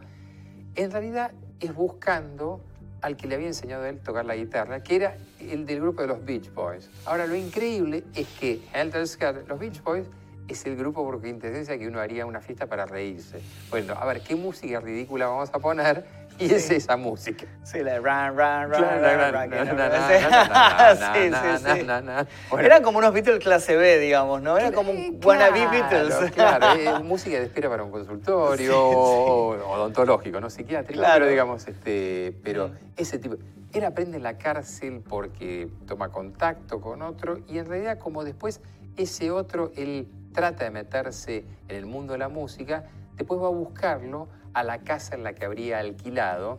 [0.75, 2.61] en realidad es buscando
[3.01, 6.03] al que le había enseñado a él tocar la guitarra, que era el del grupo
[6.03, 6.91] de los Beach Boys.
[7.05, 10.07] Ahora, lo increíble es que Helter Skelter, los Beach Boys,
[10.49, 13.41] es el grupo por quintesencia que uno haría una fiesta para reírse.
[13.71, 16.05] Bueno, a ver, ¿qué música ridícula vamos a poner?
[16.39, 17.47] Y es esa música.
[17.63, 20.09] Sí, la no- na, na,
[21.15, 21.31] sí.
[21.31, 21.87] Sí, sí.
[22.51, 24.59] Bueno, Eran como unos Beatles clase B, digamos, ¿no?
[24.59, 26.15] Era como un wannabe Beatles.
[26.33, 31.21] Claro, es música de espera para un consultorio o odontológico, no psiquiátrico, Claro.
[31.21, 33.37] pero digamos, este, pero ese tipo.
[33.73, 38.61] Él aprende en la cárcel porque toma contacto con otro y en realidad como después
[38.97, 42.85] ese otro, él trata de meterse en el mundo de la música,
[43.17, 46.59] después va a buscarlo a la casa en la que habría alquilado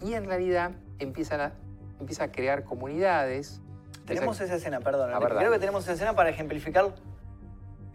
[0.00, 1.52] y en realidad empiezan a,
[2.00, 3.60] empieza a crear comunidades,
[4.06, 5.10] Tenemos esa escena, perdón.
[5.10, 5.28] A Enrique.
[5.34, 6.92] ver, Creo que tenemos esa escena para ejemplificar.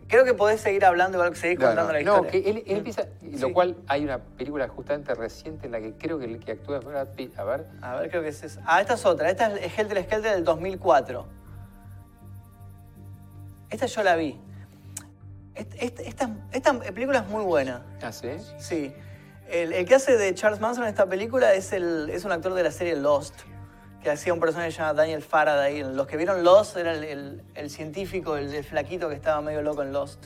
[0.08, 2.32] Creo que podés seguir hablando, igual que seguir No, contando no, la no, historia.
[2.32, 6.18] que él, él empieza, lo cual hay una película justamente reciente en la que creo
[6.18, 7.38] que el que actúa es Brad Pitt.
[7.38, 8.62] A ver, A ver, creo que es esa.
[8.66, 9.30] Ah, esta es otra.
[9.30, 11.26] Esta es Helter Skelter del 2004.
[13.70, 14.40] Esta yo la vi.
[15.56, 17.84] Est- est- Esta, esta película es muy buena.
[18.02, 18.30] ¿ah, sí?
[18.60, 18.94] Sí.
[19.50, 22.64] El, que hace de Charles Manson en esta película es, el, es un actor de
[22.64, 23.34] la serie Lost,
[24.04, 25.84] que hacía un personaje llamado Daniel Faraday.
[25.84, 29.62] Los que vieron Lost era el, el- el científico, el, el flaquito que estaba medio
[29.62, 30.26] loco en Lost,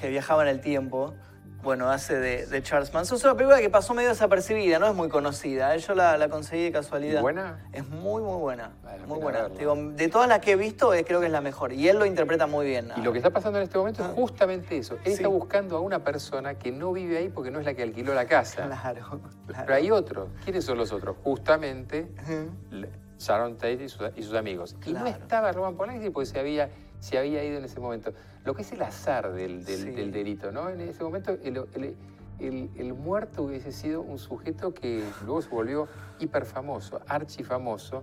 [0.00, 1.14] que viajaba en el tiempo.
[1.62, 3.18] Bueno, hace de, de Charles Manson.
[3.18, 5.74] Es una película que pasó medio desapercibida, no es muy conocida.
[5.74, 5.78] ¿eh?
[5.78, 7.18] Yo la, la conseguí de casualidad.
[7.18, 7.68] ¿Y buena?
[7.72, 8.72] Es muy, muy buena.
[8.82, 9.48] Vale muy buena.
[9.50, 11.72] Digo, de todas las que he visto, eh, creo que es la mejor.
[11.74, 12.90] Y él lo interpreta muy bien.
[12.96, 14.08] Y lo que está pasando en este momento Ah.
[14.08, 14.94] es justamente eso.
[14.94, 15.12] Él Sí.
[15.12, 18.14] está buscando a una persona que no vive ahí porque no es la que alquiló
[18.14, 18.66] la casa.
[18.66, 19.64] Claro, claro.
[19.66, 20.28] Pero hay otros.
[20.44, 21.16] ¿Quiénes son los otros?
[21.22, 22.10] Justamente
[23.18, 24.74] Sharon Tate y sus, y sus amigos.
[24.86, 26.70] Y no estaba Roman Polanski porque se había,
[27.00, 28.12] se había ido en ese momento.
[28.44, 29.90] Lo que es el azar del, del- Sí.
[29.90, 30.68] del delito, ¿no?
[30.70, 31.96] En ese momento el, el-
[32.38, 35.88] el- el muerto hubiese sido un sujeto que luego se volvió
[36.20, 38.02] hiperfamoso, archifamoso,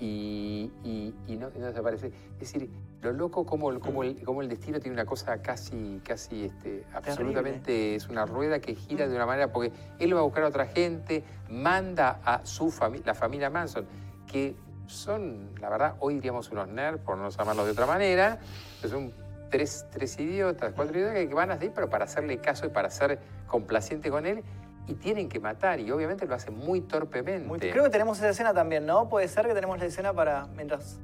[0.00, 2.12] y, y, y no, desaparece.
[2.34, 2.70] Es decir,
[3.02, 6.84] lo loco como, el- como, el, como el destino tiene una cosa casi, casi este,
[6.94, 10.48] absolutamente, es una rueda que gira de una manera, porque él va a buscar a
[10.48, 13.86] otra gente, manda a su familia, la familia Manson,
[14.28, 14.54] que
[14.88, 18.38] son, la verdad, hoy diríamos unos nerds, por no llamarlos de otra manera,
[18.82, 19.12] que son
[19.50, 23.18] tres, tres idiotas, cuatro idiotas que van así, pero para hacerle caso y para ser
[23.46, 24.42] complaciente con él,
[24.86, 27.46] y tienen que matar, y obviamente lo hacen muy torpemente.
[27.46, 29.08] Muy- creo que tenemos esa escena también, ¿no?
[29.08, 30.46] Puede ser que tenemos la escena para.
[30.56, 30.98] Mientras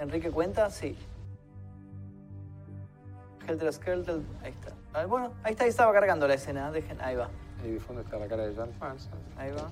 [0.00, 0.98] Enrique cuenta, sí.
[3.46, 4.72] Helter Skelter, ahí está.
[4.92, 6.70] A ver, bueno, ahí está, ahí estaba cargando la escena.
[6.72, 7.28] Dejen, ahí va,
[7.62, 9.12] Ahí de fondo está la cara de John Manson.
[9.36, 9.70] ahí va.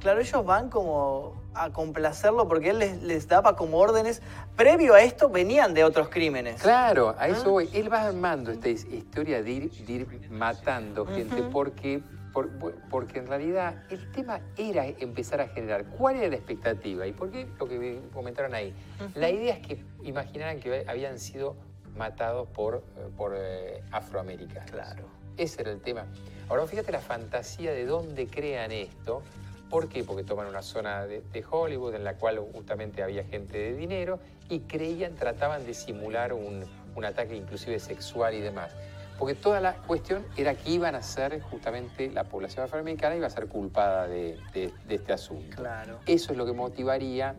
[0.00, 4.20] Claro, ellos van como a complacerlo porque él les, les daba como órdenes.
[4.56, 6.60] Previo a esto venían de otros crímenes.
[6.62, 7.24] Claro, Ah.
[7.24, 7.68] a eso voy.
[7.72, 12.02] Él va armando esta his- historia de ir, de ir matando gente porque,
[12.32, 12.50] por-
[12.90, 17.30] porque en realidad el tema era empezar a generar cuál era la expectativa y por
[17.30, 18.74] qué lo que comentaron ahí.
[19.14, 21.56] La idea es que imaginaran que habían sido
[21.96, 24.70] matados por, eh, por eh, afroamericanos.
[24.70, 25.04] Claro.
[25.38, 26.04] Ese era el tema.
[26.50, 29.22] Ahora fíjate la fantasía de dónde crean esto.
[29.70, 30.04] ¿Por qué?
[30.04, 34.20] Porque toman una zona de, de Hollywood en la cual justamente había gente de dinero
[34.48, 36.64] y creían, trataban de simular un,
[36.94, 38.70] un ataque inclusive sexual y demás.
[39.18, 43.30] Porque toda la cuestión era que iban a ser justamente la población afroamericana iba a
[43.30, 45.56] ser culpada de, de- de este asunto.
[45.56, 45.98] Claro.
[46.06, 47.34] Eso es lo que motivaría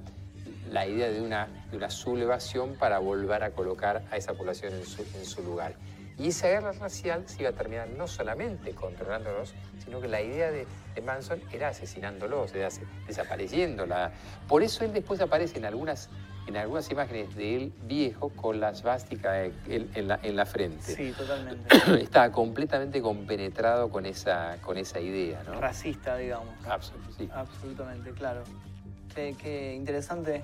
[0.71, 4.85] la idea de una, de una sublevación para volver a colocar a esa población en
[4.85, 5.75] su, en su lugar.
[6.17, 9.53] Y esa guerra racial se iba a terminar no solamente controlándolos,
[9.85, 10.65] sino que la idea de,
[10.97, 12.69] de Manson era asesinándolos, era
[13.05, 14.11] desapareciéndola.
[14.47, 16.09] Por eso él después aparece en algunas,
[16.47, 19.53] en algunas imágenes de él viejo con la svástica en,
[19.93, 20.95] en la, en la frente.
[20.95, 21.67] Sí, totalmente.
[22.01, 25.61] Estaba completamente compenetrado con esa, con esa idea, ¿no?
[25.61, 26.49] Racista, digamos.
[27.15, 27.29] Sí.
[27.31, 28.43] Absolutamente, claro.
[29.13, 30.43] Qué, qué interesante.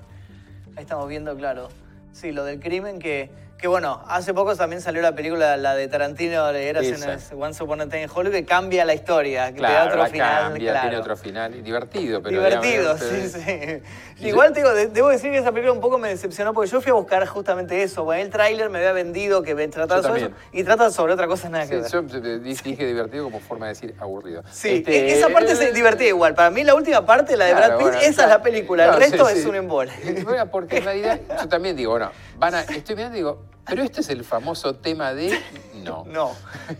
[0.76, 1.68] Ahí estamos viendo, claro.
[2.12, 3.28] Sí, lo del crimen que,
[3.58, 7.40] que bueno, hace poco también salió la película, la de Tarantino, de Eras en.
[7.40, 10.06] Once Upon a Time in Hollywood, que cambia la historia, que te da otro la
[10.08, 10.88] final, cambia, claro.
[10.88, 13.00] tiene otro final divertido, pero Divertido, digamos,
[13.32, 13.82] sí, eh,
[14.18, 14.26] sí.
[14.26, 16.80] Igual te digo, de- debo decir que esa película un poco me decepcionó porque yo
[16.82, 18.04] fui a buscar justamente eso.
[18.04, 21.26] Bueno, el tráiler me había vendido que me trataba sobre eso y trata sobre otra
[21.26, 22.06] cosa nada que Sí, ver.
[22.10, 24.42] yo dije divertido como forma de decir aburrido.
[24.50, 26.34] Sí, Este, e- esa parte es divertida igual.
[26.34, 28.84] Para mí la última parte, la de Claro, Brad Pitt, bueno, esa es la película.
[28.86, 29.92] El resto es un embole.
[30.24, 33.82] Bueno, porque en realidad yo también digo, bueno, van a, estoy mirando y digo, pero
[33.82, 35.38] este es el famoso tema de
[35.82, 36.04] no.
[36.08, 36.32] No,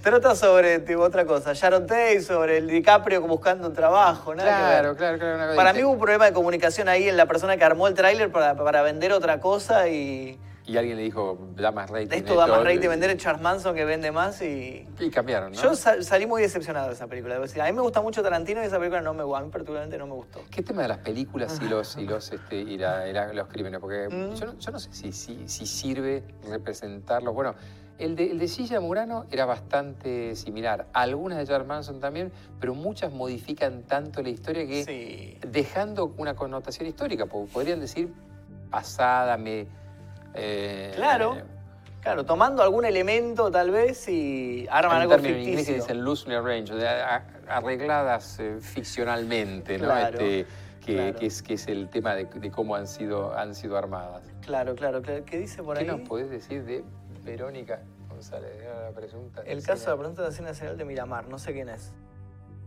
[0.03, 1.53] trata sobre tipo, otra cosa.
[1.55, 4.97] Sharon Tate, sobre el DiCaprio buscando un trabajo, nada que Claro, ver.
[4.97, 5.57] claro, claro.
[5.57, 5.86] Para mí distinta.
[5.86, 8.82] hubo un problema de comunicación ahí en la persona que armó el tráiler para, para
[8.82, 12.09] vender otra cosa y Y alguien le dijo, da más rating.
[12.16, 14.89] esto da más rating vender el Charles Manson que vende más y...
[14.99, 15.61] Y cambiaron, ¿no?
[15.62, 17.36] Yo sa- salí muy decepcionado de esa película.
[17.36, 19.36] A mí me gusta mucho Tarantino y esa película no me gustó.
[19.36, 20.41] A mí particularmente no me gustó.
[20.51, 23.49] ¿Qué tema de las películas y los, y los, este, y la- y la- los
[23.49, 23.78] crímenes?
[23.78, 24.35] Porque Mm.
[24.36, 27.35] yo, no, yo no sé si, si, si sirve representarlos.
[27.35, 27.55] Bueno,
[27.99, 30.86] el de, el de Silla Murano era bastante similar.
[30.95, 35.39] Algunas de Charles Manson también, pero muchas modifican tanto la historia que Sí.
[35.47, 37.27] dejando una connotación histórica.
[37.27, 38.11] po- Podrían decir
[38.70, 39.66] pasada, me...
[40.35, 41.36] eh, Claro.
[42.01, 45.82] Claro, tomando algún elemento tal vez y arman algo términos en inglés ficticio.
[45.82, 46.78] dicen loosely arranged,
[47.48, 49.86] arregladas eh, ficcionalmente, ¿no?
[49.86, 50.47] Claro, Este,
[50.85, 51.19] que, claro.
[51.19, 54.23] que es, que es el tema de, de cómo han sido, han sido armadas.
[54.43, 55.24] Claro, claro, claro.
[55.24, 55.86] ¿Qué dice por ¿Qué ahí?
[55.97, 56.85] nos podés decir de
[57.23, 57.81] Verónica
[58.11, 58.51] González?
[58.61, 59.43] Era la pregunta.
[59.47, 61.90] El caso de la pregunta de la Hacienda Nacional de Miramar, no sé quién es.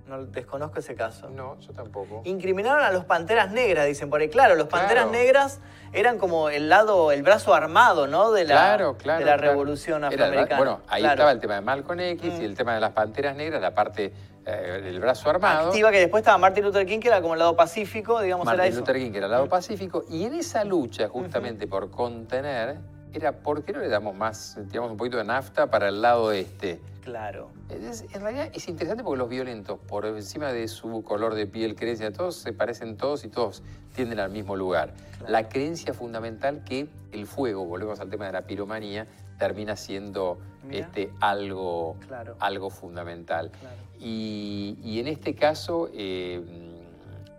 [0.07, 1.29] No desconozco ese caso.
[1.29, 2.21] No, yo tampoco.
[2.23, 4.29] Incriminaron a los Panteras Negras, dicen por ahí.
[4.29, 5.11] Claro, los Panteras Claro.
[5.11, 5.59] Negras
[5.93, 8.31] eran como el lado, el brazo armado, ¿no?
[8.31, 9.19] De la, claro, claro.
[9.19, 9.51] de la claro.
[9.51, 10.57] revolución Era el afroamericana.
[10.57, 12.45] bueno, ahí estaba el tema de Malcolm X y Mm.
[12.45, 14.13] el tema de las panteras negras, la parte
[14.45, 15.67] eh, del brazo armado.
[15.67, 18.55] Activa que después estaba Martin Luther King, que era como el lado pacífico, digamos, era
[18.55, 18.79] Martin eso.
[18.79, 22.77] Luther King, que era el lado pacífico, y en esa lucha justamente por contener,
[23.17, 26.31] era ¿por qué no le damos más, tiramos un poquito de nafta para el lado
[26.31, 26.79] este?
[27.03, 27.49] Claro.
[27.69, 31.75] Es- en realidad es interesante porque los violentos, por encima de su color de piel,
[31.75, 33.63] creencia, todos se parecen todos y todos
[33.95, 34.93] tienden al mismo lugar.
[35.27, 39.07] La creencia fundamental que el fuego, volvemos al tema de la piromanía,
[39.39, 40.37] termina siendo
[40.69, 42.35] este, algo, Claro.
[42.39, 43.51] algo fundamental.
[43.51, 43.75] Claro.
[43.99, 46.41] Y, y en este caso, eh,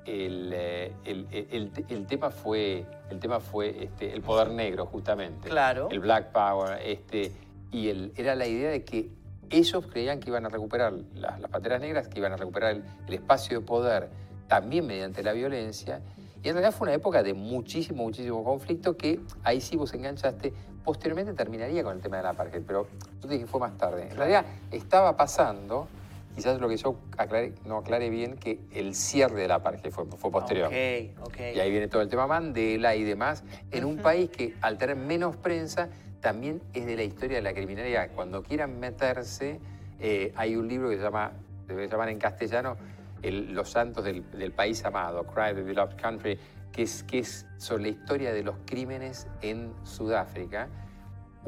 [0.07, 5.49] el, eh, el- el- el tema fue, el, tema fue este, el poder negro, justamente.
[5.49, 5.89] Claro.
[5.91, 6.81] El Black Power.
[6.83, 7.33] Este,
[7.71, 9.11] y el- era la idea de que
[9.51, 12.85] ellos creían que iban a recuperar las, las panteras negras, que iban a recuperar el,
[13.07, 14.11] el espacio de poder
[14.47, 16.01] también mediante la violencia.
[16.43, 20.53] Y en realidad fue una época de muchísimo, muchísimo conflicto que ahí sí vos enganchaste.
[20.85, 22.87] Posteriormente terminaría con el tema de la apartheid, pero
[23.21, 24.09] yo te dije que fue más tarde.
[24.11, 25.89] En realidad estaba pasando,
[26.39, 26.97] quizás lo que yo
[27.65, 30.69] no aclaré bien, que el cierre de la apartheid fue, fue posterior.
[30.69, 31.37] Ok, ok.
[31.57, 33.43] Y ahí viene todo el tema Mandela y demás,
[33.73, 35.89] en un país que al tener menos prensa
[36.21, 38.11] también es de la historia de la criminalidad.
[38.15, 39.59] Cuando quieran meterse,
[40.01, 41.33] eh, hay un libro que se llama,
[41.67, 42.77] debe llamar en castellano,
[43.23, 46.39] el- Los Santos del, del País Amado, Cry the Beloved Country,
[46.71, 50.69] que es, que es sobre la historia de los crímenes en Sudáfrica,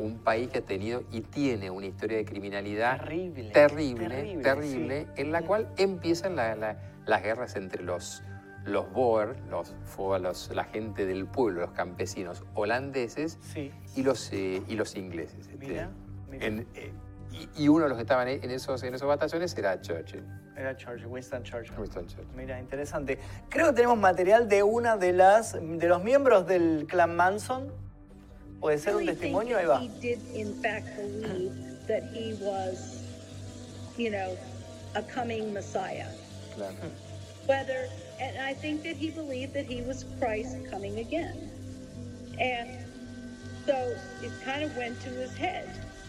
[0.00, 3.50] un país que ha tenido y tiene una historia de criminalidad Terrible.
[3.50, 5.22] terrible, terrible, terrible, sí.
[5.22, 8.22] en la cual empiezan la- la- las guerras entre los,
[8.64, 9.74] los Boer, los,
[10.20, 13.70] los- la gente del pueblo, los campesinos holandeses Sí.
[13.96, 15.46] y los, eh, y los ingleses.
[15.48, 15.56] este.
[15.56, 15.90] Mira,
[16.30, 16.46] mira.
[16.46, 16.92] En- eh,
[17.32, 20.24] y, y uno de los que estaban en esos, en esos batallones era Churchill,
[20.56, 21.78] Era Churchill, Winston Churchill.
[21.78, 22.26] Winston Churchill.
[22.36, 23.18] Mira, interesante.
[23.48, 27.72] Creo que tenemos material de una de las de los miembros del clan Manson.
[28.60, 29.80] Puede ser un testimonio, ahí va.
[29.80, 31.52] He did, in fact, believe
[31.88, 33.02] that he was,
[33.96, 34.36] you know,
[34.94, 36.08] a coming Messiah.
[36.54, 36.74] Claro.
[37.46, 37.88] Whether,
[38.20, 41.50] and I think that he believed that he was Christ coming again.
[42.38, 42.84] And
[43.66, 45.68] so it kind of went to his head.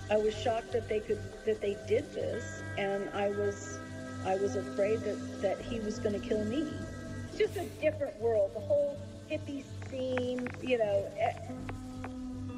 [0.10, 3.80] I was shocked that they could, that they did this, and I was,
[4.26, 6.68] I was afraid that, that he was going to kill me.
[7.30, 8.52] It's just a different world.
[8.54, 8.98] The whole
[9.32, 11.56] hippie scene, you know, e- e-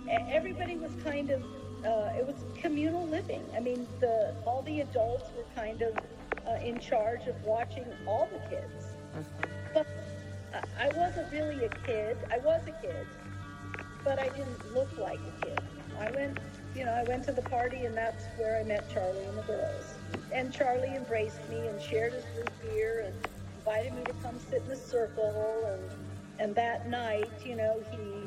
[0.10, 1.44] everybody was kind of
[1.86, 3.44] uh, it was communal living.
[3.56, 5.98] I mean, the all the adults were kind of
[6.48, 8.86] uh, in charge of watching all the kids.
[9.74, 9.88] But
[10.54, 12.18] I- I wasn't really a kid.
[12.32, 13.08] I was a kid,
[14.04, 15.62] but I didn't look like a kid.
[16.00, 16.40] I went,
[16.76, 19.44] you know, I went to the party, and that's where I met Charlie and the
[19.44, 19.96] girls.
[20.32, 23.16] And Charlie embraced me and shared his root beer and
[23.58, 25.66] invited me to come sit in a circle.
[25.68, 25.92] And
[26.40, 28.23] and that night, you know, he uh,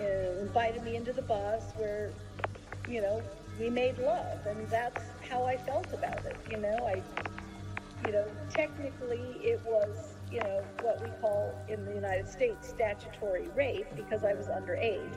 [0.00, 2.10] Uh, invited me into the bus where,
[2.88, 3.22] you know,
[3.58, 6.36] we made love, and that's how I felt about it.
[6.50, 7.02] You know, I,
[8.06, 13.48] you know, technically it was, you know, what we call in the United States statutory
[13.54, 15.14] rape because I was underage.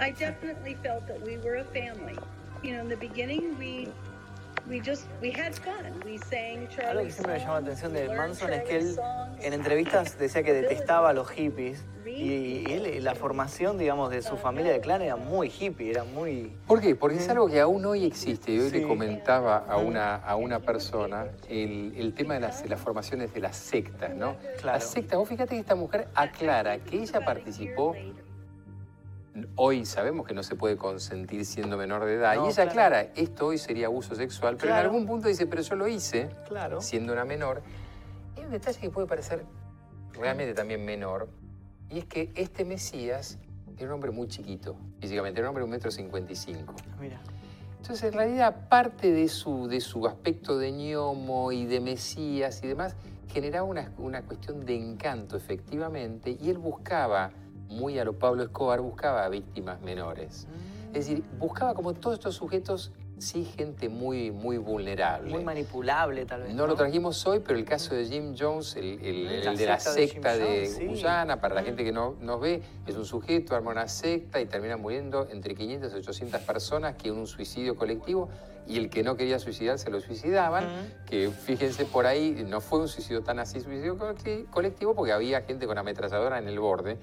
[0.00, 2.16] I definitely felt that we were a family.
[2.62, 3.88] You know, in the beginning, we
[6.88, 8.96] Algo que siempre me llamó la atención de songs, Manson es que él
[9.42, 14.22] en entrevistas decía que detestaba a los hippies y, y él, la formación, digamos, de
[14.22, 16.56] su familia de clan era muy hippie, era muy...
[16.66, 16.94] ¿Por qué?
[16.94, 18.52] Porque es algo que aún hoy existe.
[18.52, 18.78] Y hoy Sí.
[18.80, 23.32] le comentaba a una, a una persona el, el tema de las, de las formaciones
[23.34, 24.36] de las sectas, ¿no?
[24.60, 24.78] Claro.
[24.78, 27.94] Las sectas, vos fíjate que esta mujer aclara que ella participó,
[29.56, 32.70] hoy sabemos que no se puede consentir siendo menor de edad, No, y ella claro.
[32.70, 36.30] aclara, esto hoy sería abuso sexual, pero en algún punto dice, pero yo lo hice,
[36.48, 36.80] Claro.
[36.80, 37.62] siendo una menor.
[38.36, 39.44] Hay un detalle que puede parecer
[40.12, 41.28] realmente también menor,
[41.88, 43.38] y es que este Mesías
[43.78, 46.74] era un hombre muy chiquito, físicamente, era un hombre de un metro cincuenta y cinco.
[47.00, 47.20] Mira.
[47.78, 52.66] Entonces, en realidad, parte de su, de su aspecto de ñomo y de Mesías y
[52.68, 52.94] demás
[53.32, 57.30] generaba una, una cuestión de encanto, efectivamente, y él buscaba,
[57.70, 60.46] muy a lo Pablo Escobar, buscaba a víctimas menores.
[60.92, 65.30] Es decir, buscaba como todos estos sujetos, sí, gente muy, muy vulnerable.
[65.30, 66.54] Muy manipulable, tal vez.
[66.54, 69.66] No lo trajimos hoy, pero el caso de Jim Jones, el, el- el la de
[69.66, 70.86] la secta de de, sí.
[70.86, 71.64] Guyana, para la Mm.
[71.66, 75.54] gente que no nos ve, es un sujeto, arma una secta y termina muriendo entre
[75.54, 78.28] 500 y 800 personas que en un suicidio colectivo
[78.70, 80.64] y el que no quería suicidarse lo suicidaban,
[81.06, 85.42] que fíjense por ahí, no fue un suicidio tan así, suicidio colec- colectivo, porque había
[85.42, 86.98] gente con ametralladora en el borde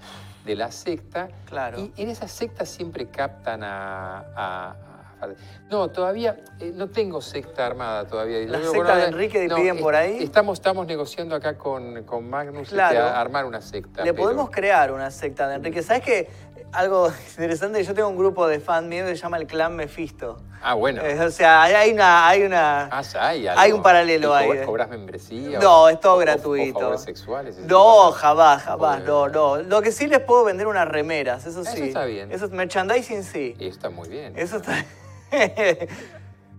[0.45, 1.27] de la secta.
[1.45, 1.79] Claro.
[1.79, 4.75] Y en esas sectas siempre captan a, a-
[5.19, 5.27] a
[5.71, 8.37] No, todavía eh, no tengo secta armada todavía.
[8.47, 10.23] La secta de Enrique no, piden por ahí.
[10.23, 12.99] Estamos, estamos negociando acá con, con Magnus Claro.
[12.99, 14.05] este, a armar una secta.
[14.05, 15.81] Le pero- podemos crear una secta de Enrique.
[15.81, 16.29] ¿Sabes qué?
[16.71, 20.37] Algo interesante, yo tengo un grupo de fan mío que se llama el Clan Mephisto.
[20.61, 21.01] Ah, bueno.
[21.03, 22.27] Eh, o sea, hay- una...
[22.27, 23.61] Hay, una, Ah, hay algo.
[23.61, 24.47] hay un paralelo ¿Y ahí.
[24.47, 25.59] cobras- ¿Cobras membresía?
[25.59, 26.79] No, o- es todo o- o gratuito.
[26.79, 27.57] favores sexuales?
[27.59, 29.57] No, jamás, jamás, no, no.
[29.57, 31.83] Lo que sí les puedo vender unas remeras, eso Eso sí.
[31.83, 32.31] está bien.
[32.31, 33.55] Eso es merchandising, sí.
[33.59, 34.33] Y está muy bien.
[34.35, 34.83] Eso está...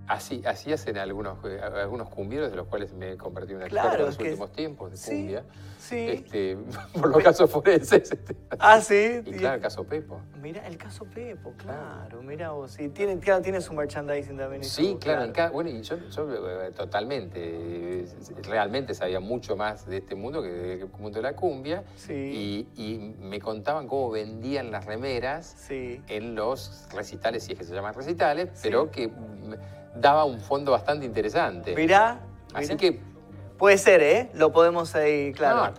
[0.07, 3.69] Así, así hacen algunos, eh, algunos cumbieros de los cuales me he convertido en un
[3.69, 5.43] Claro, experto en los que- últimos tiempos de cumbia.
[5.43, 5.47] sí.
[5.97, 6.57] Este,
[6.93, 8.11] por los casos forenses.
[8.13, 8.37] este.
[8.59, 9.21] ah, sí.
[9.25, 10.21] Y claro, el caso Pepo.
[10.41, 12.79] Mira, el caso Pepo, claro, mira vos.
[12.79, 14.65] Y tiene, claro, tiene su merchandising también.
[14.65, 16.29] Sí, todo, claro, en cada- bueno, y yo, yo,
[16.67, 18.07] eh, totalmente,
[18.43, 21.85] realmente sabía mucho más de este mundo que del mundo de la cumbia.
[21.97, 22.67] Sí.
[22.77, 26.03] Y, y me contaban cómo vendían las remeras Sí.
[26.09, 29.55] en los recitales, si es que se llaman recitales, pero que mm,
[30.01, 31.75] daba un fondo bastante interesante.
[31.75, 32.21] Mirá.
[32.55, 32.77] Así mirá.
[32.77, 33.01] que,
[33.59, 34.31] Puede ser, ¿eh?
[34.35, 35.67] Lo podemos ahí, claro.
[35.67, 35.73] no,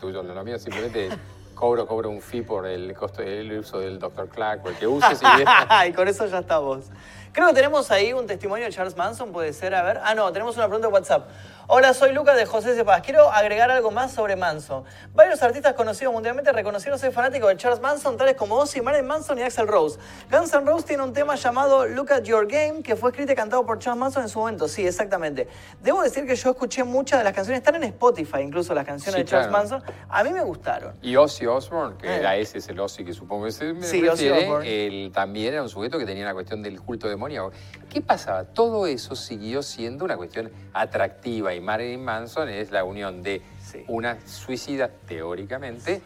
[0.00, 1.10] tuyo, lo mío simplemente
[1.54, 4.28] cobro, cobro un fee por el costo del uso del Dr.
[4.28, 6.86] Clark, porque uses y y con eso ya estamos.
[7.32, 10.00] Creo que tenemos ahí un testimonio de Charles Manson, puede ser, a ver.
[10.02, 11.28] Ah, no, tenemos una pregunta de WhatsApp.
[11.72, 13.00] Hola, soy Lucas de José Cepaz.
[13.00, 14.82] Quiero agregar algo más sobre Manson.
[15.14, 19.38] Varios artistas conocidos mundialmente reconocieron ser fanáticos de Charles Manson, tales como Ozzy, Marilyn Manson
[19.38, 19.96] y Axel Rose.
[20.32, 23.36] Guns N' Roses tiene un tema llamado Look at Your Game, que fue escrito y
[23.36, 24.66] cantado por Charles Manson en su momento.
[24.66, 25.46] Sí, exactamente.
[25.80, 29.14] Debo decir que yo escuché muchas de las canciones, están en Spotify incluso las canciones
[29.14, 29.68] Sí, de Charles claro.
[29.68, 29.82] Manson.
[30.08, 30.94] A mí me gustaron.
[31.02, 32.16] Y Ozzy Osbourne, que Eh.
[32.18, 34.86] era ese, es el Ozzy que supongo que se me Sí, Ozzy refiere, Osbourne.
[34.86, 37.52] él también era un sujeto que tenía una cuestión del culto demoníaco.
[37.88, 38.42] ¿Qué pasaba?
[38.42, 43.84] Todo eso siguió siendo una cuestión atractiva y Marilyn Manson es la unión de Sí.
[43.88, 46.00] una suicida, teóricamente,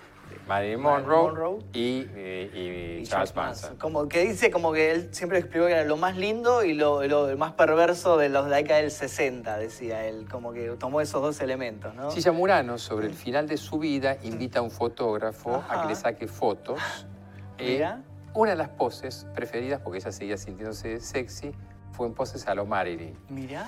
[0.48, 1.58] Marilyn Monroe, Monroe.
[1.72, 3.76] y, eh, y Y Charles Manson.
[3.76, 7.02] Como que dice como que él siempre explicó que era lo más lindo y lo,
[7.06, 10.26] lo más perverso de los de la década del 60, decía él.
[10.30, 12.10] Como que tomó esos dos elementos, ¿no?
[12.10, 15.94] Silla Murano, sobre el final de su vida, invita a un fotógrafo a que le
[15.94, 16.78] saque fotos.
[17.56, 18.02] Eh, Mira.
[18.34, 21.52] una de las poses preferidas, porque ella seguía sintiéndose sexy,
[21.92, 23.16] fue en poses a lo Marilyn.
[23.28, 23.64] Mirá.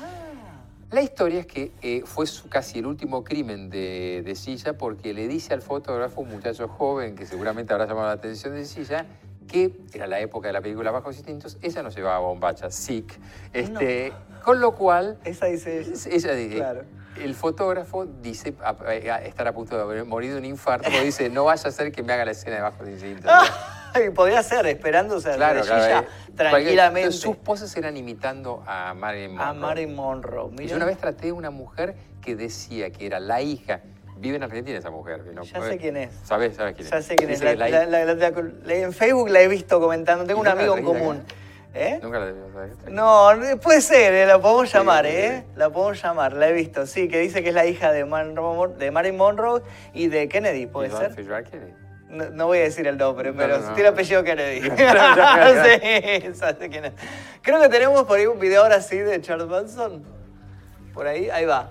[0.92, 5.12] La historia es que eh, fue su- casi el último crimen de, de Silla porque
[5.14, 9.04] le dice al fotógrafo, un muchacho joven que seguramente habrá llamado la atención de Silla,
[9.48, 13.18] que era la época de la película Bajos Instintos, ella no llevaba bombacha, sick.
[13.52, 14.12] Este,
[14.44, 15.92] Con lo cual, Esa dice ella.
[16.10, 16.82] ella dice, Claro.
[17.20, 18.94] el fotógrafo dice a- a-
[19.24, 22.02] estar a punto de haber morir de un infarto, dice, no vaya a ser que
[22.04, 23.30] me haga la escena de Bajos Instintos.
[24.04, 27.12] y podría ser, esperándose a Claro, la claro, eh, tranquilamente.
[27.12, 29.48] Sus poses eran imitando a Marilyn Monroe.
[29.48, 30.66] a Marilyn Monroe.
[30.66, 33.80] Yo una vez traté a una mujer que decía que era la hija.
[34.18, 35.22] Vive en Argentina esa mujer.
[35.34, 35.42] ¿no?
[35.42, 36.10] Ya sé quién es.
[36.24, 36.56] ¿Sabes?
[36.56, 36.90] ¿Sabes quién es?
[36.92, 37.40] Ya sé quién es.
[37.42, 40.24] La- la la- en Facebook la he visto comentando.
[40.24, 41.22] Tengo ¿Y un amigo en común.
[41.78, 42.00] ¿Eh?
[42.02, 42.72] Nunca la ¿sabes?
[42.88, 45.44] No, no, puede ser, eh, la podemos llamar, ¿eh?
[45.56, 46.86] La podemos llamar, la he visto.
[46.86, 49.60] Sí, que dice que es la hija de, Monroe- de Marilyn Monroe
[49.92, 51.14] y de Kennedy, ¿puede ¿Y ser?
[51.14, 51.74] Kennedy?
[52.08, 54.60] No, no voy a decir el nombre, No, pero no, tiene apellido Kennedy.
[54.70, 56.92] Sí, sabe quién es.
[57.42, 60.04] Creo que tenemos por ahí un video ahora sí de Charles Manson.
[60.94, 61.70] Por ahí, ahí va.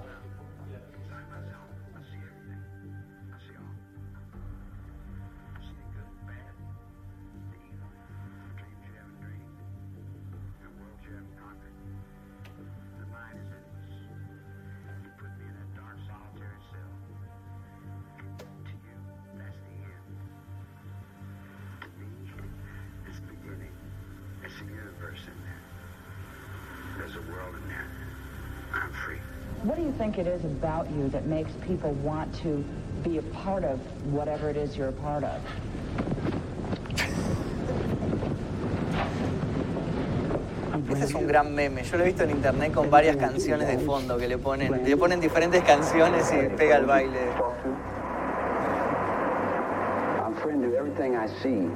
[30.46, 32.64] About you that makes people want to
[33.04, 33.80] be a part of
[34.14, 35.42] whatever it is you're a part of?
[40.92, 41.84] Este es un gran meme.
[41.84, 44.84] Yo lo he visto en internet con varias canciones de fondo que le ponen.
[44.84, 47.20] Le ponen diferentes canciones y pega el baile.
[50.24, 51.70] I'm friend to everything I see,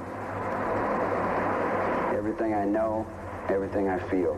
[2.17, 3.05] everything I know,
[3.49, 4.37] everything I feel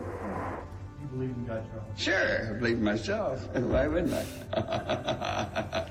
[1.12, 1.86] believe in God's Charlie?
[1.96, 3.48] Sure, I believe in myself.
[3.54, 4.14] Why wouldn't
[4.52, 5.86] I?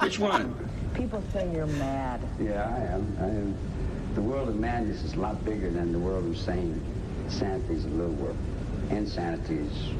[0.00, 0.54] Which one?
[0.94, 2.20] People say you're mad.
[2.40, 3.16] Yeah, I am.
[3.20, 3.54] I am.
[4.14, 6.80] The world of madness is a lot bigger than the world of sane.
[7.28, 8.36] Sanity is a little world.
[8.90, 9.90] Insanity is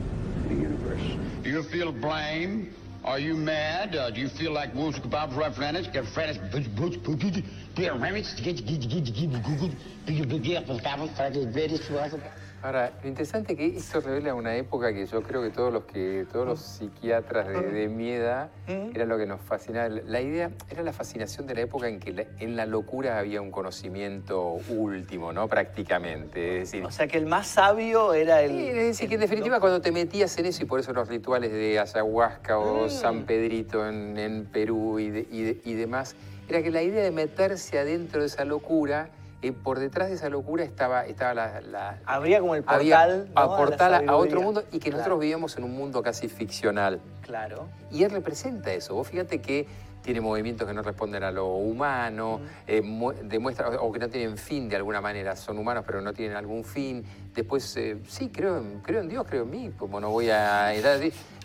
[0.48, 1.02] the universe.
[1.42, 2.74] Do you feel blame?
[3.04, 3.94] Are you mad?
[3.94, 5.92] Uh, do you feel like Woods Kebab Referendus?
[5.92, 7.40] Get Fredis, Boots, Boots, Boots,
[7.74, 9.70] Beer Remits, Get, Get, Get, Get, Get, Get, Get,
[10.06, 15.06] Get, Get, Get, Get, Get, Ahora, lo interesante es que esto revela una época que
[15.06, 19.16] yo creo que todos los que todos los psiquiatras de, de mi edad era lo
[19.18, 19.88] que nos fascinaba.
[19.88, 23.40] La idea era la fascinación de la época en que la- en la locura había
[23.40, 25.46] un conocimiento último, ¿no?
[25.48, 26.62] Prácticamente.
[26.62, 28.50] Es decir, O sea que el más sabio era el.
[28.50, 31.06] Sí, es decir, que en definitiva cuando te metías en eso, y por eso los
[31.08, 32.90] rituales de ayahuasca o Mm.
[32.90, 36.16] San Pedrito en, en Perú y, de- y de- y demás,
[36.48, 39.08] era que la idea de meterse adentro de esa locura,
[39.48, 43.28] eh, por detrás de esa locura estaba, estaba la, la- Habría como el había portal.
[43.34, 43.40] ¿no?
[43.40, 47.00] a portal a, a otro mundo y que nosotros vivíamos en un mundo casi ficcional.
[47.22, 47.68] Claro.
[47.90, 48.94] Y él representa eso.
[48.94, 49.66] Vos fíjate que
[50.02, 54.08] tiene movimientos que no responden a lo humano, eh, mu- demuestra, o o que no
[54.08, 55.34] tienen fin de alguna manera.
[55.34, 57.04] Son humanos, pero no tienen algún fin.
[57.34, 60.72] Después, eh, sí, creo en, creo en Dios, creo en mí, como no voy a...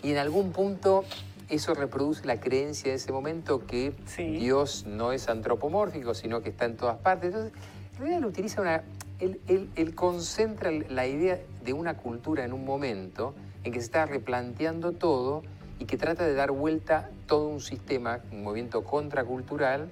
[0.02, 1.04] Y en algún punto
[1.48, 4.22] eso reproduce la creencia de ese momento que Sí.
[4.38, 7.34] Dios no es antropomórfico, sino que está en todas partes.
[7.34, 7.52] Entonces,
[8.00, 8.82] él utiliza una...
[9.20, 13.86] Él, él- él concentra la idea de una cultura en un momento en que se
[13.86, 15.42] está replanteando todo
[15.78, 19.88] y que trata de dar vuelta todo un sistema, un movimiento contracultural,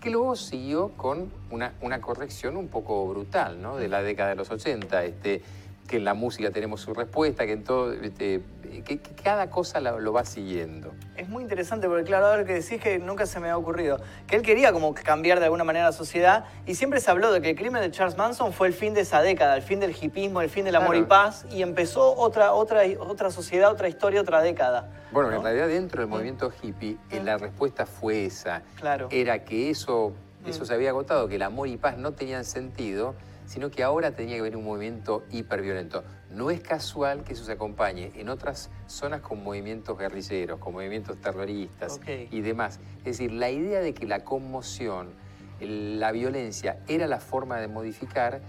[0.00, 3.76] que luego siguió con una, una corrección un poco brutal, ¿no?
[3.78, 5.40] De la década de los 80, este,
[5.86, 8.42] que en la música tenemos su respuesta, que en todo, este,
[8.84, 10.92] que, que cada cosa lo va siguiendo.
[11.16, 14.36] Es muy interesante porque, claro, ahora que decís que nunca se me ha ocurrido, que
[14.36, 17.50] él quería como cambiar de alguna manera la sociedad y siempre se habló de que
[17.50, 20.40] el crimen de Charles Manson fue el fin de esa década, el fin del hipismo,
[20.40, 21.04] el fin del amor Claro.
[21.04, 24.90] y paz y empezó otra, otra, otra sociedad, otra historia, otra década.
[25.12, 25.36] Bueno, ¿no?
[25.38, 28.62] en realidad dentro del movimiento hippie eh, la respuesta fue esa.
[28.76, 29.08] Claro.
[29.10, 30.12] Era que eso,
[30.46, 33.14] eso se había agotado, que el amor y paz no tenían sentido,
[33.46, 36.04] sino que ahora tenía que venir un movimiento hiperviolento.
[36.30, 41.16] No es casual que eso se acompañe en otras zonas con movimientos guerrilleros, con movimientos
[41.20, 41.98] terroristas
[42.30, 42.80] y demás.
[42.98, 45.14] Es decir, la idea de que la conmoción,
[45.60, 48.40] la violencia era la forma de modificar,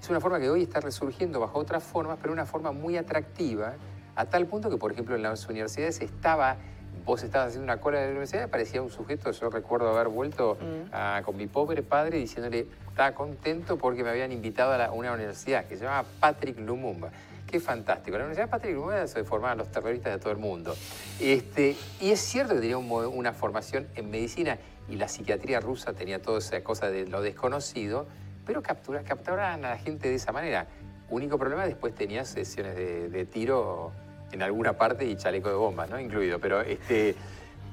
[0.00, 3.74] es una forma que hoy está resurgiendo bajo otras formas, pero una forma muy atractiva,
[4.14, 6.56] a tal punto que, por ejemplo, en las universidades estaba,
[7.04, 10.56] vos estabas haciendo una cola de la universidad, aparecía un sujeto, yo recuerdo haber vuelto
[10.92, 12.66] a- con mi pobre padre diciéndole,
[12.96, 17.10] estaba contento porque me habían invitado a, una universidad que se llamaba Patrick Lumumba.
[17.46, 18.16] Qué fantástico.
[18.16, 20.74] La Universidad Patrick Lumumba se formaban los terroristas de todo el mundo.
[21.20, 24.56] Este, y es cierto que tenía una formación en medicina
[24.88, 28.06] y la psiquiatría rusa tenía toda esa cosa de lo desconocido,
[28.46, 30.66] pero captura, capturaban a la gente de esa manera.
[31.10, 33.92] Único problema, después tenía sesiones de, de tiro
[34.32, 36.00] en alguna parte y chaleco de bombas, ¿no?
[36.00, 36.38] Incluido.
[36.40, 37.14] Pero, este,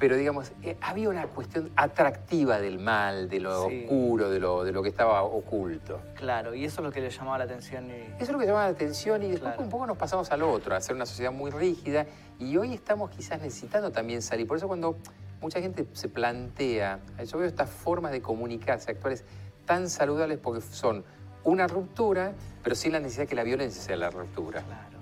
[0.03, 3.83] pero digamos, eh, había una cuestión atractiva del mal, de lo Sí.
[3.85, 6.01] oscuro, de lo, de lo que estaba oculto.
[6.15, 7.89] Claro, y eso es lo que le llamaba la atención.
[7.89, 9.63] y- Eso es lo que llamaba la atención y después Claro.
[9.63, 12.05] un poco nos pasamos al otro, a ser una sociedad muy rígida
[12.37, 14.45] y hoy estamos quizás necesitando también salir.
[14.45, 14.97] Por eso cuando
[15.39, 19.23] mucha gente se plantea, yo veo estas formas de comunicarse actuales
[19.63, 21.05] tan saludables porque son
[21.45, 24.63] una ruptura, pero sin la necesidad que la violencia sea la ruptura.
[24.63, 24.92] Claro.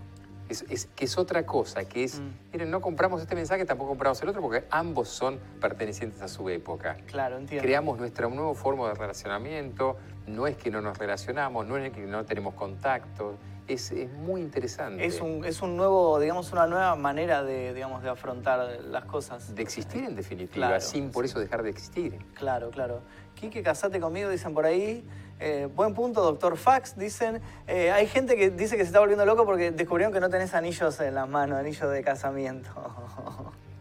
[0.52, 2.30] Es, es- que es otra cosa, que es, Mm.
[2.52, 6.50] miren, no compramos este mensaje, tampoco compramos el otro, porque ambos son pertenecientes a su
[6.50, 6.98] época.
[7.08, 7.64] Claro, entiendo.
[7.64, 9.96] Creamos nuestra nueva forma de relacionamiento,
[10.28, 14.42] no es que no nos relacionamos, no es que no tenemos contacto, es, es muy
[14.42, 15.06] interesante.
[15.06, 19.56] Es un, es un nuevo, digamos, una nueva manera de, digamos, de afrontar las cosas.
[19.56, 22.18] De existir en definitiva, Claro, sin por eso dejar de existir.
[22.34, 23.00] Claro, claro.
[23.36, 25.06] Quique, casate conmigo, dicen por ahí.
[25.44, 27.42] Eh, buen punto, doctor Fax, dicen.
[27.68, 30.54] Eh, hay gente que dice que se está volviendo loco porque descubrieron que no tenés
[30.54, 32.70] anillos en las manos, anillos de casamiento.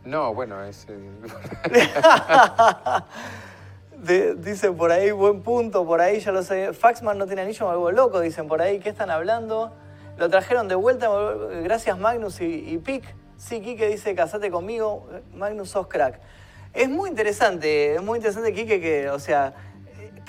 [0.07, 0.87] No, bueno, es...
[0.89, 1.11] eh,
[3.99, 6.73] De- dicen por ahí, buen punto, por ahí, ya lo sé.
[6.73, 8.79] Faxman no tiene anillo, me vuelvo loco, dicen por ahí.
[8.81, 9.73] ¿Qué están hablando?
[10.17, 11.09] Lo trajeron de vuelta,
[11.63, 13.05] gracias Magnus y, y Pic.
[13.37, 16.19] Sí, Quique dice, casate conmigo, Magnus sos crack.
[16.73, 19.53] Es muy interesante, es muy interesante, Quique, que, o sea,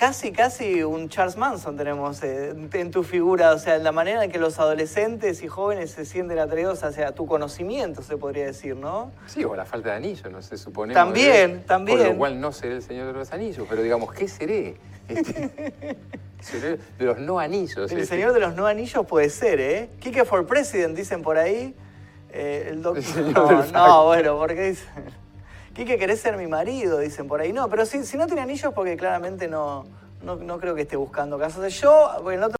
[0.02, 4.32] casi, casi un Charles Manson tenemos eh, en tu figura, o sea, la manera en
[4.32, 9.12] que los adolescentes y jóvenes se sienten atraídos hacia tu conocimiento, se podría decir, ¿no?
[9.26, 11.00] sí, o la falta de anillo, no sé, suponemos.
[11.00, 11.64] También, ¿eh?
[11.68, 11.98] también.
[11.98, 14.74] Con lo cual no seré el señor de los anillos, pero digamos, ¿qué seré?
[15.06, 15.96] Este,
[16.40, 17.92] seré de los no anillos.
[17.92, 18.16] El este.
[18.16, 19.88] señor de los no anillos puede ser, ¿eh?
[20.00, 21.76] Quique for President, dicen por ahí.
[22.32, 23.04] Eh, el doctor.
[23.18, 25.21] El No, no, bueno, porque dicen.
[25.74, 27.52] Quique, querés ser mi marido, dicen por ahí.
[27.52, 29.84] No, pero si, si no tiene anillos, porque claramente no,
[30.22, 31.72] no, no creo que esté buscando casos.
[31.80, 32.50] Yo, bueno, el otro